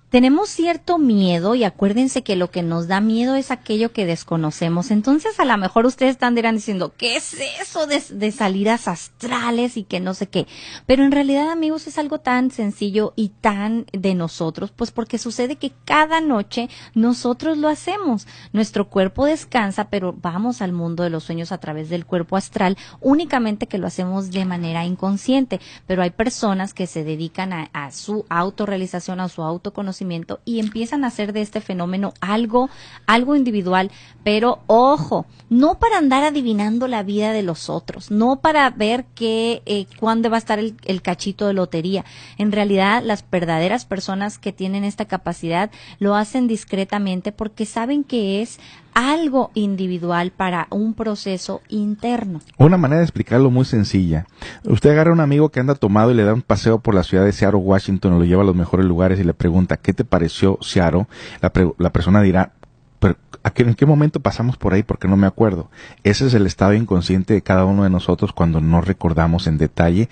tenemos 0.10 0.48
cierto 0.48 0.98
miedo 0.98 1.54
y 1.54 1.66
acuérdense 1.66 2.24
que 2.24 2.38
lo 2.38 2.50
que 2.50 2.64
nos 2.64 2.88
da 2.88 3.02
miedo 3.02 3.36
es 3.36 3.52
aquello 3.52 3.92
que 3.92 4.06
desconocemos. 4.06 4.90
Entonces 4.90 5.38
a 5.40 5.46
lo 5.46 5.58
mejor 5.58 5.86
ustedes 5.86 6.12
están 6.12 6.34
diciendo, 6.34 6.94
¿qué 6.98 7.18
es 7.18 7.36
eso 7.62 7.88
de, 7.88 8.02
de, 8.12 8.32
salidas 8.32 8.88
astrales 8.88 9.76
y 9.76 9.84
que 9.84 10.00
no 10.00 10.14
sé 10.14 10.28
qué? 10.28 10.48
Pero 10.86 11.04
en 11.04 11.12
realidad 11.12 11.50
amigos 11.50 11.88
es 11.88 11.98
algo 11.98 12.20
tan 12.20 12.52
sencillo 12.52 13.12
y 13.18 13.30
tan 13.30 13.86
de 13.92 14.16
nosotros, 14.16 14.72
pues 14.72 14.92
porque 14.92 15.18
sucede 15.18 15.58
que 15.58 15.74
cada 15.84 16.22
noche 16.22 16.70
nosotros 16.94 17.58
lo 17.58 17.68
hacemos. 17.68 18.28
Nuestro 18.54 18.90
cuerpo 18.90 19.26
descansa, 19.26 19.90
pero 19.90 20.14
vamos 20.14 20.62
al 20.62 20.72
mundo 20.72 21.04
de 21.04 21.10
los 21.10 21.26
sueños 21.26 21.52
a 21.52 21.58
través 21.58 21.90
del 21.90 22.06
cuerpo 22.06 22.38
astral, 22.38 22.78
únicamente 23.02 23.68
que 23.68 23.78
lo 23.78 23.88
hacemos 23.88 24.32
de 24.32 24.46
manera 24.46 24.86
inconsciente. 24.86 25.60
Pero 25.86 26.02
hay 26.02 26.12
personas 26.12 26.74
que 26.74 26.88
se 26.88 27.04
dedican 27.04 27.52
a, 27.52 27.70
a 27.74 27.92
su 27.92 28.26
autorrealización, 28.30 29.20
a 29.20 29.28
su 29.28 29.44
autoconocimiento, 29.44 29.98
y 30.46 30.60
empiezan 30.60 31.04
a 31.04 31.08
hacer 31.08 31.34
de 31.34 31.42
este 31.42 31.62
fenómeno 31.62 32.14
algo, 32.22 32.70
algo 33.06 33.36
individual, 33.36 33.92
pero 34.24 34.60
ojo, 34.68 35.26
no 35.50 35.80
para 35.80 35.98
andar 35.98 36.24
adivinando 36.24 36.88
la 36.88 37.04
vida 37.04 37.32
de 37.32 37.44
los 37.44 37.70
otros, 37.70 38.12
no 38.12 38.40
para 38.40 38.70
ver 38.70 39.06
qué, 39.16 39.62
eh, 39.66 39.86
cuándo 40.00 40.30
va 40.30 40.38
a 40.38 40.40
estar 40.40 40.60
el 40.60 41.02
cachito 41.02 41.48
de 41.48 41.54
lotería. 41.54 42.06
En 42.38 42.52
realidad, 42.52 43.04
las 43.04 43.24
verdaderas 43.30 43.86
personas 43.86 44.38
que 44.38 44.54
tienen 44.54 44.84
esta 44.84 45.06
capacidad 45.06 45.72
lo 46.00 46.16
hacen 46.16 46.48
discretamente 46.48 47.32
porque 47.32 47.66
saben 47.66 48.04
que 48.04 48.42
es 48.42 48.60
algo 48.94 49.52
individual 49.54 50.32
para 50.32 50.68
un 50.70 50.94
proceso 50.94 51.62
interno. 51.70 52.42
Una 52.58 52.78
manera 52.78 53.00
de 53.00 53.06
explicarlo 53.06 53.52
muy 53.52 53.66
sencilla. 53.66 54.26
Usted 54.64 54.92
agarra 54.92 55.12
a 55.12 55.14
un 55.14 55.20
amigo 55.20 55.50
que 55.50 55.60
anda 55.60 55.76
tomado 55.76 56.12
y 56.12 56.16
le 56.16 56.24
da 56.24 56.34
un 56.34 56.42
paseo 56.42 56.80
por 56.80 56.96
la 56.96 57.04
ciudad 57.04 57.26
de 57.26 57.32
Seattle, 57.32 57.60
Washington, 57.60 58.18
lo 58.18 58.26
lleva 58.26 58.44
a 58.44 58.46
los 58.46 58.56
mejores 58.56 58.86
lugares 58.86 59.20
y 59.20 59.24
le 59.24 59.34
pregunta, 59.34 59.78
¿qué 59.78 59.94
te 59.94 60.04
pareció 60.04 60.58
Seattle? 60.62 61.08
La, 61.42 61.52
la 61.78 61.92
persona 61.92 62.22
dirá, 62.22 62.54
pero 63.00 63.16
¿en 63.56 63.76
qué 63.76 63.86
momento 63.86 64.20
pasamos 64.20 64.58
por 64.58 64.74
ahí? 64.74 64.84
Porque 64.84 65.08
no 65.08 65.18
me 65.18 65.28
acuerdo. 65.28 65.70
Ese 66.04 66.28
es 66.28 66.34
el 66.34 66.46
estado 66.46 66.74
inconsciente 66.74 67.34
de 67.34 67.42
cada 67.42 67.66
uno 67.66 67.84
de 67.84 67.90
nosotros 67.90 68.34
cuando 68.34 68.62
no 68.62 68.82
recordamos 68.82 69.48
en 69.48 69.58
detalle 69.58 70.10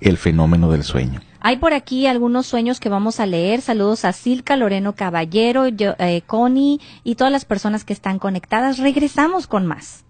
el 0.00 0.16
fenómeno 0.16 0.70
del 0.70 0.82
sueño. 0.82 1.20
Hay 1.46 1.58
por 1.58 1.74
aquí 1.74 2.08
algunos 2.08 2.44
sueños 2.48 2.80
que 2.80 2.88
vamos 2.88 3.20
a 3.20 3.24
leer. 3.24 3.60
Saludos 3.60 4.04
a 4.04 4.12
Silca, 4.12 4.56
Loreno 4.56 4.96
Caballero, 4.96 5.66
eh, 5.66 6.22
Connie 6.26 6.80
y 7.04 7.14
todas 7.14 7.32
las 7.32 7.44
personas 7.44 7.84
que 7.84 7.92
están 7.92 8.18
conectadas. 8.18 8.78
Regresamos 8.78 9.46
con 9.46 9.64
más. 9.64 10.05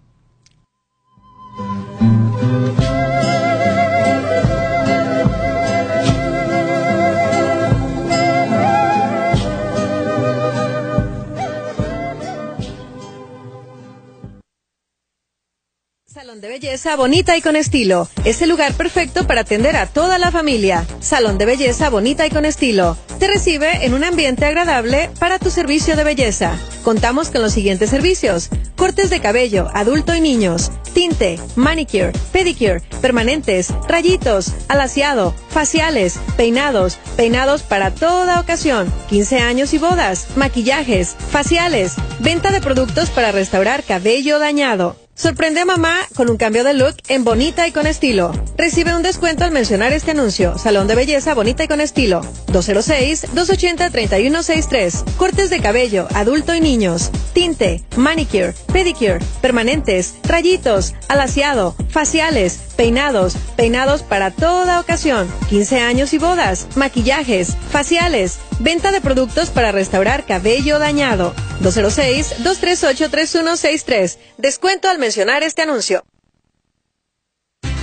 Belleza 16.39 16.95
bonita 16.95 17.35
y 17.35 17.41
con 17.41 17.55
estilo. 17.55 18.07
Es 18.23 18.43
el 18.43 18.49
lugar 18.49 18.73
perfecto 18.73 19.25
para 19.25 19.41
atender 19.41 19.75
a 19.75 19.87
toda 19.87 20.19
la 20.19 20.29
familia. 20.29 20.85
Salón 20.99 21.39
de 21.39 21.47
belleza 21.47 21.89
bonita 21.89 22.27
y 22.27 22.29
con 22.29 22.45
estilo. 22.45 22.95
Te 23.17 23.27
recibe 23.27 23.85
en 23.85 23.95
un 23.95 24.03
ambiente 24.03 24.45
agradable 24.45 25.09
para 25.19 25.39
tu 25.39 25.49
servicio 25.49 25.95
de 25.95 26.03
belleza. 26.03 26.55
Contamos 26.83 27.31
con 27.31 27.41
los 27.41 27.53
siguientes 27.53 27.89
servicios. 27.89 28.49
Cortes 28.75 29.09
de 29.09 29.19
cabello, 29.19 29.69
adulto 29.73 30.13
y 30.13 30.21
niños. 30.21 30.69
Tinte, 30.93 31.39
manicure, 31.55 32.11
pedicure, 32.31 32.81
permanentes, 33.01 33.73
rayitos, 33.87 34.53
alaciado, 34.67 35.33
faciales, 35.49 36.19
peinados, 36.35 36.99
peinados 37.15 37.63
para 37.63 37.91
toda 37.91 38.39
ocasión, 38.39 38.91
15 39.09 39.39
años 39.39 39.73
y 39.73 39.79
bodas, 39.79 40.27
maquillajes, 40.35 41.15
faciales, 41.31 41.93
venta 42.19 42.51
de 42.51 42.61
productos 42.61 43.09
para 43.09 43.31
restaurar 43.31 43.83
cabello 43.83 44.37
dañado. 44.37 45.06
Sorprende 45.17 45.59
a 45.61 45.65
mamá 45.65 45.97
con 46.15 46.29
un 46.29 46.37
cambio 46.37 46.63
de 46.63 46.75
look 46.75 46.95
en 47.07 47.23
bonita 47.23 47.67
y 47.67 47.71
con 47.71 47.87
estilo. 47.87 48.31
Recibe 48.55 48.95
un 48.95 49.01
descuento 49.01 49.45
al 49.45 49.51
mencionar 49.51 49.91
este 49.91 50.11
anuncio. 50.11 50.59
Salón 50.59 50.87
de 50.87 50.93
belleza 50.93 51.33
bonita 51.33 51.63
y 51.63 51.67
con 51.67 51.81
estilo. 51.81 52.21
206-280-3163. 52.53 55.15
Cortes 55.15 55.49
de 55.49 55.59
cabello, 55.59 56.07
adulto 56.13 56.53
y 56.53 56.61
niños. 56.61 57.09
Tinte, 57.33 57.83
manicure, 57.95 58.53
pedicure, 58.71 59.17
permanentes, 59.41 60.13
rayitos, 60.21 60.93
alaciado, 61.07 61.75
faciales, 61.89 62.59
peinados, 62.75 63.37
peinados 63.55 64.03
para 64.03 64.29
toda 64.29 64.79
ocasión. 64.79 65.27
15 65.49 65.79
años 65.79 66.13
y 66.13 66.19
bodas, 66.19 66.67
maquillajes, 66.75 67.57
faciales, 67.71 68.37
venta 68.59 68.91
de 68.91 69.01
productos 69.01 69.49
para 69.49 69.71
restaurar 69.71 70.25
cabello 70.25 70.77
dañado. 70.79 71.33
206-238-3163. 71.61 74.17
Descuento 74.37 74.89
al 74.89 74.99
mencionar 74.99 75.41
este 75.43 75.61
anuncio. 75.63 76.03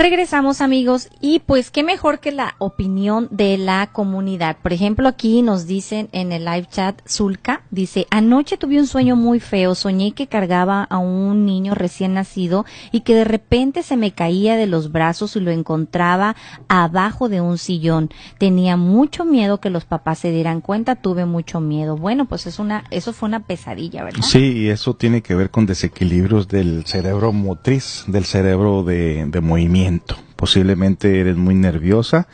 Regresamos 0.00 0.62
amigos 0.62 1.10
y 1.20 1.40
pues 1.40 1.70
qué 1.70 1.82
mejor 1.82 2.20
que 2.20 2.32
la 2.32 2.54
opinión 2.56 3.28
de 3.30 3.58
la 3.58 3.90
comunidad. 3.92 4.56
Por 4.62 4.72
ejemplo, 4.72 5.06
aquí 5.06 5.42
nos 5.42 5.66
dicen 5.66 6.08
en 6.12 6.32
el 6.32 6.46
live 6.46 6.66
chat 6.70 6.98
Zulka, 7.06 7.64
dice, 7.70 8.06
anoche 8.10 8.56
tuve 8.56 8.80
un 8.80 8.86
sueño 8.86 9.14
muy 9.14 9.40
feo, 9.40 9.74
soñé 9.74 10.12
que 10.12 10.26
cargaba 10.26 10.84
a 10.84 10.96
un 10.96 11.44
niño 11.44 11.74
recién 11.74 12.14
nacido 12.14 12.64
y 12.92 13.00
que 13.02 13.14
de 13.14 13.24
repente 13.24 13.82
se 13.82 13.98
me 13.98 14.12
caía 14.12 14.56
de 14.56 14.66
los 14.66 14.90
brazos 14.90 15.36
y 15.36 15.40
lo 15.40 15.50
encontraba 15.50 16.34
abajo 16.68 17.28
de 17.28 17.42
un 17.42 17.58
sillón. 17.58 18.08
Tenía 18.38 18.78
mucho 18.78 19.26
miedo 19.26 19.60
que 19.60 19.68
los 19.68 19.84
papás 19.84 20.20
se 20.20 20.30
dieran 20.30 20.62
cuenta, 20.62 20.96
tuve 20.96 21.26
mucho 21.26 21.60
miedo. 21.60 21.98
Bueno, 21.98 22.24
pues 22.24 22.46
es 22.46 22.58
una, 22.58 22.84
eso 22.90 23.12
fue 23.12 23.28
una 23.28 23.40
pesadilla, 23.40 24.02
¿verdad? 24.04 24.22
Sí, 24.22 24.60
y 24.60 24.68
eso 24.70 24.94
tiene 24.94 25.20
que 25.20 25.34
ver 25.34 25.50
con 25.50 25.66
desequilibrios 25.66 26.48
del 26.48 26.86
cerebro 26.86 27.34
motriz, 27.34 28.04
del 28.06 28.24
cerebro 28.24 28.82
de, 28.82 29.26
de 29.26 29.40
movimiento 29.42 29.89
Posiblemente 30.36 31.20
eres 31.20 31.36
muy 31.36 31.54
nerviosa 31.54 32.28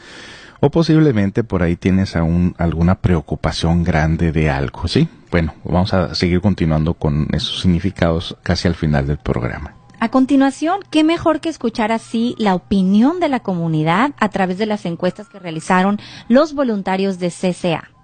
o 0.60 0.70
posiblemente 0.70 1.44
por 1.44 1.62
ahí 1.62 1.76
tienes 1.76 2.16
aún 2.16 2.54
alguna 2.58 2.96
preocupación 2.96 3.84
grande 3.84 4.32
de 4.32 4.50
algo, 4.50 4.88
¿sí? 4.88 5.08
Bueno, 5.30 5.54
vamos 5.64 5.92
a 5.92 6.14
seguir 6.14 6.40
continuando 6.40 6.94
con 6.94 7.28
esos 7.32 7.60
significados 7.60 8.36
casi 8.42 8.68
al 8.68 8.74
final 8.74 9.06
del 9.06 9.18
programa. 9.18 9.74
A 9.98 10.10
continuación, 10.10 10.80
qué 10.90 11.04
mejor 11.04 11.40
que 11.40 11.48
escuchar 11.48 11.90
así 11.90 12.34
la 12.38 12.54
opinión 12.54 13.18
de 13.18 13.28
la 13.28 13.40
comunidad 13.40 14.12
a 14.18 14.28
través 14.28 14.58
de 14.58 14.66
las 14.66 14.84
encuestas 14.84 15.28
que 15.28 15.38
realizaron 15.38 15.98
los 16.28 16.54
voluntarios 16.54 17.18
de 17.18 17.30
CCA. 17.30 17.95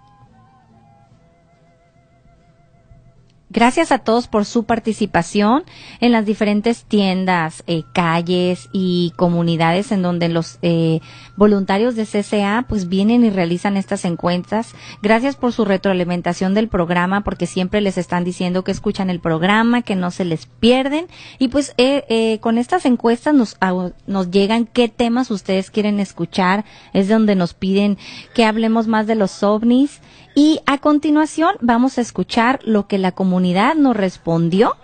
Gracias 3.54 3.92
a 3.92 3.98
todos 3.98 4.28
por 4.28 4.46
su 4.46 4.64
participación 4.64 5.64
en 6.00 6.10
las 6.10 6.24
diferentes 6.24 6.84
tiendas, 6.84 7.64
eh, 7.66 7.82
calles 7.92 8.70
y 8.72 9.12
comunidades 9.16 9.92
en 9.92 10.00
donde 10.00 10.30
los 10.30 10.58
eh, 10.62 11.00
voluntarios 11.36 11.94
de 11.94 12.06
CCA 12.06 12.64
pues 12.66 12.88
vienen 12.88 13.26
y 13.26 13.30
realizan 13.30 13.76
estas 13.76 14.06
encuestas. 14.06 14.74
Gracias 15.02 15.36
por 15.36 15.52
su 15.52 15.66
retroalimentación 15.66 16.54
del 16.54 16.68
programa 16.68 17.24
porque 17.24 17.46
siempre 17.46 17.82
les 17.82 17.98
están 17.98 18.24
diciendo 18.24 18.64
que 18.64 18.72
escuchan 18.72 19.10
el 19.10 19.20
programa, 19.20 19.82
que 19.82 19.96
no 19.96 20.10
se 20.10 20.24
les 20.24 20.46
pierden 20.46 21.08
y 21.38 21.48
pues 21.48 21.74
eh, 21.76 22.38
con 22.40 22.56
estas 22.56 22.86
encuestas 22.86 23.34
nos, 23.34 23.58
nos 24.06 24.30
llegan 24.30 24.64
qué 24.64 24.88
temas 24.88 25.30
ustedes 25.30 25.70
quieren 25.70 26.00
escuchar. 26.00 26.64
Es 26.94 27.06
donde 27.06 27.34
nos 27.34 27.52
piden 27.52 27.98
que 28.34 28.46
hablemos 28.46 28.86
más 28.86 29.06
de 29.06 29.14
los 29.14 29.42
ovnis 29.42 30.00
y 30.34 30.60
a 30.66 30.78
continuación 30.78 31.56
vamos 31.60 31.98
a 31.98 32.00
escuchar 32.00 32.60
lo 32.62 32.86
que 32.86 32.98
la 32.98 33.12
comunidad 33.12 33.74
nos 33.74 33.96
respondió 33.96 34.76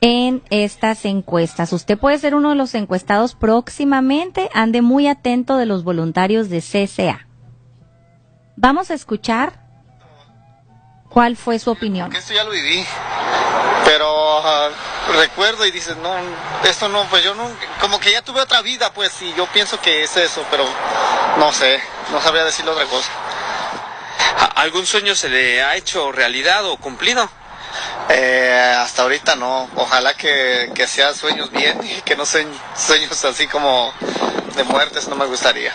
en 0.00 0.42
estas 0.50 1.04
encuestas. 1.04 1.72
Usted 1.72 1.96
puede 1.96 2.18
ser 2.18 2.34
uno 2.34 2.50
de 2.50 2.56
los 2.56 2.74
encuestados 2.74 3.34
próximamente. 3.34 4.50
Ande 4.52 4.82
muy 4.82 5.06
atento 5.06 5.56
de 5.56 5.66
los 5.66 5.84
voluntarios 5.84 6.48
de 6.48 6.60
CCA. 6.60 7.28
Vamos 8.56 8.90
a 8.90 8.94
escuchar 8.94 9.62
cuál 11.08 11.36
fue 11.36 11.58
su 11.58 11.70
opinión. 11.70 12.12
esto 12.14 12.34
ya 12.34 12.42
lo 12.42 12.50
viví, 12.50 12.84
pero 13.84 14.42
recuerdo 15.20 15.64
y 15.66 15.70
dices, 15.70 15.96
no, 15.98 16.10
esto 16.64 16.88
no, 16.88 17.04
pues 17.04 17.22
yo 17.22 17.34
no, 17.34 17.48
como 17.80 18.00
que 18.00 18.10
ya 18.10 18.22
tuve 18.22 18.40
otra 18.40 18.62
vida, 18.62 18.92
pues, 18.92 19.20
y 19.22 19.32
yo 19.34 19.46
pienso 19.52 19.80
que 19.80 20.02
es 20.02 20.16
eso, 20.16 20.44
pero 20.50 20.64
no 21.38 21.52
sé, 21.52 21.80
no 22.10 22.20
sabría 22.20 22.44
decirle 22.44 22.72
otra 22.72 22.86
cosa. 22.86 23.10
¿Algún 24.56 24.86
sueño 24.86 25.14
se 25.14 25.28
le 25.28 25.62
ha 25.62 25.76
hecho 25.76 26.12
realidad 26.12 26.64
o 26.66 26.76
cumplido? 26.76 27.28
Eh, 28.08 28.76
hasta 28.78 29.02
ahorita 29.02 29.36
no. 29.36 29.68
Ojalá 29.76 30.14
que, 30.14 30.70
que 30.74 30.86
sean 30.86 31.14
sueños 31.14 31.50
bien 31.50 31.78
y 31.84 32.00
que 32.02 32.16
no 32.16 32.26
sean 32.26 32.48
sueños 32.76 33.24
así 33.24 33.46
como 33.46 33.92
de 34.56 34.64
muertes, 34.64 35.08
no 35.08 35.16
me 35.16 35.26
gustaría. 35.26 35.72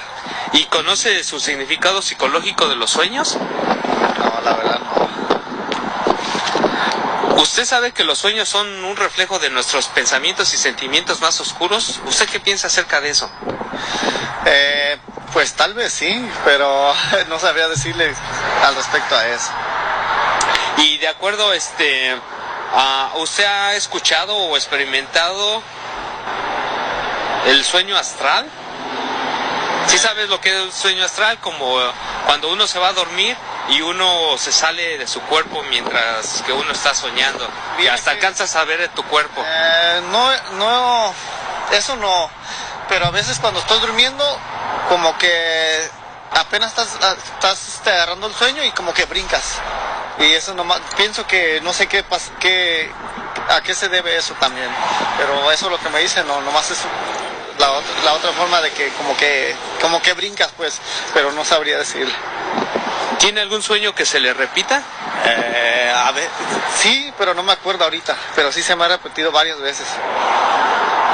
¿Y 0.53 0.65
conoce 0.65 1.23
su 1.23 1.39
significado 1.39 2.01
psicológico 2.01 2.67
de 2.67 2.75
los 2.75 2.89
sueños? 2.89 3.35
No, 3.35 4.41
la 4.43 4.53
verdad 4.55 4.79
no. 4.79 4.96
¿Usted 7.37 7.65
sabe 7.65 7.91
que 7.91 8.03
los 8.03 8.17
sueños 8.17 8.49
son 8.49 8.83
un 8.83 8.95
reflejo 8.95 9.37
de 9.37 9.51
nuestros 9.51 9.87
pensamientos 9.89 10.55
y 10.55 10.57
sentimientos 10.57 11.21
más 11.21 11.39
oscuros? 11.39 12.01
¿Usted 12.05 12.27
qué 12.27 12.39
piensa 12.39 12.65
acerca 12.65 12.99
de 12.99 13.11
eso? 13.11 13.29
Eh, 14.45 14.97
pues 15.33 15.53
tal 15.53 15.75
vez 15.75 15.93
sí, 15.93 16.27
pero 16.45 16.95
no 17.29 17.37
sabría 17.37 17.67
decirle 17.67 18.11
al 18.65 18.75
respecto 18.75 19.15
a 19.15 19.27
eso. 19.27 19.51
Y 20.77 20.97
de 20.97 21.07
acuerdo, 21.07 21.53
este, 21.53 22.19
¿usted 23.17 23.45
ha 23.45 23.75
escuchado 23.75 24.35
o 24.35 24.57
experimentado 24.57 25.61
el 27.45 27.63
sueño 27.63 27.97
astral? 27.97 28.49
¿Sí 29.87 29.97
sabes 29.97 30.29
lo 30.29 30.39
que 30.41 30.49
es 30.49 30.55
el 30.55 30.71
sueño 30.73 31.05
astral? 31.05 31.39
Como 31.39 31.77
cuando 32.25 32.49
uno 32.49 32.67
se 32.67 32.77
va 32.77 32.89
a 32.89 32.93
dormir 32.93 33.35
y 33.69 33.81
uno 33.81 34.37
se 34.37 34.51
sale 34.51 34.97
de 34.97 35.07
su 35.07 35.21
cuerpo 35.21 35.63
mientras 35.69 36.41
que 36.45 36.51
uno 36.51 36.71
está 36.71 36.93
soñando. 36.93 37.47
Y 37.79 37.87
hasta 37.87 38.11
alcanzas 38.11 38.55
a 38.55 38.63
ver 38.65 38.89
tu 38.89 39.03
cuerpo. 39.03 39.43
Eh, 39.45 40.01
no, 40.11 40.29
no, 40.57 41.13
eso 41.71 41.95
no. 41.95 42.29
Pero 42.89 43.07
a 43.07 43.11
veces 43.11 43.39
cuando 43.39 43.59
estoy 43.59 43.79
durmiendo 43.79 44.23
como 44.89 45.17
que 45.17 45.89
apenas 46.33 46.69
estás, 46.69 46.97
estás 47.33 47.67
este, 47.75 47.91
agarrando 47.91 48.27
el 48.27 48.33
sueño 48.33 48.63
y 48.63 48.71
como 48.71 48.93
que 48.93 49.05
brincas. 49.05 49.55
Y 50.19 50.33
eso 50.33 50.53
nomás, 50.53 50.81
pienso 50.95 51.25
que 51.27 51.61
no 51.61 51.73
sé 51.73 51.87
qué, 51.87 52.03
qué 52.39 52.91
a 53.49 53.61
qué 53.61 53.73
se 53.73 53.89
debe 53.89 54.17
eso 54.17 54.33
también. 54.35 54.69
Pero 55.17 55.51
eso 55.51 55.69
lo 55.69 55.79
que 55.79 55.89
me 55.89 55.99
dicen, 55.99 56.27
no, 56.27 56.41
nomás 56.41 56.69
es 56.71 56.79
la 57.59 57.71
otra, 57.71 57.91
la 58.03 58.13
otra 58.13 58.31
forma 58.33 58.61
de 58.61 58.71
que 58.71 58.89
como 58.93 59.15
que 59.17 59.55
como 59.81 60.01
que 60.01 60.13
brincas 60.13 60.49
pues, 60.57 60.79
pero 61.13 61.31
no 61.31 61.43
sabría 61.45 61.77
decir. 61.77 62.07
¿Tiene 63.19 63.41
algún 63.41 63.63
sueño 63.63 63.95
que 63.95 64.05
se 64.05 64.19
le 64.19 64.33
repita? 64.33 64.81
Eh, 65.25 65.91
a 65.95 66.11
ver, 66.11 66.29
sí, 66.75 67.11
pero 67.17 67.33
no 67.33 67.41
me 67.41 67.51
acuerdo 67.51 67.83
ahorita, 67.83 68.15
pero 68.35 68.51
sí 68.51 68.61
se 68.61 68.75
me 68.75 68.85
ha 68.85 68.89
repetido 68.89 69.31
varias 69.31 69.59
veces. 69.59 69.87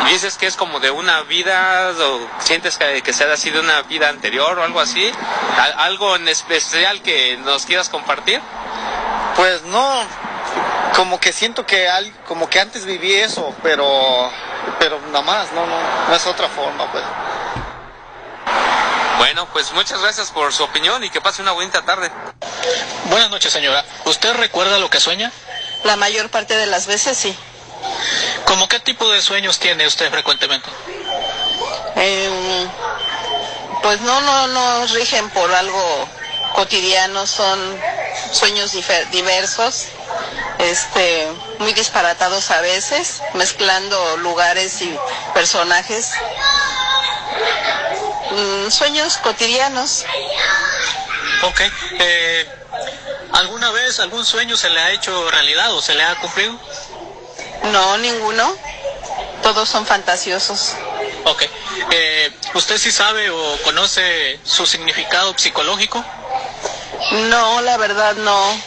¿Y 0.06 0.12
dices 0.12 0.38
que 0.38 0.48
es 0.48 0.58
como 0.58 0.82
de 0.82 0.92
una 0.92 1.22
vida 1.22 1.92
o 1.98 2.20
sientes 2.40 2.78
que, 2.78 3.02
que 3.02 3.14
sea 3.14 3.32
así 3.32 3.52
de 3.52 3.60
una 3.62 3.82
vida 3.84 4.10
anterior 4.10 4.60
o 4.60 4.64
algo 4.64 4.82
así? 4.82 5.10
¿Al- 5.58 5.76
¿Algo 5.80 6.18
en 6.18 6.28
especial 6.28 7.02
que 7.02 7.38
nos 7.38 7.66
quieras 7.66 7.88
compartir? 7.88 8.42
Pues 9.38 9.62
no, 9.64 10.06
como 10.98 11.22
que 11.22 11.32
siento 11.32 11.66
que 11.66 11.88
al, 11.88 12.12
como 12.28 12.50
que 12.50 12.60
antes 12.60 12.86
viví 12.86 13.14
eso, 13.14 13.56
pero 13.64 14.30
pero 14.80 15.00
nada 15.08 15.22
más, 15.22 15.52
no, 15.54 15.66
no, 15.66 15.78
no 16.08 16.16
es 16.16 16.26
otra 16.26 16.48
forma 16.50 16.92
pues. 16.92 17.04
Bueno, 19.18 19.48
pues 19.54 19.72
muchas 19.74 20.02
gracias 20.02 20.32
por 20.32 20.52
su 20.54 20.64
opinión 20.64 21.04
y 21.04 21.10
que 21.10 21.22
pase 21.22 21.42
una 21.42 21.52
bonita 21.52 21.84
tarde. 21.84 22.12
Buenas 23.06 23.30
noches, 23.30 23.54
señora. 23.54 23.86
¿Usted 24.06 24.34
recuerda 24.34 24.80
lo 24.80 24.90
que 24.90 25.00
sueña? 25.00 25.32
La 25.84 25.96
mayor 25.96 26.30
parte 26.30 26.56
de 26.56 26.66
las 26.66 26.88
veces 26.88 27.18
sí. 27.18 27.38
¿Cómo 28.46 28.68
qué 28.68 28.80
tipo 28.80 29.10
de 29.10 29.22
sueños 29.22 29.60
tiene 29.60 29.88
usted 29.88 30.10
frecuentemente? 30.12 30.70
Em, 31.96 32.70
pues 33.82 34.02
no, 34.02 34.22
no, 34.22 34.48
no 34.48 34.88
rigen 34.88 35.30
por 35.30 35.54
algo 35.54 36.10
cotidiano, 36.54 37.26
son 37.28 37.60
sueños 38.32 38.72
diversos, 39.12 39.88
este, 40.60 41.28
muy 41.60 41.74
disparatados 41.74 42.52
a 42.52 42.62
veces, 42.62 43.22
mezclando 43.34 44.18
lugares 44.18 44.82
y 44.82 44.98
personajes. 45.34 46.12
Mm, 48.32 48.72
sueños 48.72 49.18
cotidianos. 49.18 50.06
Ok. 51.44 51.62
Eh, 52.00 52.48
¿Alguna 53.34 53.72
vez 53.72 54.00
algún 54.00 54.26
sueño 54.26 54.56
se 54.56 54.70
le 54.70 54.80
ha 54.80 54.92
hecho 54.92 55.30
realidad 55.32 55.74
o 55.74 55.82
se 55.82 55.94
le 55.96 56.04
ha 56.04 56.16
cumplido? 56.16 56.58
No, 57.72 57.98
ninguno. 57.98 58.56
Todos 59.42 59.68
son 59.68 59.86
fantasiosos. 59.86 60.76
Ok. 61.26 61.44
Eh, 61.92 62.32
¿Usted 62.54 62.78
sí 62.78 62.92
sabe 62.92 63.30
o 63.30 63.58
conoce 63.64 64.40
su 64.44 64.66
significado 64.66 65.38
psicológico? 65.38 66.04
No, 67.12 67.62
la 67.62 67.78
verdad 67.78 68.16
no. 68.16 68.62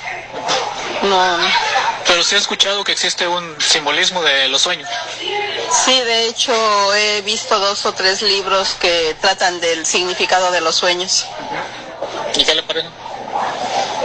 No. 1.03 1.38
Pero 2.07 2.22
sí 2.22 2.35
ha 2.35 2.38
escuchado 2.38 2.85
que 2.85 2.92
existe 2.92 3.27
un 3.27 3.57
simbolismo 3.61 4.22
de 4.22 4.49
los 4.49 4.62
sueños. 4.62 4.88
Sí, 5.85 6.01
de 6.01 6.29
hecho 6.29 6.53
he 6.94 7.22
visto 7.22 7.59
dos 7.59 7.85
o 7.87 7.92
tres 7.92 8.22
libros 8.22 8.77
que 8.81 9.16
tratan 9.20 9.61
del 9.61 9.85
significado 9.85 10.51
de 10.53 10.61
los 10.61 10.77
sueños. 10.77 11.27
¿Y 12.37 12.44
qué 12.44 12.55
le 12.55 12.62
parece? 12.62 12.88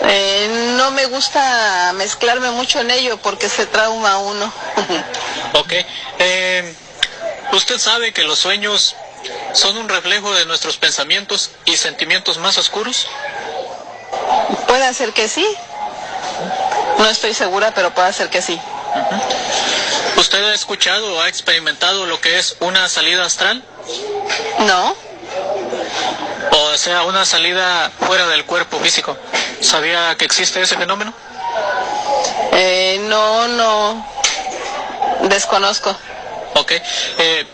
Eh, 0.03 0.73
no 0.77 0.91
me 0.91 1.05
gusta 1.05 1.93
mezclarme 1.93 2.49
mucho 2.51 2.79
en 2.79 2.91
ello 2.91 3.17
porque 3.17 3.49
se 3.49 3.65
trauma 3.65 4.17
uno. 4.17 4.51
Ok. 5.53 5.73
Eh, 6.19 6.73
¿Usted 7.51 7.77
sabe 7.77 8.13
que 8.13 8.23
los 8.23 8.39
sueños 8.39 8.95
son 9.53 9.75
un 9.77 9.89
reflejo 9.89 10.33
de 10.33 10.45
nuestros 10.45 10.77
pensamientos 10.77 11.51
y 11.65 11.75
sentimientos 11.75 12.37
más 12.37 12.57
oscuros? 12.57 13.07
Puede 14.67 14.93
ser 14.93 15.13
que 15.13 15.27
sí. 15.27 15.45
No 16.97 17.09
estoy 17.09 17.33
segura, 17.33 17.71
pero 17.73 17.93
puede 17.93 18.13
ser 18.13 18.29
que 18.29 18.41
sí. 18.41 18.59
¿Usted 20.17 20.43
ha 20.49 20.53
escuchado 20.53 21.15
o 21.15 21.21
ha 21.21 21.27
experimentado 21.27 22.05
lo 22.05 22.21
que 22.21 22.37
es 22.37 22.55
una 22.59 22.87
salida 22.89 23.25
astral? 23.25 23.63
No. 24.59 24.95
O 26.51 26.77
sea, 26.77 27.03
una 27.03 27.25
salida 27.25 27.91
fuera 28.05 28.27
del 28.27 28.45
cuerpo 28.45 28.79
físico. 28.79 29.17
¿Sabía 29.61 30.15
que 30.17 30.25
existe 30.25 30.61
ese 30.61 30.77
fenómeno? 30.77 31.13
Eh, 32.51 32.99
no, 33.09 33.47
no. 33.47 34.07
Desconozco. 35.23 35.95
Ok. 36.55 36.71
Eh, 37.17 37.45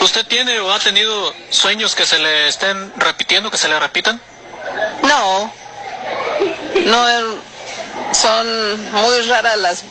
¿Usted 0.00 0.26
tiene 0.26 0.60
o 0.60 0.72
ha 0.72 0.78
tenido 0.78 1.34
sueños 1.50 1.94
que 1.94 2.06
se 2.06 2.18
le 2.18 2.48
estén 2.48 2.92
repitiendo, 2.96 3.50
que 3.50 3.58
se 3.58 3.68
le 3.68 3.78
repitan? 3.78 4.20
No. 5.02 5.52
No, 6.84 7.08
eh, 7.08 7.38
son 8.12 8.92
muy 8.92 9.22
raras 9.22 9.56
las, 9.58 9.82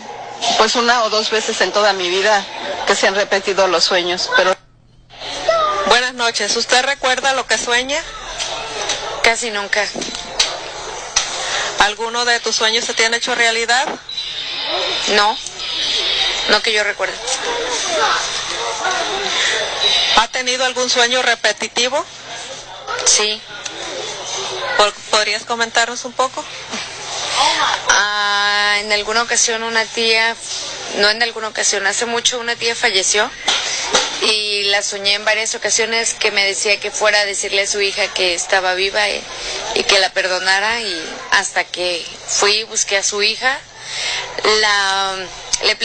pues 0.58 0.76
una 0.76 1.04
o 1.04 1.10
dos 1.10 1.30
veces 1.30 1.60
en 1.62 1.72
toda 1.72 1.94
mi 1.94 2.10
vida 2.10 2.46
que 2.86 2.96
se 2.96 3.08
han 3.08 3.16
repetido 3.16 3.68
los 3.68 3.84
sueños, 3.84 4.30
pero... 4.36 4.56
Buenas 5.88 6.14
noches. 6.14 6.56
¿Usted 6.56 6.84
recuerda 6.84 7.34
lo 7.34 7.48
que 7.48 7.58
sueña? 7.58 8.02
Casi 9.24 9.52
nunca. 9.52 9.86
¿Alguno 11.80 12.26
de 12.26 12.40
tus 12.40 12.56
sueños 12.56 12.86
se 12.86 12.94
te 12.94 13.06
han 13.06 13.14
hecho 13.14 13.36
realidad? 13.36 13.88
No. 15.16 15.38
No 16.50 16.62
que 16.62 16.74
yo 16.74 16.84
recuerde. 16.84 17.14
¿Ha 20.18 20.28
tenido 20.28 20.66
algún 20.66 20.90
sueño 20.90 21.22
repetitivo? 21.22 22.06
Sí. 23.06 23.42
¿Por- 24.82 24.94
¿Podrías 25.12 25.44
comentarnos 25.46 26.06
un 26.06 26.14
poco? 26.14 26.44
Ah, 27.90 28.78
en 28.80 28.92
alguna 28.92 29.22
ocasión 29.22 29.62
una 29.62 29.86
tía, 29.86 30.36
no 30.98 31.08
en 31.12 31.22
alguna 31.22 31.50
ocasión, 31.50 31.86
hace 31.86 32.08
mucho 32.08 32.40
una 32.40 32.56
tía 32.56 32.74
falleció 32.76 33.30
y 34.24 34.64
la 34.72 34.82
soñé 34.82 35.14
en 35.14 35.24
varias 35.24 35.54
ocasiones 35.54 36.16
que 36.16 36.32
me 36.32 36.44
decía 36.48 36.80
que 36.80 36.90
fuera 36.90 37.20
a 37.20 37.26
decirle 37.26 37.62
a 37.62 37.68
su 37.68 37.80
hija 37.80 38.08
que 38.16 38.34
estaba 38.34 38.74
viva 38.74 39.08
y, 39.08 39.24
y 39.76 39.84
que 39.84 40.00
la 40.00 40.10
perdonara 40.14 40.82
y 40.82 41.16
hasta 41.30 41.64
que 41.64 42.04
fui 42.28 42.52
y 42.54 42.64
busqué 42.64 42.98
a 42.98 43.04
su 43.04 43.22
hija, 43.22 43.60
la, 44.62 45.16
le 45.64 45.78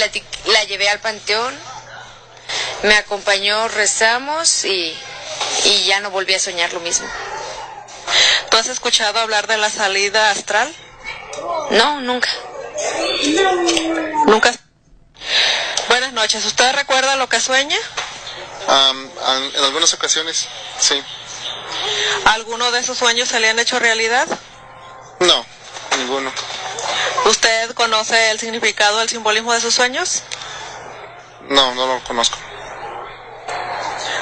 la 0.46 0.64
llevé 0.64 0.88
al 0.88 1.00
panteón, 1.00 1.54
me 2.82 2.94
acompañó, 2.94 3.68
rezamos 3.68 4.64
y 4.64 4.96
ya 5.84 6.00
no 6.00 6.10
volví 6.10 6.32
a 6.32 6.38
soñar 6.40 6.72
lo 6.72 6.80
mismo. 6.80 7.06
¿Tú 8.50 8.56
has 8.56 8.68
escuchado 8.68 9.18
hablar 9.18 9.46
de 9.46 9.56
la 9.56 9.70
salida 9.70 10.30
astral? 10.30 10.74
No, 11.70 12.00
nunca. 12.00 12.28
Nunca. 14.26 14.52
Buenas 15.88 16.12
noches. 16.12 16.44
¿Usted 16.44 16.72
recuerda 16.74 17.16
lo 17.16 17.28
que 17.28 17.40
sueña? 17.40 17.78
En 18.68 19.64
algunas 19.64 19.92
ocasiones, 19.94 20.48
sí. 20.80 21.02
¿Alguno 22.24 22.70
de 22.70 22.80
esos 22.80 22.98
sueños 22.98 23.28
se 23.28 23.40
le 23.40 23.48
han 23.48 23.58
hecho 23.58 23.78
realidad? 23.78 24.26
No, 25.20 25.44
ninguno. 25.98 26.32
¿Usted 27.26 27.72
conoce 27.74 28.30
el 28.30 28.38
significado, 28.40 29.02
el 29.02 29.08
simbolismo 29.08 29.52
de 29.52 29.60
sus 29.60 29.74
sueños? 29.74 30.22
No, 31.48 31.74
no 31.74 31.86
lo 31.86 32.02
conozco. 32.04 32.38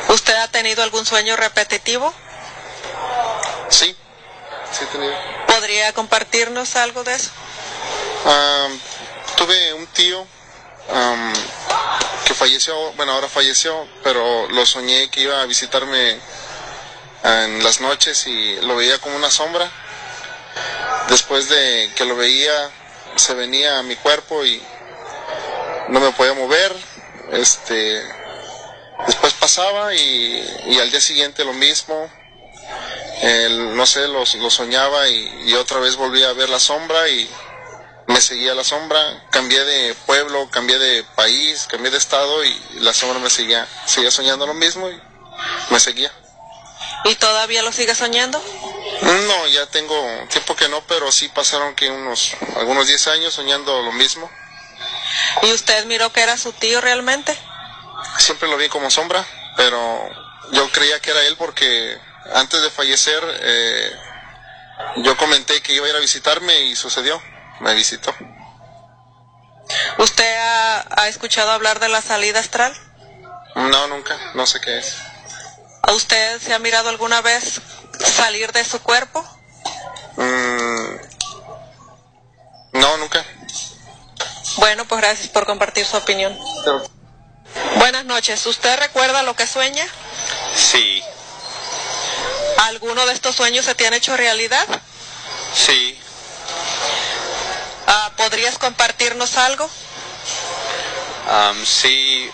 ¿Usted 0.09 0.35
ha 0.37 0.49
tenido 0.49 0.83
algún 0.83 1.07
sueño 1.07 1.37
repetitivo? 1.37 2.15
Sí, 3.75 3.97
sí 4.71 4.85
he 4.85 4.87
tenido. 4.87 5.13
¿Podría 5.49 5.93
compartirnos 5.95 6.77
algo 6.77 7.03
de 7.03 7.15
eso? 7.17 7.31
Am, 8.25 8.79
tuve 9.37 9.75
un 9.75 9.85
tío 9.89 10.25
am, 10.95 11.33
que 12.25 12.35
falleció, 12.35 12.93
bueno, 12.93 13.13
ahora 13.13 13.29
falleció, 13.29 13.89
pero 14.05 14.49
lo 14.49 14.65
soñé 14.65 15.11
que 15.11 15.23
iba 15.23 15.43
a 15.43 15.47
visitarme 15.47 16.21
en 17.25 17.65
las 17.65 17.81
noches 17.81 18.29
y 18.29 18.57
lo 18.61 18.77
veía 18.77 18.99
como 18.99 19.17
una 19.17 19.31
sombra. 19.31 19.69
Después 21.09 21.49
de 21.49 21.91
que 21.97 22.05
lo 22.05 22.15
veía, 22.15 22.71
se 23.17 23.35
venía 23.35 23.81
a 23.81 23.83
mi 23.83 23.97
cuerpo 23.97 24.45
y 24.45 24.63
no 25.89 25.99
me 25.99 26.13
podía 26.13 26.35
mover. 26.35 26.73
Este, 27.33 28.03
después 29.09 29.33
pasaba 29.33 29.93
y, 29.95 30.63
y 30.67 30.79
al 30.79 30.93
día 30.93 31.01
siguiente 31.01 31.45
lo 31.45 31.55
mismo. 31.55 32.09
El- 33.23 33.77
no 33.77 33.87
sé, 33.87 34.07
lo, 34.09 34.25
lo 34.25 34.51
soñaba 34.51 35.09
y, 35.09 35.49
y 35.51 35.55
otra 35.55 35.79
vez 35.81 35.97
volví 35.97 36.23
a 36.25 36.33
ver 36.33 36.49
la 36.49 36.59
sombra 36.59 37.09
y 37.09 37.29
me 38.07 38.21
seguía 38.21 38.55
la 38.55 38.65
sombra, 38.65 39.01
cambié 39.31 39.65
de 39.65 39.95
pueblo, 40.07 40.49
cambié 40.51 40.79
de 40.79 41.05
país, 41.05 41.67
cambié 41.67 41.91
de 41.91 41.99
estado 41.99 42.45
y 42.45 42.55
la 42.81 42.93
sombra 42.93 43.19
me 43.19 43.31
seguía, 43.31 43.67
seguía 43.87 44.11
soñando 44.11 44.47
lo 44.47 44.55
mismo 44.55 44.91
y 44.91 45.01
me 45.71 45.81
seguía. 45.81 46.13
¿Y 47.05 47.15
todavía 47.17 47.63
lo 47.63 47.73
sigue 47.73 47.95
soñando? 47.95 48.43
No, 49.03 49.47
ya 49.49 49.67
tengo 49.67 49.97
tiempo 50.31 50.55
que 50.55 50.69
no, 50.69 50.83
pero 50.87 51.11
sí 51.13 51.29
pasaron 51.29 51.75
que 51.75 51.91
unos, 51.91 52.33
algunos 52.57 52.87
10 52.87 53.07
años 53.09 53.35
soñando 53.35 53.83
lo 53.83 53.93
mismo. 53.93 54.31
¿Y 55.43 55.53
usted 55.53 55.85
miró 55.87 56.13
que 56.13 56.21
era 56.23 56.37
su 56.37 56.53
tío 56.53 56.81
realmente? 56.81 57.37
Siempre 58.19 58.49
lo 58.49 58.57
vi 58.57 58.69
como 58.69 58.91
sombra, 58.91 59.27
pero 59.57 60.11
yo 60.53 60.71
creía 60.73 61.01
que 61.01 61.11
era 61.11 61.25
él 61.27 61.37
porque 61.37 61.99
antes 62.33 62.63
de 62.63 62.71
fallecer 62.71 63.23
eh, 63.41 63.93
yo 64.97 65.17
comenté 65.17 65.61
que 65.63 65.75
iba 65.75 65.87
a 65.87 65.91
ir 65.91 65.97
a 65.97 66.01
visitarme 66.01 66.61
y 66.63 66.77
sucedió. 66.77 67.21
me 67.61 67.75
visitó. 67.75 68.15
¿Usted 69.99 70.37
ha, 70.37 70.85
ha 71.03 71.09
escuchado 71.09 71.51
hablar 71.51 71.81
de 71.81 71.89
la 71.89 72.03
salida 72.03 72.41
astral? 72.41 72.75
No, 73.55 73.87
nunca, 73.87 74.19
no 74.35 74.47
sé 74.47 74.61
qué 74.61 74.79
es. 74.79 74.97
¿A 75.83 75.93
usted 75.93 76.41
se 76.41 76.55
ha 76.55 76.59
mirado 76.59 76.89
alguna 76.89 77.21
vez 77.21 77.61
salir 77.99 78.53
de 78.53 78.65
su 78.65 78.81
cuerpo? 78.83 79.25
Mm, 80.17 80.97
no, 82.73 82.97
nunca. 82.99 83.25
Bueno, 84.57 84.85
pues 84.87 85.01
gracias 85.01 85.29
por 85.29 85.47
compartir 85.47 85.85
su 85.85 85.97
opinión. 85.97 86.37
Buenas 87.77 88.05
noches. 88.05 88.47
¿Usted 88.47 88.79
recuerda 88.79 89.23
lo 89.23 89.35
que 89.35 89.47
sueña? 89.47 89.87
Sí, 90.55 91.03
¿Alguno 92.57 93.07
de 93.07 93.13
estos 93.13 93.37
sueños 93.37 93.65
se 93.65 93.75
te 93.75 93.87
han 93.87 93.95
hecho 93.95 94.17
realidad? 94.17 94.67
sí, 95.55 95.99
Ah, 97.87 98.11
¿Podrías 98.17 98.59
compartirnos 98.59 99.37
algo? 99.37 99.69
sí, 101.65 102.31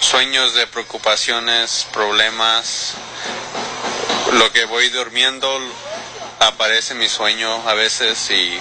sueños 0.00 0.54
de 0.54 0.66
preocupaciones, 0.66 1.86
problemas. 1.92 2.92
Lo 4.32 4.50
que 4.52 4.64
voy 4.64 4.88
durmiendo 4.90 5.58
aparece 6.40 6.92
en 6.92 7.00
mi 7.00 7.08
sueño 7.08 7.68
a 7.68 7.74
veces 7.74 8.30
y 8.30 8.58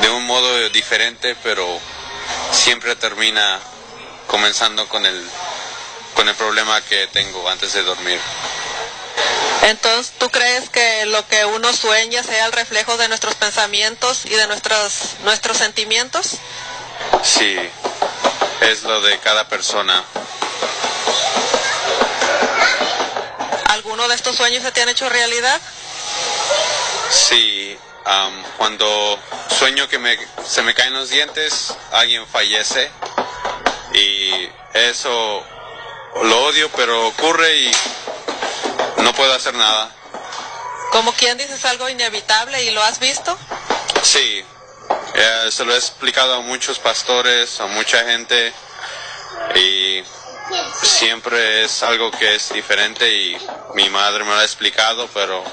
de 0.00 0.10
un 0.10 0.24
modo 0.26 0.68
diferente, 0.70 1.36
pero 1.42 1.80
siempre 2.52 2.96
termina 2.96 3.58
comenzando 4.26 4.88
con 4.88 5.04
el 5.06 5.28
con 6.14 6.28
el 6.28 6.34
problema 6.34 6.80
que 6.82 7.06
tengo 7.08 7.48
antes 7.48 7.72
de 7.72 7.82
dormir. 7.82 8.20
Entonces, 9.62 10.12
¿tú 10.18 10.30
crees 10.30 10.70
que 10.70 11.06
lo 11.06 11.26
que 11.26 11.44
uno 11.44 11.72
sueña 11.72 12.22
sea 12.22 12.46
el 12.46 12.52
reflejo 12.52 12.96
de 12.96 13.08
nuestros 13.08 13.34
pensamientos 13.34 14.24
y 14.24 14.30
de 14.30 14.46
nuestros, 14.46 15.16
nuestros 15.24 15.58
sentimientos? 15.58 16.38
Sí, 17.22 17.56
es 18.62 18.82
lo 18.82 19.00
de 19.00 19.18
cada 19.18 19.48
persona. 19.48 20.04
¿Alguno 23.66 24.08
de 24.08 24.14
estos 24.14 24.36
sueños 24.36 24.62
se 24.62 24.72
te 24.72 24.82
han 24.82 24.88
hecho 24.88 25.08
realidad? 25.08 25.60
Sí, 27.10 27.76
am, 28.04 28.42
cuando 28.56 29.18
sueño 29.58 29.88
que 29.88 29.98
me, 29.98 30.18
se 30.46 30.62
me 30.62 30.74
caen 30.74 30.92
los 30.92 31.10
dientes, 31.10 31.74
alguien 31.92 32.26
fallece 32.26 32.90
y 33.94 34.48
eso 34.74 35.44
lo 36.22 36.44
odio, 36.44 36.70
pero 36.76 37.08
ocurre 37.08 37.56
y 37.56 37.70
no 39.02 39.12
puedo 39.14 39.32
hacer 39.32 39.54
nada. 39.54 39.94
Como 40.92 41.12
quien 41.12 41.36
dices 41.38 41.64
algo 41.64 41.88
inevitable 41.88 42.62
y 42.64 42.70
lo 42.70 42.82
has 42.82 42.98
visto. 42.98 43.36
Sí, 44.02 44.44
eh, 45.14 45.48
se 45.50 45.64
lo 45.64 45.74
he 45.74 45.76
explicado 45.76 46.34
a 46.34 46.40
muchos 46.40 46.78
pastores, 46.78 47.60
a 47.60 47.66
mucha 47.66 48.04
gente 48.04 48.52
y 49.54 50.02
siempre 50.82 51.64
es 51.64 51.82
algo 51.82 52.10
que 52.10 52.34
es 52.34 52.52
diferente 52.52 53.08
y 53.12 53.38
mi 53.74 53.88
madre 53.90 54.24
me 54.24 54.30
lo 54.30 54.38
ha 54.38 54.44
explicado, 54.44 55.08
pero 55.12 55.44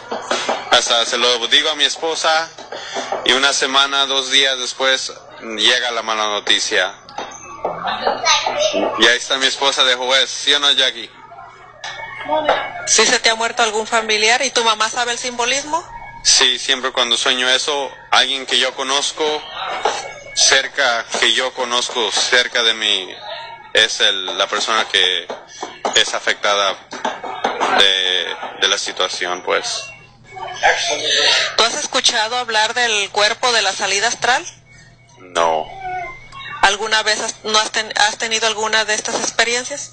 hasta 0.72 1.06
se 1.06 1.18
lo 1.18 1.48
digo 1.48 1.70
a 1.70 1.76
mi 1.76 1.84
esposa 1.84 2.50
y 3.26 3.34
una 3.34 3.54
semana, 3.54 4.06
dos 4.06 4.32
días 4.32 4.58
después 4.60 5.12
llega 5.42 5.92
la 5.92 6.02
mala 6.02 6.28
noticia. 6.28 6.94
Y 9.00 9.06
ahí 9.06 9.18
está 9.18 9.38
mi 9.38 9.48
esposa 9.48 9.84
de 9.84 9.96
juez, 9.96 10.30
¿sí 10.30 10.54
o 10.54 10.60
no, 10.60 10.72
Jackie? 10.72 11.10
Si 12.88 13.06
se 13.06 13.20
te 13.20 13.30
ha 13.30 13.36
muerto 13.36 13.64
algún 13.64 13.88
familiar 13.88 14.42
y 14.44 14.52
tu 14.52 14.64
mamá 14.64 14.90
sabe 14.90 15.12
el 15.12 15.18
simbolismo. 15.18 15.84
Sí, 16.24 16.58
siempre 16.60 16.92
cuando 16.92 17.18
sueño 17.18 17.48
eso, 17.50 17.92
alguien 18.12 18.46
que 18.46 18.58
yo 18.60 18.74
conozco, 18.76 19.24
cerca, 20.36 21.06
que 21.20 21.34
yo 21.34 21.54
conozco 21.54 22.12
cerca 22.12 22.64
de 22.64 22.74
mí, 22.74 23.08
es 23.74 24.00
el- 24.02 24.38
la 24.38 24.48
persona 24.48 24.88
que 24.88 25.28
es 25.96 26.14
afectada 26.14 26.76
de, 27.78 28.36
de 28.62 28.68
la 28.68 28.78
situación, 28.78 29.42
pues. 29.44 29.84
¿Tú 31.58 31.64
has 31.64 31.76
escuchado 31.76 32.38
hablar 32.38 32.74
del 32.74 33.10
cuerpo 33.12 33.52
de 33.52 33.62
la 33.62 33.74
salida 33.74 34.08
astral? 34.08 34.46
No, 35.20 35.66
¿Alguna 36.62 37.04
vez 37.04 37.20
has, 37.22 37.36
no 37.44 37.60
has, 37.60 37.70
ten- 37.72 37.94
has 37.98 38.18
tenido 38.18 38.48
alguna 38.48 38.86
de 38.86 38.96
estas 38.96 39.16
experiencias? 39.20 39.92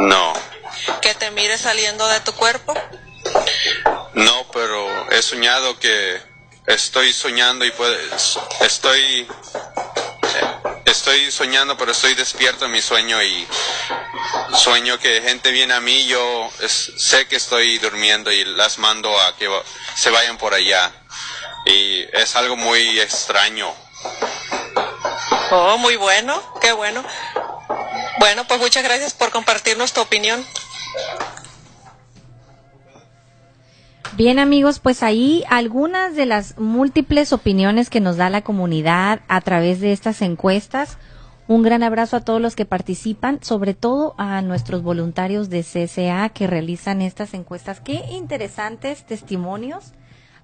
No, 0.00 0.32
¿Que 1.00 1.14
te 1.14 1.30
mires 1.30 1.60
saliendo 1.60 2.06
de 2.08 2.20
tu 2.20 2.32
cuerpo? 2.34 2.74
no, 4.14 4.46
pero 4.52 5.10
he 5.10 5.22
soñado 5.22 5.78
que 5.78 6.20
estoy 6.66 7.12
soñando 7.12 7.64
y 7.64 7.70
puedes, 7.72 8.38
estoy, 8.60 9.26
estoy 10.84 11.30
soñando, 11.30 11.76
pero 11.76 11.92
estoy 11.92 12.14
despierto 12.14 12.64
en 12.64 12.72
mi 12.72 12.80
sueño 12.82 13.22
y 13.22 13.46
sueño 14.54 14.98
que 14.98 15.20
gente 15.22 15.50
viene 15.50 15.74
a 15.74 15.80
mí, 15.80 16.06
yo 16.06 16.50
es- 16.60 16.92
sé 16.96 17.26
que 17.26 17.36
estoy 17.36 17.78
durmiendo 17.78 18.30
y 18.32 18.44
las 18.44 18.78
mando 18.78 19.18
a 19.20 19.36
que 19.36 19.48
se 19.96 20.10
vayan 20.10 20.38
por 20.38 20.54
allá. 20.54 20.92
Y 21.66 22.02
es 22.12 22.36
algo 22.36 22.56
muy 22.56 23.00
extraño. 23.00 23.74
Oh, 25.50 25.78
muy 25.78 25.96
bueno, 25.96 26.42
qué 26.60 26.72
bueno. 26.72 27.02
Bueno, 28.24 28.44
pues 28.48 28.58
muchas 28.58 28.82
gracias 28.82 29.12
por 29.12 29.30
compartirnos 29.30 29.92
tu 29.92 30.00
opinión. 30.00 30.42
Bien 34.16 34.38
amigos, 34.38 34.78
pues 34.78 35.02
ahí 35.02 35.44
algunas 35.50 36.16
de 36.16 36.24
las 36.24 36.56
múltiples 36.56 37.34
opiniones 37.34 37.90
que 37.90 38.00
nos 38.00 38.16
da 38.16 38.30
la 38.30 38.40
comunidad 38.40 39.20
a 39.28 39.42
través 39.42 39.78
de 39.82 39.92
estas 39.92 40.22
encuestas. 40.22 40.96
Un 41.48 41.62
gran 41.62 41.82
abrazo 41.82 42.16
a 42.16 42.24
todos 42.24 42.40
los 42.40 42.56
que 42.56 42.64
participan, 42.64 43.44
sobre 43.44 43.74
todo 43.74 44.14
a 44.16 44.40
nuestros 44.40 44.82
voluntarios 44.82 45.50
de 45.50 45.60
CSA 45.60 46.30
que 46.30 46.46
realizan 46.46 47.02
estas 47.02 47.34
encuestas. 47.34 47.82
Qué 47.82 48.06
interesantes 48.10 49.04
testimonios 49.04 49.92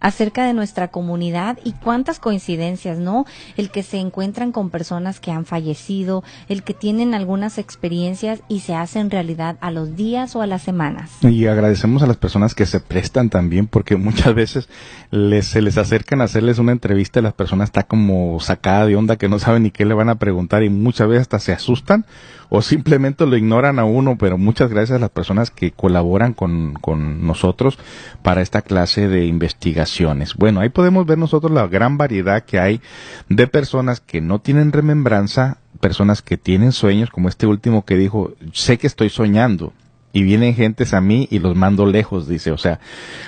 acerca 0.01 0.45
de 0.45 0.55
nuestra 0.55 0.89
comunidad 0.89 1.59
y 1.65 1.73
cuántas 1.73 2.19
coincidencias, 2.19 2.99
¿no? 2.99 3.27
El 3.57 3.71
que 3.71 3.83
se 3.83 3.99
encuentran 3.99 4.53
con 4.53 4.71
personas 4.71 5.21
que 5.21 5.31
han 5.31 5.45
fallecido, 5.45 6.25
el 6.49 6.63
que 6.63 6.75
tienen 6.75 7.15
algunas 7.15 7.59
experiencias 7.59 8.43
y 8.49 8.61
se 8.61 8.75
hacen 8.75 9.11
realidad 9.11 9.57
a 9.61 9.71
los 9.71 9.97
días 9.97 10.35
o 10.35 10.43
a 10.43 10.47
las 10.47 10.63
semanas. 10.63 11.11
Y 11.23 11.47
agradecemos 11.47 12.03
a 12.03 12.07
las 12.07 12.17
personas 12.17 12.55
que 12.55 12.67
se 12.67 12.81
prestan 12.81 13.31
también, 13.31 13.67
porque 13.67 13.97
muchas 13.97 14.35
veces 14.35 14.69
les, 15.11 15.47
se 15.47 15.63
les 15.63 15.79
acercan 15.79 16.21
a 16.21 16.25
hacerles 16.25 16.59
una 16.59 16.73
entrevista 16.73 17.21
y 17.21 17.23
la 17.23 17.33
persona 17.33 17.65
está 17.65 17.83
como 17.83 18.41
sacada 18.41 18.87
de 18.87 18.97
onda, 18.97 19.17
que 19.17 19.29
no 19.29 19.39
sabe 19.39 19.61
ni 19.61 19.71
qué 19.71 19.85
le 19.85 19.95
van 19.95 20.09
a 20.09 20.17
preguntar 20.17 20.63
y 20.63 20.71
muchas 20.71 21.09
veces 21.09 21.23
hasta 21.23 21.39
se 21.39 21.53
asustan 21.53 22.07
o 22.51 22.61
simplemente 22.63 23.25
lo 23.25 23.37
ignoran 23.37 23.79
a 23.79 23.85
uno, 23.85 24.19
pero 24.19 24.37
muchas 24.37 24.71
gracias 24.71 24.97
a 24.97 25.01
las 25.01 25.11
personas 25.11 25.51
que 25.51 25.71
colaboran 25.71 26.35
con, 26.35 26.75
con 26.75 27.27
nosotros 27.27 27.79
para 28.23 28.43
esta 28.43 28.61
clase 28.61 29.09
de 29.09 29.25
investigaciones. 29.25 30.35
Bueno, 30.35 30.61
ahí 30.61 30.69
podemos 30.69 31.07
ver 31.07 31.17
nosotros 31.17 31.53
la 31.53 31.67
gran 31.69 31.97
variedad 31.97 32.45
que 32.45 32.59
hay 32.59 32.81
de 33.29 33.47
personas 33.47 34.01
que 34.01 34.21
no 34.21 34.41
tienen 34.41 34.73
remembranza, 34.73 35.59
personas 35.81 36.21
que 36.23 36.37
tienen 36.37 36.73
sueños, 36.73 37.09
como 37.11 37.29
este 37.29 37.47
último 37.47 37.85
que 37.85 37.97
dijo, 37.97 38.33
sé 38.53 38.79
que 38.79 38.89
estoy 38.89 39.09
soñando, 39.09 39.73
y 40.13 40.25
vienen 40.25 40.55
gentes 40.55 40.93
a 40.93 41.01
mí 41.01 41.29
y 41.31 41.39
los 41.39 41.55
mando 41.55 41.87
lejos, 41.87 42.27
dice. 42.29 42.51
O 42.51 42.59
sea, 42.59 42.81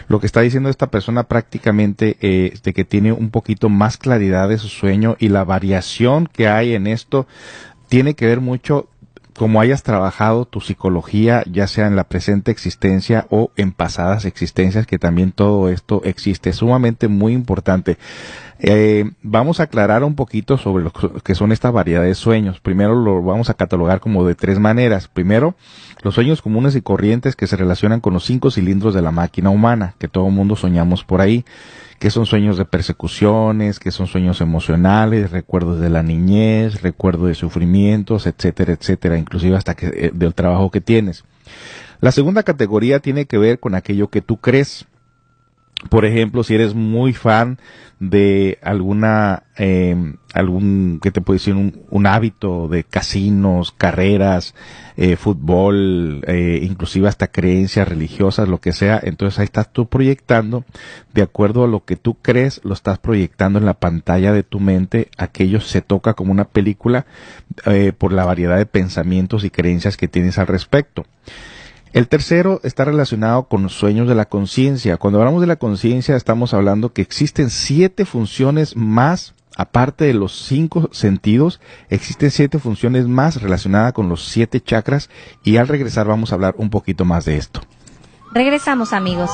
lo 0.08 0.20
que 0.20 0.26
está 0.26 0.40
diciendo 0.40 0.68
esta 0.68 0.90
persona 0.90 1.24
prácticamente 1.24 2.16
eh, 2.20 2.50
es 2.52 2.62
de 2.62 2.72
que 2.72 2.84
tiene 2.84 3.12
un 3.12 3.30
poquito 3.30 3.68
más 3.68 3.96
claridad 3.96 4.48
de 4.48 4.58
su 4.58 4.68
sueño 4.68 5.16
y 5.18 5.28
la 5.28 5.44
variación 5.44 6.26
que 6.26 6.48
hay 6.48 6.74
en 6.74 6.88
esto 6.88 7.26
tiene 7.88 8.14
que 8.14 8.26
ver 8.26 8.40
mucho 8.40 8.88
como 9.36 9.60
hayas 9.60 9.82
trabajado 9.82 10.44
tu 10.44 10.60
psicología, 10.60 11.42
ya 11.50 11.66
sea 11.66 11.86
en 11.86 11.96
la 11.96 12.04
presente 12.04 12.50
existencia 12.50 13.26
o 13.30 13.50
en 13.56 13.72
pasadas 13.72 14.24
existencias, 14.24 14.86
que 14.86 14.98
también 14.98 15.32
todo 15.32 15.68
esto 15.68 16.02
existe. 16.04 16.52
Sumamente 16.52 17.08
muy 17.08 17.32
importante. 17.32 17.98
Eh, 18.64 19.10
vamos 19.22 19.58
a 19.58 19.64
aclarar 19.64 20.04
un 20.04 20.14
poquito 20.14 20.56
sobre 20.56 20.84
lo 20.84 20.92
que 20.92 21.34
son 21.34 21.50
esta 21.50 21.72
variedad 21.72 22.04
de 22.04 22.14
sueños. 22.14 22.60
Primero 22.60 22.94
lo 22.94 23.20
vamos 23.20 23.50
a 23.50 23.54
catalogar 23.54 23.98
como 23.98 24.24
de 24.24 24.36
tres 24.36 24.60
maneras. 24.60 25.08
Primero, 25.08 25.56
los 26.02 26.14
sueños 26.14 26.42
comunes 26.42 26.76
y 26.76 26.80
corrientes 26.80 27.34
que 27.34 27.48
se 27.48 27.56
relacionan 27.56 28.00
con 28.00 28.14
los 28.14 28.24
cinco 28.24 28.52
cilindros 28.52 28.94
de 28.94 29.02
la 29.02 29.10
máquina 29.10 29.50
humana, 29.50 29.96
que 29.98 30.06
todo 30.06 30.30
mundo 30.30 30.54
soñamos 30.54 31.04
por 31.04 31.20
ahí 31.20 31.44
que 32.02 32.10
son 32.10 32.26
sueños 32.26 32.58
de 32.58 32.64
persecuciones, 32.64 33.78
que 33.78 33.92
son 33.92 34.08
sueños 34.08 34.40
emocionales, 34.40 35.30
recuerdos 35.30 35.78
de 35.78 35.88
la 35.88 36.02
niñez, 36.02 36.82
recuerdos 36.82 37.28
de 37.28 37.36
sufrimientos, 37.36 38.26
etcétera, 38.26 38.72
etcétera, 38.72 39.16
inclusive 39.16 39.56
hasta 39.56 39.74
que 39.74 39.86
eh, 39.86 40.10
del 40.12 40.34
trabajo 40.34 40.72
que 40.72 40.80
tienes. 40.80 41.22
La 42.00 42.10
segunda 42.10 42.42
categoría 42.42 42.98
tiene 42.98 43.26
que 43.26 43.38
ver 43.38 43.60
con 43.60 43.76
aquello 43.76 44.08
que 44.08 44.20
tú 44.20 44.38
crees. 44.38 44.86
Por 45.88 46.04
ejemplo, 46.04 46.44
si 46.44 46.54
eres 46.54 46.74
muy 46.74 47.12
fan 47.12 47.58
de 47.98 48.58
alguna, 48.62 49.44
eh, 49.56 49.94
algún, 50.34 50.98
¿qué 51.00 51.12
te 51.12 51.20
puedo 51.20 51.36
decir? 51.36 51.54
Un, 51.54 51.82
un 51.88 52.06
hábito 52.06 52.66
de 52.66 52.82
casinos, 52.82 53.70
carreras, 53.70 54.54
eh, 54.96 55.14
fútbol, 55.14 56.24
eh, 56.26 56.60
inclusive 56.62 57.06
hasta 57.06 57.28
creencias 57.28 57.86
religiosas, 57.88 58.48
lo 58.48 58.60
que 58.60 58.72
sea. 58.72 59.00
Entonces 59.02 59.38
ahí 59.38 59.44
estás 59.44 59.72
tú 59.72 59.86
proyectando, 59.86 60.64
de 61.14 61.22
acuerdo 61.22 61.62
a 61.62 61.68
lo 61.68 61.84
que 61.84 61.94
tú 61.94 62.16
crees, 62.20 62.60
lo 62.64 62.74
estás 62.74 62.98
proyectando 62.98 63.60
en 63.60 63.66
la 63.66 63.74
pantalla 63.74 64.32
de 64.32 64.42
tu 64.42 64.58
mente. 64.58 65.08
Aquello 65.16 65.60
se 65.60 65.80
toca 65.80 66.14
como 66.14 66.32
una 66.32 66.46
película 66.46 67.06
eh, 67.66 67.92
por 67.96 68.12
la 68.12 68.24
variedad 68.24 68.58
de 68.58 68.66
pensamientos 68.66 69.44
y 69.44 69.50
creencias 69.50 69.96
que 69.96 70.08
tienes 70.08 70.38
al 70.38 70.48
respecto. 70.48 71.06
El 71.92 72.08
tercero 72.08 72.60
está 72.64 72.86
relacionado 72.86 73.44
con 73.44 73.62
los 73.62 73.74
sueños 73.74 74.08
de 74.08 74.14
la 74.14 74.24
conciencia. 74.24 74.96
Cuando 74.96 75.18
hablamos 75.18 75.42
de 75.42 75.46
la 75.46 75.56
conciencia 75.56 76.16
estamos 76.16 76.54
hablando 76.54 76.94
que 76.94 77.02
existen 77.02 77.50
siete 77.50 78.06
funciones 78.06 78.76
más, 78.76 79.34
aparte 79.58 80.06
de 80.06 80.14
los 80.14 80.46
cinco 80.46 80.88
sentidos, 80.92 81.60
existen 81.90 82.30
siete 82.30 82.58
funciones 82.58 83.06
más 83.08 83.42
relacionadas 83.42 83.92
con 83.92 84.08
los 84.08 84.24
siete 84.24 84.62
chakras 84.62 85.10
y 85.44 85.58
al 85.58 85.68
regresar 85.68 86.06
vamos 86.06 86.32
a 86.32 86.36
hablar 86.36 86.54
un 86.56 86.70
poquito 86.70 87.04
más 87.04 87.26
de 87.26 87.36
esto. 87.36 87.60
Regresamos 88.32 88.94
amigos. 88.94 89.30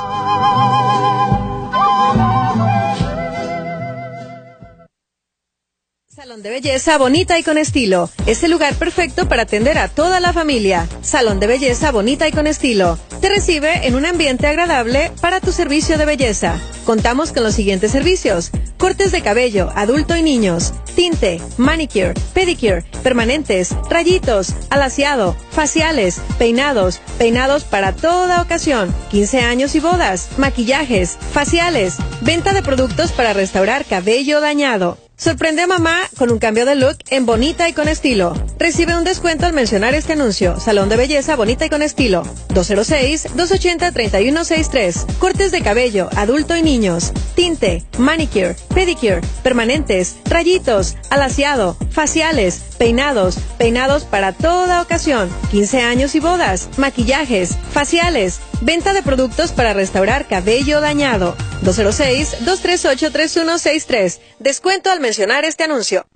Salón 6.18 6.42
de 6.42 6.50
belleza 6.50 6.98
bonita 6.98 7.38
y 7.38 7.44
con 7.44 7.58
estilo. 7.58 8.10
Es 8.26 8.42
el 8.42 8.50
lugar 8.50 8.74
perfecto 8.74 9.28
para 9.28 9.42
atender 9.42 9.78
a 9.78 9.86
toda 9.86 10.18
la 10.18 10.32
familia. 10.32 10.88
Salón 11.00 11.38
de 11.38 11.46
belleza 11.46 11.92
bonita 11.92 12.26
y 12.26 12.32
con 12.32 12.48
estilo. 12.48 12.98
Te 13.20 13.28
recibe 13.28 13.86
en 13.86 13.94
un 13.94 14.04
ambiente 14.04 14.48
agradable 14.48 15.12
para 15.20 15.40
tu 15.40 15.52
servicio 15.52 15.96
de 15.96 16.06
belleza. 16.06 16.58
Contamos 16.84 17.30
con 17.30 17.44
los 17.44 17.54
siguientes 17.54 17.92
servicios. 17.92 18.50
Cortes 18.78 19.12
de 19.12 19.22
cabello, 19.22 19.70
adulto 19.76 20.16
y 20.16 20.24
niños. 20.24 20.72
Tinte, 20.96 21.40
manicure, 21.56 22.14
pedicure, 22.34 22.82
permanentes, 23.04 23.70
rayitos, 23.88 24.54
alaciado, 24.70 25.36
faciales, 25.52 26.20
peinados, 26.36 27.00
peinados 27.18 27.62
para 27.62 27.94
toda 27.94 28.42
ocasión. 28.42 28.92
15 29.12 29.42
años 29.42 29.76
y 29.76 29.78
bodas, 29.78 30.30
maquillajes, 30.36 31.16
faciales, 31.32 31.94
venta 32.22 32.54
de 32.54 32.62
productos 32.64 33.12
para 33.12 33.34
restaurar 33.34 33.84
cabello 33.84 34.40
dañado. 34.40 34.98
Sorprende 35.20 35.62
a 35.62 35.66
mamá 35.66 35.98
con 36.16 36.30
un 36.30 36.38
cambio 36.38 36.64
de 36.64 36.76
look 36.76 36.98
en 37.10 37.26
bonita 37.26 37.68
y 37.68 37.72
con 37.72 37.88
estilo. 37.88 38.34
Recibe 38.56 38.96
un 38.96 39.02
descuento 39.02 39.46
al 39.46 39.52
mencionar 39.52 39.96
este 39.96 40.12
anuncio. 40.12 40.60
Salón 40.60 40.88
de 40.88 40.96
belleza 40.96 41.34
bonita 41.34 41.66
y 41.66 41.68
con 41.68 41.82
estilo. 41.82 42.22
206-280-3163. 42.50 45.18
Cortes 45.18 45.50
de 45.50 45.60
cabello, 45.60 46.08
adulto 46.14 46.54
y 46.54 46.62
niños. 46.62 47.12
Tinte, 47.34 47.82
manicure, 47.98 48.54
pedicure, 48.72 49.22
permanentes, 49.42 50.14
rayitos, 50.26 50.94
alaciado, 51.10 51.76
faciales, 51.90 52.60
peinados, 52.78 53.38
peinados 53.58 54.04
para 54.04 54.32
toda 54.32 54.80
ocasión. 54.80 55.28
15 55.50 55.82
años 55.82 56.14
y 56.14 56.20
bodas, 56.20 56.68
maquillajes, 56.76 57.56
faciales, 57.72 58.38
venta 58.60 58.92
de 58.92 59.02
productos 59.02 59.50
para 59.50 59.72
restaurar 59.72 60.28
cabello 60.28 60.80
dañado. 60.80 61.34
206-238-3163. 61.62 64.18
Descuento 64.38 64.90
al 64.90 65.00
mencionar 65.00 65.44
este 65.44 65.64
anuncio. 65.64 66.07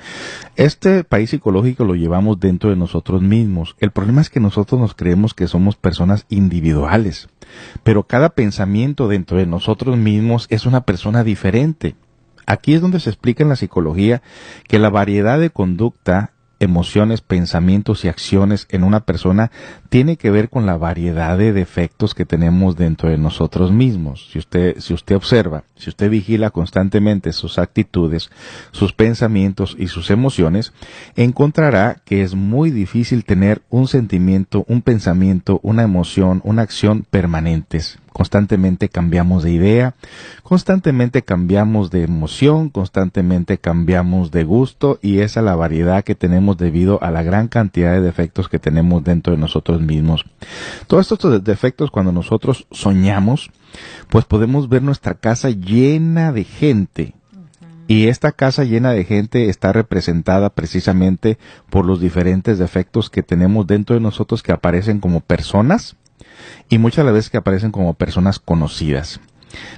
Este 0.55 1.03
país 1.03 1.29
psicológico 1.29 1.83
lo 1.83 1.95
llevamos 1.95 2.39
dentro 2.45 2.69
de 2.69 2.75
nosotros 2.75 3.21
mismos. 3.21 3.75
El 3.79 3.91
problema 3.91 4.21
es 4.21 4.29
que 4.29 4.39
nosotros 4.39 4.79
nos 4.79 4.93
creemos 4.93 5.33
que 5.33 5.47
somos 5.47 5.75
personas 5.75 6.25
individuales, 6.29 7.27
pero 7.83 8.03
cada 8.03 8.29
pensamiento 8.29 9.07
dentro 9.07 9.37
de 9.37 9.45
nosotros 9.45 9.97
mismos 9.97 10.47
es 10.49 10.65
una 10.65 10.81
persona 10.81 11.23
diferente. 11.23 11.95
Aquí 12.45 12.75
es 12.75 12.81
donde 12.81 12.99
se 12.99 13.09
explica 13.09 13.43
en 13.43 13.49
la 13.49 13.55
psicología 13.55 14.21
que 14.67 14.79
la 14.79 14.89
variedad 14.89 15.39
de 15.39 15.49
conducta 15.49 16.34
emociones, 16.59 17.21
pensamientos 17.21 18.05
y 18.05 18.07
acciones 18.07 18.67
en 18.69 18.83
una 18.83 19.01
persona 19.01 19.51
tiene 19.89 20.17
que 20.17 20.31
ver 20.31 20.49
con 20.49 20.65
la 20.65 20.77
variedad 20.77 21.37
de 21.37 21.53
defectos 21.53 22.13
que 22.13 22.25
tenemos 22.25 22.75
dentro 22.75 23.09
de 23.09 23.17
nosotros 23.17 23.71
mismos. 23.71 24.29
Si 24.31 24.39
usted, 24.39 24.79
si 24.79 24.93
usted 24.93 25.15
observa, 25.15 25.63
si 25.75 25.89
usted 25.89 26.09
vigila 26.09 26.49
constantemente 26.49 27.33
sus 27.33 27.57
actitudes, 27.57 28.29
sus 28.71 28.93
pensamientos 28.93 29.75
y 29.77 29.87
sus 29.87 30.11
emociones, 30.11 30.73
encontrará 31.15 32.01
que 32.05 32.21
es 32.21 32.35
muy 32.35 32.71
difícil 32.71 33.25
tener 33.25 33.61
un 33.69 33.87
sentimiento, 33.87 34.65
un 34.67 34.81
pensamiento, 34.81 35.59
una 35.63 35.83
emoción, 35.83 36.41
una 36.43 36.61
acción 36.61 37.05
permanentes 37.09 37.99
constantemente 38.15 38.87
cambiamos 38.87 39.43
de 39.43 39.51
idea, 39.51 39.93
constantemente 40.41 41.23
cambiamos 41.23 41.91
de 41.91 42.03
emoción, 42.03 42.69
constantemente 42.69 43.57
cambiamos 43.57 44.31
de 44.31 44.45
gusto 44.45 44.99
y 45.01 45.19
esa 45.19 45.41
es 45.41 45.45
la 45.45 45.57
variedad 45.57 46.01
que 46.05 46.15
tenemos 46.15 46.55
debido 46.55 47.03
a 47.03 47.11
la 47.11 47.23
gran 47.23 47.49
cantidad 47.49 47.91
de 47.91 47.99
defectos 47.99 48.47
que 48.47 48.57
tenemos 48.57 49.03
dentro 49.03 49.33
de 49.33 49.39
nosotros 49.39 49.81
mismos. 49.81 50.23
Todos 50.87 51.11
estos 51.11 51.43
defectos 51.43 51.91
cuando 51.91 52.13
nosotros 52.13 52.67
soñamos, 52.71 53.51
pues 54.07 54.23
podemos 54.23 54.69
ver 54.69 54.81
nuestra 54.81 55.15
casa 55.15 55.49
llena 55.49 56.31
de 56.31 56.45
gente, 56.45 57.15
y 57.89 58.07
esta 58.07 58.31
casa 58.31 58.63
llena 58.63 58.93
de 58.93 59.03
gente 59.03 59.49
está 59.49 59.73
representada 59.73 60.51
precisamente 60.51 61.37
por 61.69 61.85
los 61.85 61.99
diferentes 61.99 62.59
defectos 62.59 63.09
que 63.09 63.23
tenemos 63.23 63.67
dentro 63.67 63.93
de 63.93 64.01
nosotros 64.01 64.41
que 64.41 64.53
aparecen 64.53 65.01
como 65.01 65.19
personas 65.19 65.97
y 66.69 66.77
muchas 66.77 67.05
las 67.05 67.13
veces 67.13 67.29
que 67.29 67.37
aparecen 67.37 67.71
como 67.71 67.93
personas 67.93 68.39
conocidas. 68.39 69.19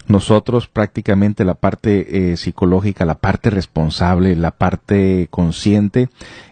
Nosotros 0.07 0.67
prácticamente 0.67 1.45
la 1.45 1.53
parte 1.53 2.31
eh, 2.31 2.37
psicológica, 2.37 3.05
la 3.05 3.19
parte 3.19 3.49
responsable, 3.49 4.35
la 4.35 4.51
parte 4.51 5.27
consciente 5.29 6.09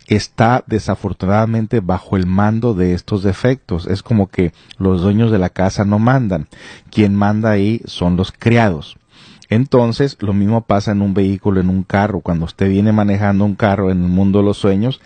está 0.08 0.64
desafortunadamente 0.68 1.80
bajo 1.80 2.18
el 2.18 2.28
mando 2.28 2.74
de 2.74 2.94
estos 2.94 3.24
defectos. 3.24 3.88
Es 3.88 4.04
como 4.04 4.28
que 4.28 4.54
los 4.78 5.02
dueños 5.02 5.32
de 5.32 5.40
la 5.40 5.50
casa 5.50 5.86
no 5.86 6.00
mandan. 6.00 6.48
Quien 6.92 7.16
manda 7.16 7.52
ahí 7.52 7.82
son 7.86 8.16
los 8.16 8.32
criados. 8.32 8.98
Entonces, 9.50 10.18
lo 10.20 10.34
mismo 10.34 10.62
pasa 10.62 10.92
en 10.92 11.02
un 11.02 11.14
vehículo, 11.14 11.62
en 11.62 11.70
un 11.70 11.84
carro. 11.84 12.22
Cuando 12.22 12.46
usted 12.46 12.70
viene 12.70 12.92
manejando 12.92 13.46
un 13.46 13.56
carro 13.56 13.92
en 13.92 14.04
el 14.04 14.10
mundo 14.10 14.40
de 14.40 14.46
los 14.46 14.58
sueños, 14.58 15.02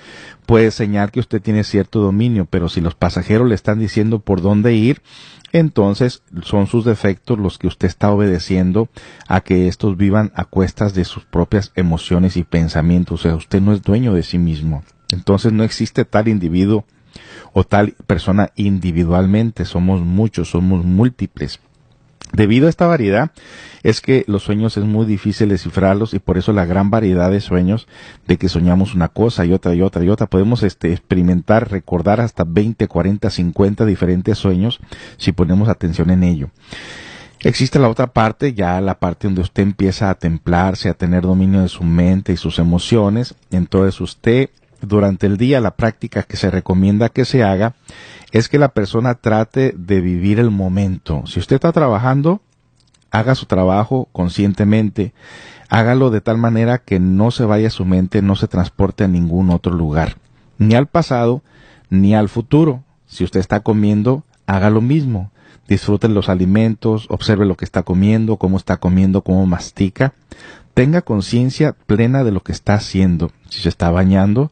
puede 0.46 0.72
señalar 0.72 1.12
que 1.12 1.20
usted 1.20 1.42
tiene 1.42 1.64
cierto 1.64 2.00
dominio, 2.00 2.46
pero 2.50 2.70
si 2.70 2.82
los 2.82 2.96
pasajeros 2.96 3.48
le 3.48 3.56
están 3.56 3.80
diciendo 3.80 4.20
por 4.20 4.42
dónde 4.42 4.74
ir, 4.74 5.02
entonces 5.52 6.22
son 6.44 6.68
sus 6.68 6.86
defectos 6.86 7.40
los 7.40 7.58
que 7.58 7.68
usted 7.68 7.88
está 7.88 8.12
obedeciendo 8.12 8.90
a 9.28 9.42
que 9.42 9.68
estos 9.68 9.98
vivan 9.98 10.32
a 10.36 10.46
cuestas 10.46 10.94
de 10.94 11.06
sus 11.06 11.26
propias 11.26 11.72
emociones 11.76 12.38
y 12.38 12.44
pensamientos. 12.44 13.22
O 13.22 13.24
sea, 13.24 13.36
usted 13.36 13.62
no 13.62 13.74
es 13.74 13.82
dueño 13.82 14.14
de 14.14 14.24
sí 14.24 14.38
mismo. 14.38 14.84
Entonces 15.12 15.52
no 15.52 15.64
existe 15.64 16.06
tal 16.06 16.28
individuo 16.28 16.86
o 17.54 17.64
tal 17.64 17.96
persona 18.06 18.52
individualmente. 18.56 19.66
Somos 19.66 20.02
muchos, 20.02 20.52
somos 20.52 20.86
múltiples. 20.86 21.60
Debido 22.32 22.68
a 22.68 22.70
esta 22.70 22.86
variedad, 22.86 23.32
es 23.82 24.02
que 24.02 24.24
los 24.28 24.44
sueños 24.44 24.78
es 24.78 24.84
muy 24.84 25.06
difícil 25.06 25.50
descifrarlos 25.50 26.14
y 26.14 26.20
por 26.20 26.38
eso 26.38 26.54
la 26.54 26.66
gran 26.66 26.92
variedad 26.92 27.32
de 27.32 27.42
sueños 27.42 27.88
de 28.28 28.38
que 28.38 28.50
soñamos 28.50 28.94
una 28.94 29.08
cosa 29.08 29.46
y 29.46 29.54
otra 29.54 29.74
y 29.74 29.82
otra 29.82 30.04
y 30.04 30.10
otra. 30.10 30.28
Podemos 30.28 30.64
este, 30.64 30.92
experimentar, 30.92 31.72
recordar 31.72 32.22
hasta 32.22 32.44
20, 32.44 32.88
40, 32.88 33.30
50 33.30 33.86
diferentes 33.86 34.38
sueños 34.38 34.80
si 35.18 35.32
ponemos 35.32 35.70
atención 35.70 36.12
en 36.12 36.24
ello. 36.24 36.50
Existe 37.42 37.80
la 37.80 37.88
otra 37.88 38.08
parte, 38.08 38.54
ya 38.54 38.82
la 38.82 39.00
parte 39.00 39.28
donde 39.28 39.42
usted 39.42 39.64
empieza 39.64 40.10
a 40.10 40.16
templarse, 40.16 40.90
a 40.90 40.94
tener 40.94 41.24
dominio 41.24 41.62
de 41.62 41.70
su 41.70 41.86
mente 41.86 42.34
y 42.34 42.38
sus 42.38 42.60
emociones. 42.60 43.34
Entonces 43.50 44.02
usted 44.02 44.50
durante 44.82 45.28
el 45.28 45.38
día 45.38 45.60
la 45.62 45.76
práctica 45.76 46.24
que 46.24 46.38
se 46.38 46.52
recomienda 46.52 47.10
que 47.10 47.26
se 47.26 47.44
haga 47.44 47.76
es 48.32 48.50
que 48.50 48.60
la 48.60 48.70
persona 48.70 49.16
trate 49.16 49.74
de 49.76 50.02
vivir 50.02 50.40
el 50.40 50.52
momento. 50.52 51.24
Si 51.26 51.40
usted 51.40 51.56
está 51.56 51.72
trabajando, 51.72 52.42
haga 53.12 53.36
su 53.36 53.46
trabajo 53.46 54.08
conscientemente, 54.12 55.14
hágalo 55.70 56.10
de 56.10 56.22
tal 56.22 56.38
manera 56.38 56.78
que 56.78 57.00
no 57.00 57.32
se 57.32 57.46
vaya 57.46 57.70
su 57.70 57.86
mente, 57.86 58.22
no 58.22 58.36
se 58.36 58.48
transporte 58.48 59.04
a 59.04 59.08
ningún 59.08 59.50
otro 59.50 59.74
lugar, 59.74 60.18
ni 60.58 60.76
al 60.76 60.88
pasado, 60.88 61.42
ni 61.90 62.16
al 62.16 62.30
futuro. 62.30 62.84
Si 63.08 63.24
usted 63.24 63.40
está 63.40 63.62
comiendo, 63.62 64.24
haga 64.46 64.70
lo 64.70 64.82
mismo. 64.82 65.32
Disfrute 65.68 66.08
los 66.08 66.30
alimentos, 66.30 67.06
observe 67.10 67.46
lo 67.46 67.56
que 67.56 67.66
está 67.66 67.84
comiendo, 67.84 68.38
cómo 68.38 68.58
está 68.58 68.78
comiendo, 68.78 69.22
cómo 69.22 69.46
mastica 69.46 70.14
tenga 70.80 71.02
conciencia 71.02 71.74
plena 71.74 72.24
de 72.24 72.32
lo 72.32 72.40
que 72.40 72.54
está 72.54 72.76
haciendo. 72.76 73.34
Si 73.50 73.60
se 73.60 73.68
está 73.68 73.92
bañando, 73.92 74.50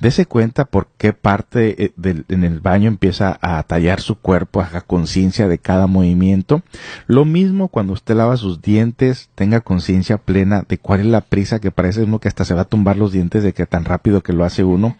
dése 0.00 0.24
cuenta 0.24 0.64
por 0.64 0.88
qué 0.96 1.12
parte 1.12 1.84
eh, 1.84 1.92
en 2.30 2.44
el 2.44 2.60
baño 2.60 2.88
empieza 2.88 3.38
a 3.42 3.62
tallar 3.64 4.00
su 4.00 4.14
cuerpo, 4.14 4.62
haga 4.62 4.80
conciencia 4.80 5.48
de 5.48 5.58
cada 5.58 5.86
movimiento. 5.86 6.62
Lo 7.06 7.26
mismo 7.26 7.68
cuando 7.68 7.92
usted 7.92 8.14
lava 8.14 8.38
sus 8.38 8.62
dientes, 8.62 9.28
tenga 9.34 9.60
conciencia 9.60 10.16
plena 10.16 10.64
de 10.66 10.78
cuál 10.78 11.00
es 11.00 11.06
la 11.06 11.20
prisa 11.20 11.58
que 11.58 11.70
parece 11.70 12.04
uno 12.04 12.20
que 12.20 12.28
hasta 12.28 12.46
se 12.46 12.54
va 12.54 12.62
a 12.62 12.68
tumbar 12.70 12.96
los 12.96 13.12
dientes 13.12 13.42
de 13.42 13.52
que 13.52 13.66
tan 13.66 13.84
rápido 13.84 14.22
que 14.22 14.32
lo 14.32 14.46
hace 14.46 14.64
uno. 14.64 14.96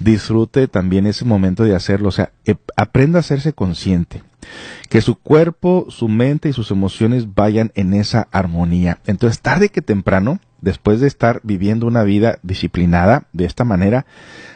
Disfrute 0.00 0.66
también 0.66 1.06
ese 1.06 1.24
momento 1.24 1.62
de 1.62 1.76
hacerlo, 1.76 2.08
o 2.08 2.12
sea, 2.12 2.32
aprenda 2.76 3.18
a 3.18 3.20
hacerse 3.20 3.52
consciente 3.52 4.24
que 4.88 5.00
su 5.00 5.16
cuerpo, 5.16 5.86
su 5.88 6.08
mente 6.08 6.48
y 6.48 6.52
sus 6.52 6.70
emociones 6.70 7.34
vayan 7.34 7.72
en 7.74 7.94
esa 7.94 8.28
armonía. 8.30 8.98
Entonces, 9.06 9.40
tarde 9.40 9.68
que 9.68 9.82
temprano, 9.82 10.40
después 10.60 11.00
de 11.00 11.06
estar 11.06 11.40
viviendo 11.42 11.86
una 11.86 12.02
vida 12.02 12.38
disciplinada 12.42 13.26
de 13.32 13.44
esta 13.44 13.64
manera, 13.64 14.06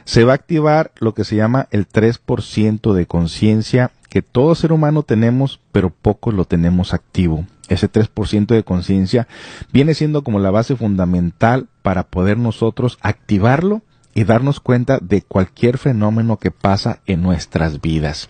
se 0.04 0.24
va 0.24 0.32
a 0.32 0.36
activar 0.36 0.92
lo 0.98 1.14
que 1.14 1.24
se 1.24 1.36
llama 1.36 1.68
el 1.70 1.88
3% 1.88 2.92
de 2.92 3.06
conciencia 3.06 3.90
que 4.08 4.22
todo 4.22 4.54
ser 4.56 4.72
humano 4.72 5.04
tenemos, 5.04 5.60
pero 5.72 5.90
pocos 5.90 6.34
lo 6.34 6.44
tenemos 6.44 6.92
activo. 6.92 7.46
Ese 7.68 7.90
3% 7.90 8.46
de 8.46 8.64
conciencia 8.64 9.28
viene 9.72 9.94
siendo 9.94 10.24
como 10.24 10.40
la 10.40 10.50
base 10.50 10.74
fundamental 10.74 11.68
para 11.82 12.02
poder 12.02 12.36
nosotros 12.36 12.98
activarlo 13.00 13.82
y 14.12 14.24
darnos 14.24 14.58
cuenta 14.58 14.98
de 15.00 15.22
cualquier 15.22 15.78
fenómeno 15.78 16.38
que 16.38 16.50
pasa 16.50 17.00
en 17.06 17.22
nuestras 17.22 17.80
vidas. 17.80 18.28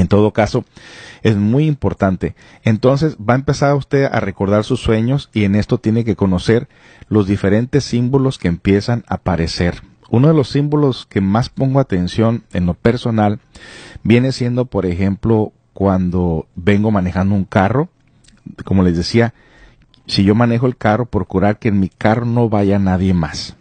En 0.00 0.08
todo 0.08 0.32
caso, 0.32 0.64
es 1.22 1.36
muy 1.36 1.66
importante. 1.66 2.34
Entonces 2.64 3.18
va 3.18 3.34
a 3.34 3.36
empezar 3.36 3.74
usted 3.74 4.04
a 4.04 4.20
recordar 4.20 4.64
sus 4.64 4.80
sueños 4.80 5.28
y 5.34 5.44
en 5.44 5.54
esto 5.54 5.76
tiene 5.76 6.04
que 6.04 6.16
conocer 6.16 6.68
los 7.08 7.26
diferentes 7.26 7.84
símbolos 7.84 8.38
que 8.38 8.48
empiezan 8.48 9.04
a 9.08 9.16
aparecer. 9.16 9.82
Uno 10.08 10.28
de 10.28 10.34
los 10.34 10.48
símbolos 10.48 11.04
que 11.04 11.20
más 11.20 11.50
pongo 11.50 11.80
atención 11.80 12.44
en 12.54 12.64
lo 12.64 12.72
personal 12.72 13.40
viene 14.02 14.32
siendo, 14.32 14.64
por 14.64 14.86
ejemplo, 14.86 15.52
cuando 15.74 16.46
vengo 16.56 16.90
manejando 16.90 17.34
un 17.34 17.44
carro. 17.44 17.90
Como 18.64 18.82
les 18.82 18.96
decía, 18.96 19.34
si 20.06 20.24
yo 20.24 20.34
manejo 20.34 20.66
el 20.66 20.78
carro, 20.78 21.04
procurar 21.04 21.58
que 21.58 21.68
en 21.68 21.78
mi 21.78 21.90
carro 21.90 22.24
no 22.24 22.48
vaya 22.48 22.78
nadie 22.78 23.12
más. 23.12 23.54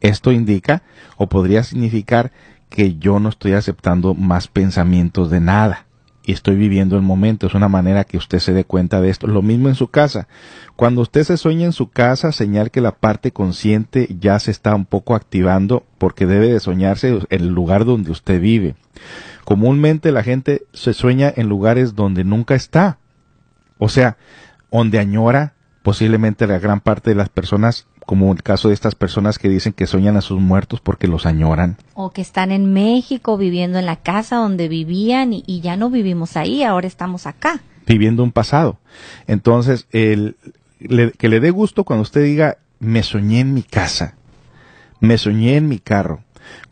Esto 0.00 0.30
indica 0.30 0.84
o 1.16 1.28
podría 1.28 1.64
significar 1.64 2.30
que 2.72 2.96
yo 2.96 3.20
no 3.20 3.28
estoy 3.28 3.52
aceptando 3.52 4.14
más 4.14 4.48
pensamientos 4.48 5.30
de 5.30 5.40
nada 5.40 5.86
y 6.24 6.32
estoy 6.32 6.56
viviendo 6.56 6.96
el 6.96 7.02
momento. 7.02 7.46
Es 7.46 7.54
una 7.54 7.68
manera 7.68 8.04
que 8.04 8.16
usted 8.16 8.38
se 8.38 8.52
dé 8.52 8.64
cuenta 8.64 9.00
de 9.00 9.10
esto. 9.10 9.26
Lo 9.26 9.42
mismo 9.42 9.68
en 9.68 9.74
su 9.74 9.88
casa. 9.88 10.26
Cuando 10.74 11.02
usted 11.02 11.24
se 11.24 11.36
sueña 11.36 11.66
en 11.66 11.72
su 11.72 11.90
casa, 11.90 12.32
señal 12.32 12.70
que 12.70 12.80
la 12.80 12.92
parte 12.92 13.30
consciente 13.30 14.08
ya 14.18 14.38
se 14.38 14.50
está 14.50 14.74
un 14.74 14.86
poco 14.86 15.14
activando 15.14 15.84
porque 15.98 16.26
debe 16.26 16.48
de 16.48 16.60
soñarse 16.60 17.08
en 17.08 17.26
el 17.28 17.48
lugar 17.48 17.84
donde 17.84 18.10
usted 18.10 18.40
vive. 18.40 18.74
Comúnmente 19.44 20.10
la 20.10 20.22
gente 20.22 20.62
se 20.72 20.94
sueña 20.94 21.32
en 21.36 21.48
lugares 21.48 21.94
donde 21.94 22.24
nunca 22.24 22.54
está. 22.54 22.98
O 23.78 23.88
sea, 23.88 24.16
donde 24.70 24.98
añora 24.98 25.54
posiblemente 25.82 26.46
la 26.46 26.58
gran 26.58 26.80
parte 26.80 27.10
de 27.10 27.16
las 27.16 27.28
personas 27.28 27.86
como 28.06 28.32
el 28.32 28.42
caso 28.42 28.68
de 28.68 28.74
estas 28.74 28.94
personas 28.94 29.38
que 29.38 29.48
dicen 29.48 29.72
que 29.72 29.86
sueñan 29.86 30.16
a 30.16 30.20
sus 30.20 30.40
muertos 30.40 30.80
porque 30.80 31.08
los 31.08 31.26
añoran. 31.26 31.76
O 31.94 32.10
que 32.10 32.22
están 32.22 32.50
en 32.50 32.72
México 32.72 33.36
viviendo 33.36 33.78
en 33.78 33.86
la 33.86 33.96
casa 33.96 34.36
donde 34.36 34.68
vivían 34.68 35.32
y, 35.32 35.60
ya 35.60 35.76
no 35.76 35.90
vivimos 35.90 36.36
ahí, 36.36 36.62
ahora 36.62 36.86
estamos 36.86 37.26
acá. 37.26 37.60
Viviendo 37.86 38.22
un 38.22 38.32
pasado. 38.32 38.78
Entonces, 39.26 39.86
el, 39.92 40.36
que 41.18 41.28
le 41.28 41.40
dé 41.40 41.50
gusto 41.50 41.84
cuando 41.84 42.02
usted 42.02 42.24
diga, 42.24 42.58
me 42.78 43.02
soñé 43.02 43.40
en 43.40 43.54
mi 43.54 43.62
casa, 43.62 44.16
me 45.00 45.18
soñé 45.18 45.56
en 45.56 45.68
mi 45.68 45.78
carro. 45.78 46.20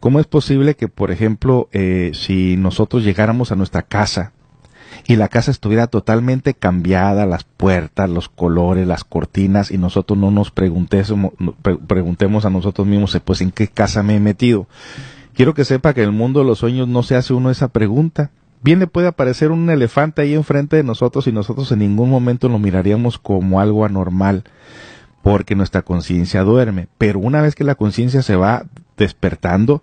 ¿Cómo 0.01 0.21
es 0.21 0.27
posible 0.27 0.75
que, 0.75 0.89
por 0.89 1.11
ejemplo, 1.11 1.69
eh, 1.73 2.11
si 2.15 2.57
nosotros 2.57 3.05
llegáramos 3.05 3.53
a 3.53 3.57
nuestra 3.57 3.83
casa 3.83 4.33
y 5.11 5.17
la 5.17 5.27
casa 5.27 5.51
estuviera 5.51 5.89
totalmente 5.89 6.55
cambiada, 6.55 7.27
las 7.27 7.43
puertas, 7.43 8.09
los 8.09 8.29
colores, 8.29 8.87
las 8.87 9.03
cortinas, 9.03 9.73
y 9.73 9.77
nosotros 9.77 10.17
no 10.17 10.31
nos 10.31 10.53
preguntemos, 10.53 11.33
preguntemos 11.89 12.45
a 12.45 12.51
nosotros 12.51 12.87
mismos, 12.87 13.13
eh, 13.17 13.21
pues, 13.21 13.41
¿en 13.41 13.51
qué 13.51 13.67
casa 13.67 14.05
me 14.05 14.15
he 14.15 14.21
metido? 14.21 14.69
Quiero 15.35 15.53
que 15.53 15.65
sepa 15.65 15.95
que 15.95 16.05
en 16.05 16.11
el 16.11 16.15
mundo 16.15 16.39
de 16.39 16.47
los 16.47 16.61
sueños 16.61 16.87
no 16.87 17.03
se 17.03 17.17
hace 17.17 17.35
uno 17.35 17.51
esa 17.51 17.67
pregunta. 17.67 18.31
Bien 18.63 18.79
le 18.79 18.87
puede 18.87 19.09
aparecer 19.09 19.51
un 19.51 19.69
elefante 19.69 20.23
ahí 20.23 20.35
enfrente 20.35 20.77
de 20.77 20.85
nosotros 20.85 21.27
y 21.27 21.33
nosotros 21.33 21.73
en 21.73 21.81
ningún 21.81 22.09
momento 22.09 22.49
lo 22.49 22.61
miraríamos 22.61 23.19
como 23.19 23.59
algo 23.59 23.85
anormal. 23.85 24.45
porque 25.23 25.57
nuestra 25.57 25.83
conciencia 25.83 26.45
duerme. 26.45 26.87
Pero 26.99 27.19
una 27.19 27.43
vez 27.43 27.57
que 27.57 27.65
la 27.65 27.75
conciencia 27.75 28.23
se 28.23 28.37
va 28.37 28.65
despertando, 28.97 29.83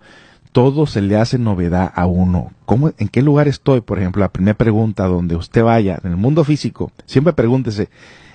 todo 0.57 0.87
se 0.87 1.03
le 1.03 1.17
hace 1.17 1.37
novedad 1.37 1.93
a 1.93 2.07
uno. 2.07 2.51
¿Cómo, 2.65 2.91
¿En 2.97 3.09
qué 3.09 3.21
lugar 3.21 3.47
estoy? 3.47 3.81
Por 3.81 3.99
ejemplo, 3.99 4.21
la 4.21 4.31
primera 4.31 4.57
pregunta 4.57 5.05
donde 5.05 5.35
usted 5.35 5.61
vaya, 5.61 5.99
en 6.03 6.09
el 6.09 6.17
mundo 6.17 6.43
físico, 6.43 6.91
siempre 7.05 7.33
pregúntese, 7.33 7.89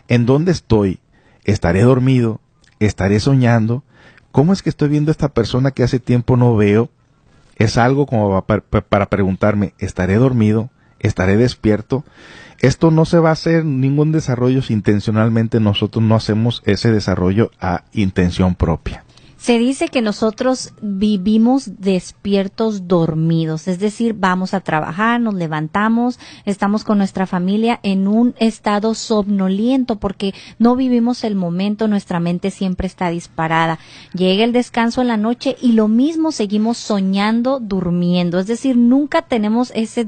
¿en 0.06 0.24
dónde 0.24 0.52
estoy? 0.52 1.00
¿Estaré 1.42 1.82
dormido? 1.82 2.40
¿Estaré 2.78 3.18
soñando? 3.18 3.82
¿Cómo 4.30 4.52
es 4.52 4.62
que 4.62 4.70
estoy 4.70 4.88
viendo 4.88 5.10
a 5.10 5.18
esta 5.18 5.30
persona 5.30 5.72
que 5.72 5.82
hace 5.82 5.98
tiempo 5.98 6.36
no 6.36 6.54
veo? 6.54 6.90
Es 7.56 7.76
algo 7.76 8.06
como 8.06 8.40
para 8.44 9.06
preguntarme, 9.06 9.74
¿estaré 9.80 10.14
dormido? 10.14 10.70
¿Estaré 11.00 11.36
despierto? 11.36 12.04
Esto 12.60 12.92
no 12.92 13.04
se 13.04 13.18
va 13.18 13.30
a 13.30 13.32
hacer 13.32 13.64
ningún 13.64 14.12
desarrollo 14.12 14.62
si 14.62 14.74
intencionalmente 14.74 15.58
nosotros 15.58 16.04
no 16.04 16.14
hacemos 16.14 16.62
ese 16.66 16.92
desarrollo 16.92 17.50
a 17.60 17.82
intención 17.92 18.54
propia. 18.54 19.02
Se 19.42 19.58
dice 19.58 19.88
que 19.88 20.02
nosotros 20.02 20.72
vivimos 20.80 21.80
despiertos 21.80 22.86
dormidos, 22.86 23.66
es 23.66 23.80
decir, 23.80 24.14
vamos 24.16 24.54
a 24.54 24.60
trabajar, 24.60 25.20
nos 25.20 25.34
levantamos, 25.34 26.20
estamos 26.44 26.84
con 26.84 26.98
nuestra 26.98 27.26
familia 27.26 27.80
en 27.82 28.06
un 28.06 28.36
estado 28.38 28.94
somnoliento 28.94 29.96
porque 29.96 30.32
no 30.60 30.76
vivimos 30.76 31.24
el 31.24 31.34
momento, 31.34 31.88
nuestra 31.88 32.20
mente 32.20 32.52
siempre 32.52 32.86
está 32.86 33.10
disparada. 33.10 33.80
Llega 34.14 34.44
el 34.44 34.52
descanso 34.52 35.00
en 35.00 35.08
la 35.08 35.16
noche 35.16 35.56
y 35.60 35.72
lo 35.72 35.88
mismo 35.88 36.30
seguimos 36.30 36.78
soñando 36.78 37.58
durmiendo, 37.58 38.38
es 38.38 38.46
decir, 38.46 38.76
nunca 38.76 39.22
tenemos 39.22 39.72
ese 39.74 40.06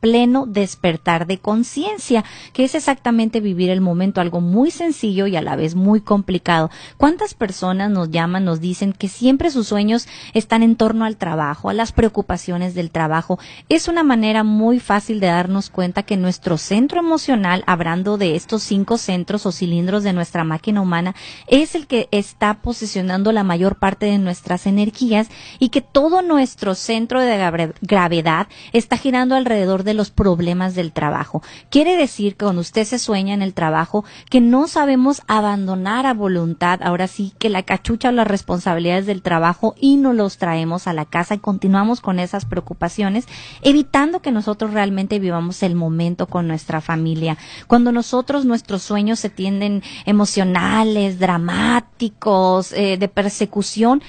pleno 0.00 0.46
despertar 0.46 1.26
de 1.26 1.38
conciencia, 1.38 2.24
que 2.52 2.64
es 2.64 2.74
exactamente 2.74 3.40
vivir 3.40 3.70
el 3.70 3.80
momento, 3.80 4.20
algo 4.20 4.40
muy 4.40 4.70
sencillo 4.70 5.26
y 5.26 5.36
a 5.36 5.42
la 5.42 5.56
vez 5.56 5.74
muy 5.74 6.00
complicado. 6.00 6.70
¿Cuántas 6.96 7.34
personas 7.34 7.90
nos 7.90 8.10
llaman, 8.10 8.44
nos 8.44 8.60
dicen 8.60 8.92
que 8.92 9.08
siempre 9.08 9.50
sus 9.50 9.68
sueños 9.68 10.06
están 10.34 10.62
en 10.62 10.76
torno 10.76 11.04
al 11.04 11.16
trabajo, 11.16 11.70
a 11.70 11.74
las 11.74 11.92
preocupaciones 11.92 12.74
del 12.74 12.90
trabajo? 12.90 13.38
Es 13.68 13.88
una 13.88 14.02
manera 14.02 14.44
muy 14.44 14.80
fácil 14.80 15.20
de 15.20 15.28
darnos 15.28 15.70
cuenta 15.70 16.02
que 16.02 16.16
nuestro 16.16 16.58
centro 16.58 17.00
emocional, 17.00 17.64
hablando 17.66 18.18
de 18.18 18.36
estos 18.36 18.62
cinco 18.62 18.98
centros 18.98 19.46
o 19.46 19.52
cilindros 19.52 20.02
de 20.02 20.12
nuestra 20.12 20.44
máquina 20.44 20.80
humana, 20.80 21.14
es 21.46 21.74
el 21.74 21.86
que 21.86 22.08
está 22.10 22.54
posicionando 22.62 23.32
la 23.32 23.44
mayor 23.44 23.76
parte 23.76 24.06
de 24.06 24.18
nuestras 24.18 24.66
energías 24.66 25.28
y 25.58 25.70
que 25.70 25.80
todo 25.80 26.22
nuestro 26.22 26.74
centro 26.74 27.20
de 27.20 27.72
gravedad 27.80 28.48
está 28.72 28.96
girando 28.96 29.34
alrededor 29.34 29.84
de 29.86 29.94
los 29.94 30.10
problemas 30.10 30.74
del 30.74 30.92
trabajo. 30.92 31.42
Quiere 31.70 31.96
decir 31.96 32.36
que 32.36 32.44
cuando 32.44 32.60
usted 32.60 32.84
se 32.84 32.98
sueña 32.98 33.32
en 33.32 33.40
el 33.40 33.54
trabajo, 33.54 34.04
que 34.28 34.42
no 34.42 34.68
sabemos 34.68 35.22
abandonar 35.26 36.04
a 36.04 36.12
voluntad, 36.12 36.80
ahora 36.82 37.08
sí, 37.08 37.32
que 37.38 37.48
la 37.48 37.62
cachucha 37.62 38.10
o 38.10 38.12
las 38.12 38.26
responsabilidades 38.26 39.06
del 39.06 39.22
trabajo 39.22 39.74
y 39.80 39.96
nos 39.96 40.14
los 40.14 40.36
traemos 40.36 40.86
a 40.86 40.92
la 40.92 41.06
casa 41.06 41.34
y 41.34 41.38
continuamos 41.38 42.02
con 42.02 42.18
esas 42.18 42.44
preocupaciones, 42.44 43.26
evitando 43.62 44.20
que 44.20 44.32
nosotros 44.32 44.74
realmente 44.74 45.18
vivamos 45.18 45.62
el 45.62 45.74
momento 45.74 46.26
con 46.26 46.46
nuestra 46.46 46.82
familia. 46.82 47.38
Cuando 47.66 47.92
nosotros 47.92 48.44
nuestros 48.44 48.82
sueños 48.82 49.20
se 49.20 49.30
tienden 49.30 49.82
emocionales, 50.04 51.18
dramáticos, 51.18 52.72
eh, 52.72 52.96
de 52.98 53.08
persecución, 53.08 54.02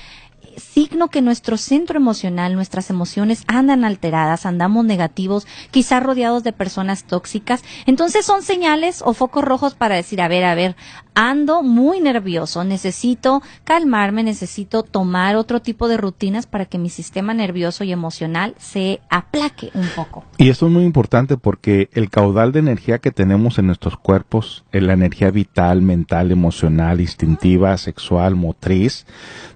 signo 0.58 1.10
que 1.10 1.22
nuestro 1.22 1.58
centro 1.58 1.98
emocional, 1.98 2.56
nuestras 2.56 2.90
emociones 2.90 3.44
andan 3.48 3.86
alteradas, 3.86 4.46
andamos 4.46 4.86
negativos, 4.86 5.48
quizás 5.72 6.04
rodeados 6.04 6.44
de 6.44 6.54
personas 6.54 7.04
tóxicas. 7.06 7.64
Entonces 7.86 8.26
son 8.26 8.42
señales 8.42 9.02
o 9.06 9.14
focos 9.14 9.44
rojos 9.44 9.76
para 9.76 9.96
decir, 9.96 10.22
a 10.22 10.28
ver, 10.28 10.44
a 10.44 10.56
ver, 10.56 10.76
ando 11.16 11.64
muy 11.64 12.00
nervioso, 12.00 12.64
necesito 12.64 13.42
calmarme, 13.64 14.24
necesito 14.24 14.84
tomar 14.84 15.36
otro 15.36 15.62
tipo 15.62 15.88
de 15.88 15.98
rutinas 15.98 16.46
para 16.46 16.66
que 16.66 16.78
mi 16.78 16.90
sistema 16.90 17.34
nervioso 17.34 17.84
y 17.84 17.92
emocional 17.92 18.54
se 18.58 19.00
aplaque 19.10 19.72
un 19.74 19.88
poco. 19.96 20.24
Y 20.38 20.50
esto 20.50 20.68
es 20.68 20.72
muy 20.72 20.84
importante 20.84 21.38
porque 21.38 21.90
el 21.94 22.10
caudal 22.10 22.52
de 22.52 22.60
energía 22.60 23.00
que 23.00 23.12
tenemos 23.12 23.58
en 23.58 23.68
nuestros 23.68 23.98
cuerpos, 23.98 24.64
en 24.72 24.88
la 24.88 24.94
energía 24.94 25.32
vital, 25.32 25.82
mental, 25.82 26.32
emocional, 26.32 27.02
instintiva, 27.02 27.76
sexual, 27.78 28.36
motriz, 28.36 29.06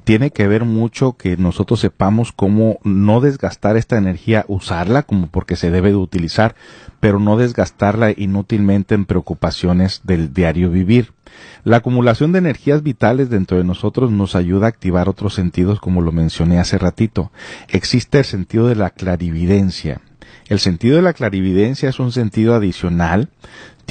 tiene 0.03 0.31
que 0.31 0.47
ver 0.47 0.65
mucho 0.65 0.90
que 1.17 1.37
nosotros 1.37 1.79
sepamos 1.79 2.31
cómo 2.31 2.79
no 2.83 3.21
desgastar 3.21 3.77
esta 3.77 3.97
energía, 3.97 4.45
usarla 4.47 5.03
como 5.03 5.27
porque 5.27 5.55
se 5.55 5.71
debe 5.71 5.89
de 5.89 5.95
utilizar, 5.95 6.55
pero 6.99 7.19
no 7.19 7.37
desgastarla 7.37 8.11
inútilmente 8.11 8.93
en 8.93 9.05
preocupaciones 9.05 10.01
del 10.03 10.33
diario 10.33 10.69
vivir. 10.69 11.13
La 11.63 11.77
acumulación 11.77 12.31
de 12.31 12.39
energías 12.39 12.83
vitales 12.83 13.29
dentro 13.29 13.57
de 13.57 13.63
nosotros 13.63 14.11
nos 14.11 14.35
ayuda 14.35 14.65
a 14.65 14.69
activar 14.69 15.09
otros 15.09 15.33
sentidos 15.33 15.79
como 15.79 16.01
lo 16.01 16.11
mencioné 16.11 16.59
hace 16.59 16.77
ratito. 16.77 17.31
Existe 17.69 18.19
el 18.19 18.25
sentido 18.25 18.67
de 18.67 18.75
la 18.75 18.89
clarividencia. 18.89 20.01
El 20.47 20.59
sentido 20.59 20.97
de 20.97 21.01
la 21.01 21.13
clarividencia 21.13 21.89
es 21.89 21.99
un 21.99 22.11
sentido 22.11 22.55
adicional 22.55 23.29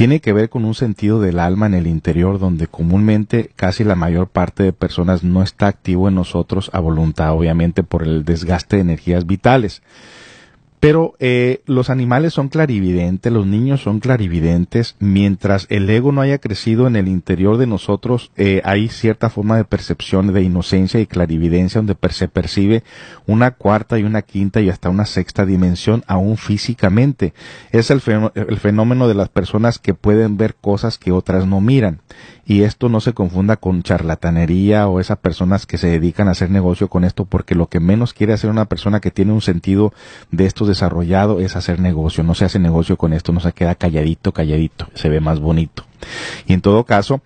tiene 0.01 0.21
que 0.21 0.33
ver 0.33 0.49
con 0.49 0.65
un 0.65 0.75
sentido 0.75 1.21
del 1.21 1.39
alma 1.39 1.67
en 1.67 1.75
el 1.75 1.87
interior 1.87 2.39
donde 2.39 2.67
comúnmente 2.69 3.51
casi 3.55 3.85
la 3.85 3.97
mayor 3.97 4.29
parte 4.29 4.63
de 4.63 4.73
personas 4.73 5.23
no 5.23 5.43
está 5.43 5.67
activo 5.67 6.09
en 6.09 6.15
nosotros 6.15 6.71
a 6.73 6.81
voluntad, 6.81 7.33
obviamente 7.33 7.83
por 7.83 8.03
el 8.03 8.25
desgaste 8.25 8.77
de 8.77 8.83
energías 8.83 9.27
vitales. 9.27 9.83
Pero 10.81 11.15
eh, 11.19 11.61
los 11.67 11.91
animales 11.91 12.33
son 12.33 12.49
clarividentes, 12.49 13.31
los 13.31 13.47
niños 13.47 13.83
son 13.83 14.01
clarividentes, 14.01 14.97
mientras 14.99 15.67
el 15.69 15.89
ego 15.91 16.11
no 16.11 16.23
haya 16.23 16.39
crecido 16.39 16.87
en 16.87 16.97
el 16.97 17.07
interior 17.07 17.59
de 17.59 17.67
nosotros, 17.67 18.33
eh, 18.37 18.63
hay 18.65 18.89
cierta 18.89 19.29
forma 19.29 19.59
de 19.59 19.65
percepción 19.65 20.33
de 20.33 20.43
inocencia 20.43 20.99
y 20.99 21.07
clarividencia 21.07 21.83
donde 21.83 21.97
se 22.11 22.29
percibe 22.29 22.83
una 23.27 23.51
cuarta 23.51 23.99
y 23.99 24.05
una 24.05 24.23
quinta 24.23 24.63
y 24.63 24.71
hasta 24.71 24.89
una 24.89 25.05
sexta 25.05 25.45
dimensión 25.45 26.03
aún 26.07 26.39
físicamente. 26.39 27.35
Es 27.73 27.91
el, 27.91 28.01
el 28.35 28.57
fenómeno 28.59 29.07
de 29.07 29.15
las 29.15 29.29
personas 29.29 29.79
que 29.79 29.93
pueden 29.93 30.39
ver 30.39 30.55
cosas 30.55 30.97
que 30.97 31.13
otras 31.13 31.47
no 31.47 31.61
miran 31.61 32.01
y 32.51 32.65
esto 32.65 32.89
no 32.89 33.01
se 33.01 33.13
confunda 33.13 33.57
con 33.57 33.85
charlatanería 33.85 34.89
o 34.89 34.99
esas 34.99 35.19
personas 35.19 35.67
que 35.67 35.79
se 35.79 35.87
dedican 35.87 36.27
a 36.27 36.33
hacer 36.33 36.51
negocio 36.51 36.89
con 36.89 37.05
esto 37.05 37.25
porque 37.25 37.55
lo 37.55 37.69
que 37.69 37.79
menos 37.79 38.13
quiere 38.13 38.33
hacer 38.33 38.51
una 38.51 38.65
persona 38.65 38.99
que 38.99 39.13
tiene 39.13 39.33
un 39.33 39.41
sentido 39.41 39.93
de 40.33 40.47
esto 40.47 40.67
desarrollado 40.71 41.41
es 41.41 41.57
hacer 41.57 41.81
negocio, 41.81 42.25
no 42.25 42.35
se 42.35 42.47
hace 42.47 42.59
negocio 42.59 42.97
con 42.97 43.13
esto, 43.13 43.33
no 43.33 43.41
se 43.41 43.53
queda 43.53 43.75
calladito, 43.75 44.33
calladito, 44.33 44.89
se 44.95 45.09
ve 45.09 45.21
más 45.21 45.41
bonito. 45.41 45.85
Y 46.47 46.55
en 46.55 46.63
todo 46.63 46.85
caso, 46.85 47.21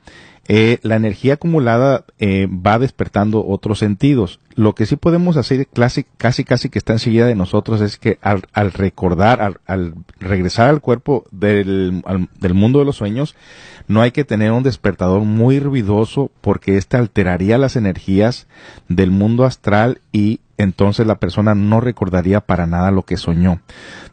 eh, 0.47 0.79
la 0.83 0.97
energía 0.97 1.35
acumulada 1.35 2.05
eh, 2.19 2.49
va 2.49 2.79
despertando 2.79 3.47
otros 3.47 3.79
sentidos. 3.79 4.41
Lo 4.57 4.75
que 4.75 4.85
sí 4.85 4.97
podemos 4.97 5.37
hacer 5.39 5.67
casi, 5.67 6.05
casi, 6.19 6.45
casi 6.45 6.69
que 6.69 6.79
está 6.79 6.93
enseguida 6.93 7.27
de 7.27 7.35
nosotros 7.35 7.81
es 7.81 7.97
que 7.97 8.19
al, 8.21 8.43
recordar, 8.73 9.59
al, 9.67 9.95
regresar 10.21 10.69
al 10.69 10.83
cuerpo 10.83 11.25
del, 11.31 12.03
del 12.39 12.55
mundo 12.55 12.79
de 12.79 12.85
los 12.85 12.97
sueños, 12.97 13.35
no 13.89 14.03
hay 14.03 14.11
que 14.11 14.25
tener 14.25 14.53
un 14.53 14.63
despertador 14.63 15.23
muy 15.23 15.61
ruidoso 15.61 16.31
porque 16.43 16.77
éste 16.77 16.99
alteraría 16.99 17.57
las 17.57 17.77
energías 17.77 18.47
del 18.89 19.11
mundo 19.11 19.45
astral 19.45 20.01
y 20.13 20.41
entonces 20.57 21.07
la 21.07 21.17
persona 21.17 21.55
no 21.55 21.81
recordaría 21.81 22.41
para 22.41 22.67
nada 22.67 22.91
lo 22.91 23.03
que 23.03 23.17
soñó. 23.17 23.61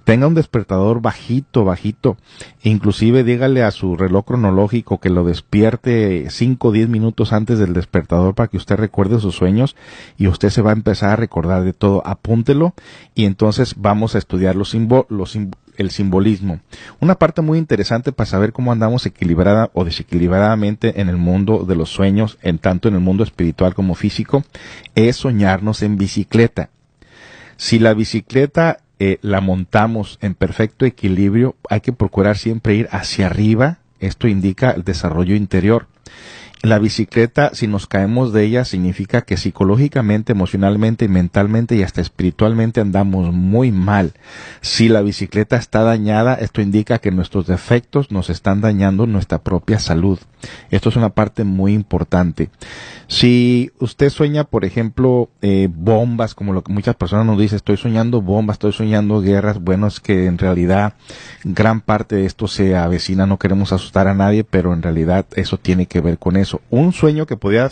Tenga 0.03 0.27
un 0.27 0.33
despertador 0.33 1.01
bajito, 1.01 1.63
bajito. 1.63 2.17
Inclusive 2.63 3.23
dígale 3.23 3.63
a 3.63 3.71
su 3.71 3.95
reloj 3.95 4.25
cronológico 4.25 4.99
que 4.99 5.11
lo 5.11 5.23
despierte 5.23 6.27
5 6.29 6.67
o 6.67 6.71
10 6.71 6.89
minutos 6.89 7.33
antes 7.33 7.59
del 7.59 7.73
despertador 7.73 8.33
para 8.33 8.47
que 8.47 8.57
usted 8.57 8.77
recuerde 8.77 9.19
sus 9.19 9.35
sueños 9.35 9.75
y 10.17 10.27
usted 10.27 10.49
se 10.49 10.63
va 10.63 10.71
a 10.71 10.73
empezar 10.73 11.11
a 11.11 11.15
recordar 11.17 11.63
de 11.63 11.73
todo. 11.73 12.01
Apúntelo 12.05 12.73
y 13.13 13.25
entonces 13.25 13.75
vamos 13.77 14.15
a 14.15 14.17
estudiar 14.17 14.55
los, 14.55 14.75
los, 15.09 15.37
el 15.81 15.91
simbolismo. 15.91 16.59
Una 16.99 17.15
parte 17.15 17.41
muy 17.41 17.57
interesante 17.57 18.11
para 18.11 18.29
saber 18.29 18.53
cómo 18.53 18.71
andamos 18.71 19.05
equilibrada 19.05 19.69
o 19.73 19.83
desequilibradamente 19.83 21.01
en 21.01 21.09
el 21.09 21.17
mundo 21.17 21.65
de 21.67 21.75
los 21.75 21.89
sueños, 21.89 22.37
en 22.41 22.57
tanto 22.57 22.87
en 22.87 22.95
el 22.95 23.01
mundo 23.01 23.23
espiritual 23.23 23.73
como 23.73 23.95
físico, 23.95 24.43
es 24.95 25.17
soñarnos 25.17 25.81
en 25.83 25.97
bicicleta. 25.97 26.69
Si 27.57 27.77
la 27.77 27.93
bicicleta 27.93 28.79
eh, 28.99 29.17
la 29.21 29.41
montamos 29.41 30.17
en 30.21 30.35
perfecto 30.35 30.85
equilibrio, 30.85 31.55
hay 31.69 31.81
que 31.81 31.93
procurar 31.93 32.37
siempre 32.37 32.75
ir 32.75 32.87
hacia 32.91 33.25
arriba. 33.25 33.79
Esto 33.99 34.27
indica 34.27 34.71
el 34.71 34.83
desarrollo 34.83 35.35
interior. 35.35 35.87
La 36.63 36.77
bicicleta, 36.77 37.55
si 37.55 37.65
nos 37.65 37.87
caemos 37.87 38.33
de 38.33 38.43
ella, 38.43 38.65
significa 38.65 39.23
que 39.23 39.35
psicológicamente, 39.35 40.33
emocionalmente, 40.33 41.07
mentalmente 41.07 41.75
y 41.75 41.81
hasta 41.81 42.01
espiritualmente 42.01 42.79
andamos 42.79 43.33
muy 43.33 43.71
mal. 43.71 44.13
Si 44.61 44.87
la 44.87 45.01
bicicleta 45.01 45.55
está 45.55 45.81
dañada, 45.81 46.35
esto 46.35 46.61
indica 46.61 46.99
que 46.99 47.09
nuestros 47.09 47.47
defectos 47.47 48.11
nos 48.11 48.29
están 48.29 48.61
dañando 48.61 49.07
nuestra 49.07 49.39
propia 49.39 49.79
salud. 49.79 50.19
Esto 50.69 50.89
es 50.89 50.95
una 50.97 51.09
parte 51.09 51.43
muy 51.45 51.73
importante. 51.73 52.51
Si 53.11 53.71
usted 53.79 54.09
sueña, 54.09 54.45
por 54.45 54.63
ejemplo, 54.63 55.27
eh, 55.41 55.67
bombas, 55.69 56.33
como 56.33 56.53
lo 56.53 56.63
que 56.63 56.71
muchas 56.71 56.95
personas 56.95 57.25
nos 57.25 57.37
dicen, 57.37 57.57
estoy 57.57 57.75
soñando 57.75 58.21
bombas, 58.21 58.55
estoy 58.55 58.71
soñando 58.71 59.19
guerras, 59.19 59.59
bueno, 59.59 59.87
es 59.87 59.99
que 59.99 60.27
en 60.27 60.37
realidad 60.37 60.93
gran 61.43 61.81
parte 61.81 62.15
de 62.15 62.25
esto 62.25 62.47
se 62.47 62.77
avecina, 62.77 63.25
no 63.25 63.37
queremos 63.37 63.73
asustar 63.73 64.07
a 64.07 64.13
nadie, 64.13 64.45
pero 64.45 64.71
en 64.71 64.81
realidad 64.81 65.25
eso 65.35 65.57
tiene 65.57 65.87
que 65.87 65.99
ver 65.99 66.19
con 66.19 66.37
eso. 66.37 66.61
Un 66.69 66.93
sueño 66.93 67.25
que 67.25 67.35
podía 67.35 67.69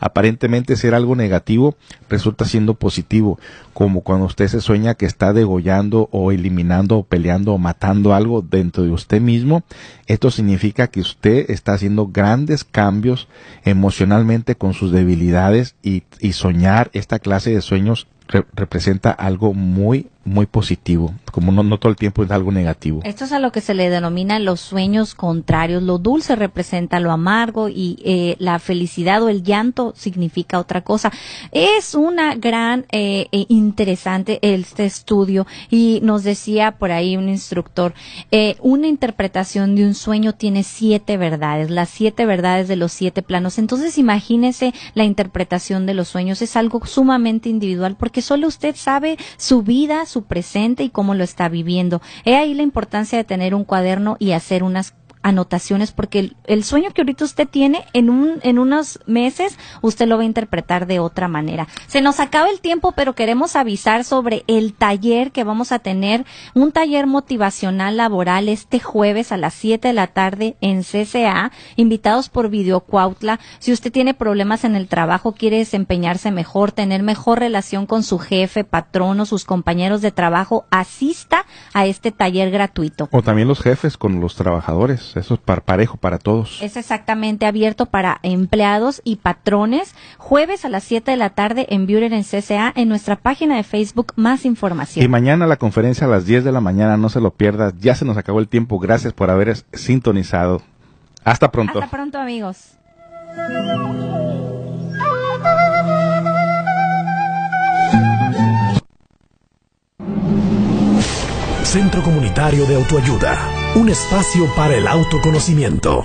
aparentemente 0.00 0.74
ser 0.74 0.94
algo 0.94 1.14
negativo 1.14 1.76
resulta 2.08 2.46
siendo 2.46 2.72
positivo, 2.72 3.38
como 3.74 4.00
cuando 4.00 4.24
usted 4.24 4.48
se 4.48 4.62
sueña 4.62 4.94
que 4.94 5.04
está 5.04 5.34
degollando 5.34 6.08
o 6.12 6.32
eliminando 6.32 6.96
o 6.96 7.02
peleando 7.04 7.52
o 7.52 7.58
matando 7.58 8.14
algo 8.14 8.40
dentro 8.40 8.84
de 8.84 8.90
usted 8.90 9.20
mismo. 9.20 9.64
Esto 10.06 10.30
significa 10.30 10.86
que 10.86 11.00
usted 11.00 11.50
está 11.50 11.74
haciendo 11.74 12.06
grandes 12.06 12.64
cambios 12.64 13.28
emocionalmente 13.64 14.54
con 14.54 14.72
sus 14.78 14.92
debilidades 14.92 15.74
y, 15.82 16.04
y 16.20 16.32
soñar 16.32 16.90
esta 16.92 17.18
clase 17.18 17.50
de 17.50 17.60
sueños 17.60 18.06
representa 18.54 19.10
algo 19.10 19.54
muy 19.54 20.08
muy 20.28 20.46
positivo, 20.46 21.14
como 21.32 21.52
no, 21.52 21.78
todo 21.78 21.90
el 21.90 21.96
tiempo 21.96 22.22
es 22.22 22.30
algo 22.30 22.52
negativo. 22.52 23.00
Esto 23.04 23.24
es 23.24 23.32
a 23.32 23.38
lo 23.38 23.52
que 23.52 23.60
se 23.60 23.74
le 23.74 23.90
denomina 23.90 24.38
los 24.38 24.60
sueños 24.60 25.14
contrarios. 25.14 25.82
Lo 25.82 25.98
dulce 25.98 26.36
representa 26.36 27.00
lo 27.00 27.10
amargo 27.10 27.68
y 27.68 27.98
eh, 28.04 28.36
la 28.38 28.58
felicidad 28.58 29.22
o 29.22 29.28
el 29.28 29.42
llanto 29.42 29.92
significa 29.96 30.58
otra 30.58 30.82
cosa. 30.82 31.12
Es 31.52 31.94
una 31.94 32.34
gran 32.34 32.86
eh, 32.90 33.28
e 33.32 33.46
interesante 33.48 34.38
este 34.42 34.84
estudio 34.84 35.46
y 35.70 36.00
nos 36.02 36.24
decía 36.24 36.72
por 36.72 36.92
ahí 36.92 37.16
un 37.16 37.28
instructor, 37.28 37.94
eh, 38.30 38.56
una 38.60 38.86
interpretación 38.86 39.74
de 39.74 39.84
un 39.84 39.94
sueño 39.94 40.34
tiene 40.34 40.62
siete 40.62 41.16
verdades, 41.16 41.70
las 41.70 41.88
siete 41.88 42.26
verdades 42.26 42.68
de 42.68 42.76
los 42.76 42.92
siete 42.92 43.22
planos. 43.22 43.58
Entonces 43.58 43.98
imagínese 43.98 44.74
la 44.94 45.04
interpretación 45.04 45.86
de 45.86 45.94
los 45.94 46.08
sueños 46.08 46.42
es 46.42 46.56
algo 46.56 46.84
sumamente 46.86 47.48
individual 47.48 47.96
porque 47.96 48.22
solo 48.22 48.46
usted 48.46 48.76
sabe 48.76 49.16
su 49.36 49.62
vida, 49.62 50.06
su 50.06 50.17
presente 50.22 50.82
y 50.82 50.90
cómo 50.90 51.14
lo 51.14 51.24
está 51.24 51.48
viviendo. 51.48 52.00
He 52.24 52.36
ahí 52.36 52.54
la 52.54 52.62
importancia 52.62 53.18
de 53.18 53.24
tener 53.24 53.54
un 53.54 53.64
cuaderno 53.64 54.16
y 54.18 54.32
hacer 54.32 54.62
unas 54.62 54.94
anotaciones 55.22 55.92
porque 55.92 56.32
el, 56.44 56.64
sueño 56.64 56.90
que 56.92 57.02
ahorita 57.02 57.24
usted 57.24 57.48
tiene 57.48 57.84
en 57.92 58.10
un 58.10 58.40
en 58.42 58.58
unos 58.58 59.00
meses 59.06 59.58
usted 59.82 60.06
lo 60.06 60.16
va 60.16 60.22
a 60.22 60.26
interpretar 60.26 60.86
de 60.86 61.00
otra 61.00 61.28
manera. 61.28 61.68
Se 61.86 62.00
nos 62.00 62.20
acaba 62.20 62.50
el 62.50 62.60
tiempo, 62.60 62.92
pero 62.92 63.14
queremos 63.14 63.56
avisar 63.56 64.04
sobre 64.04 64.44
el 64.46 64.74
taller 64.74 65.32
que 65.32 65.44
vamos 65.44 65.72
a 65.72 65.78
tener, 65.78 66.24
un 66.54 66.72
taller 66.72 67.06
motivacional 67.06 67.96
laboral 67.96 68.48
este 68.48 68.80
jueves 68.80 69.32
a 69.32 69.36
las 69.36 69.54
7 69.54 69.88
de 69.88 69.94
la 69.94 70.08
tarde 70.08 70.56
en 70.60 70.82
CCA, 70.82 71.52
invitados 71.76 72.28
por 72.28 72.48
Video 72.50 72.80
Cuautla. 72.80 73.40
Si 73.58 73.72
usted 73.72 73.92
tiene 73.92 74.14
problemas 74.14 74.64
en 74.64 74.76
el 74.76 74.88
trabajo, 74.88 75.32
quiere 75.32 75.58
desempeñarse 75.58 76.30
mejor, 76.30 76.72
tener 76.72 77.02
mejor 77.02 77.40
relación 77.40 77.86
con 77.86 78.02
su 78.02 78.18
jefe, 78.18 78.64
patrono, 78.64 79.26
sus 79.26 79.44
compañeros 79.44 80.02
de 80.02 80.12
trabajo, 80.12 80.66
asista 80.70 81.46
a 81.74 81.86
este 81.86 82.12
taller 82.12 82.50
gratuito. 82.50 83.08
O 83.12 83.22
también 83.22 83.48
los 83.48 83.60
jefes 83.60 83.96
con 83.96 84.20
los 84.20 84.34
trabajadores 84.34 85.07
eso 85.16 85.34
es 85.34 85.40
para 85.40 85.60
parejo 85.60 85.96
para 85.96 86.18
todos. 86.18 86.60
Es 86.62 86.76
exactamente 86.76 87.46
abierto 87.46 87.86
para 87.86 88.18
empleados 88.22 89.00
y 89.04 89.16
patrones. 89.16 89.94
Jueves 90.18 90.64
a 90.64 90.68
las 90.68 90.84
7 90.84 91.10
de 91.10 91.16
la 91.16 91.30
tarde 91.30 91.66
en 91.70 91.86
Buren 91.86 92.12
en 92.12 92.24
CCA 92.24 92.72
en 92.74 92.88
nuestra 92.88 93.16
página 93.16 93.56
de 93.56 93.62
Facebook 93.62 94.12
más 94.16 94.44
información. 94.44 95.04
Y 95.04 95.08
mañana 95.08 95.46
la 95.46 95.56
conferencia 95.56 96.06
a 96.06 96.10
las 96.10 96.26
10 96.26 96.44
de 96.44 96.52
la 96.52 96.60
mañana, 96.60 96.96
no 96.96 97.08
se 97.08 97.20
lo 97.20 97.30
pierda. 97.32 97.72
Ya 97.78 97.94
se 97.94 98.04
nos 98.04 98.16
acabó 98.16 98.40
el 98.40 98.48
tiempo. 98.48 98.78
Gracias 98.78 99.12
por 99.12 99.30
haber 99.30 99.56
sintonizado. 99.72 100.62
Hasta 101.24 101.50
pronto. 101.50 101.78
Hasta 101.80 101.90
pronto, 101.90 102.18
amigos. 102.18 102.74
Centro 111.64 112.02
Comunitario 112.02 112.64
de 112.64 112.76
Autoayuda 112.76 113.57
un 113.74 113.88
espacio 113.88 114.46
para 114.54 114.76
el 114.76 114.86
autoconocimiento. 114.86 116.04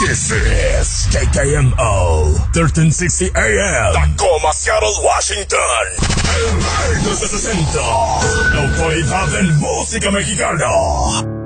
This 0.00 0.30
is 0.30 1.08
KKMO 1.10 2.30
1360 2.54 3.34
AM 3.34 3.92
Tacoma, 3.92 4.52
Seattle, 4.52 4.94
Washington. 5.02 5.58
El 6.36 6.94
rey 6.94 7.02
de 7.04 7.16
60. 7.16 7.78
La 8.54 8.62
autoridad 8.62 9.34
en 9.40 9.58
música 9.58 10.10
mexicana. 10.10 11.37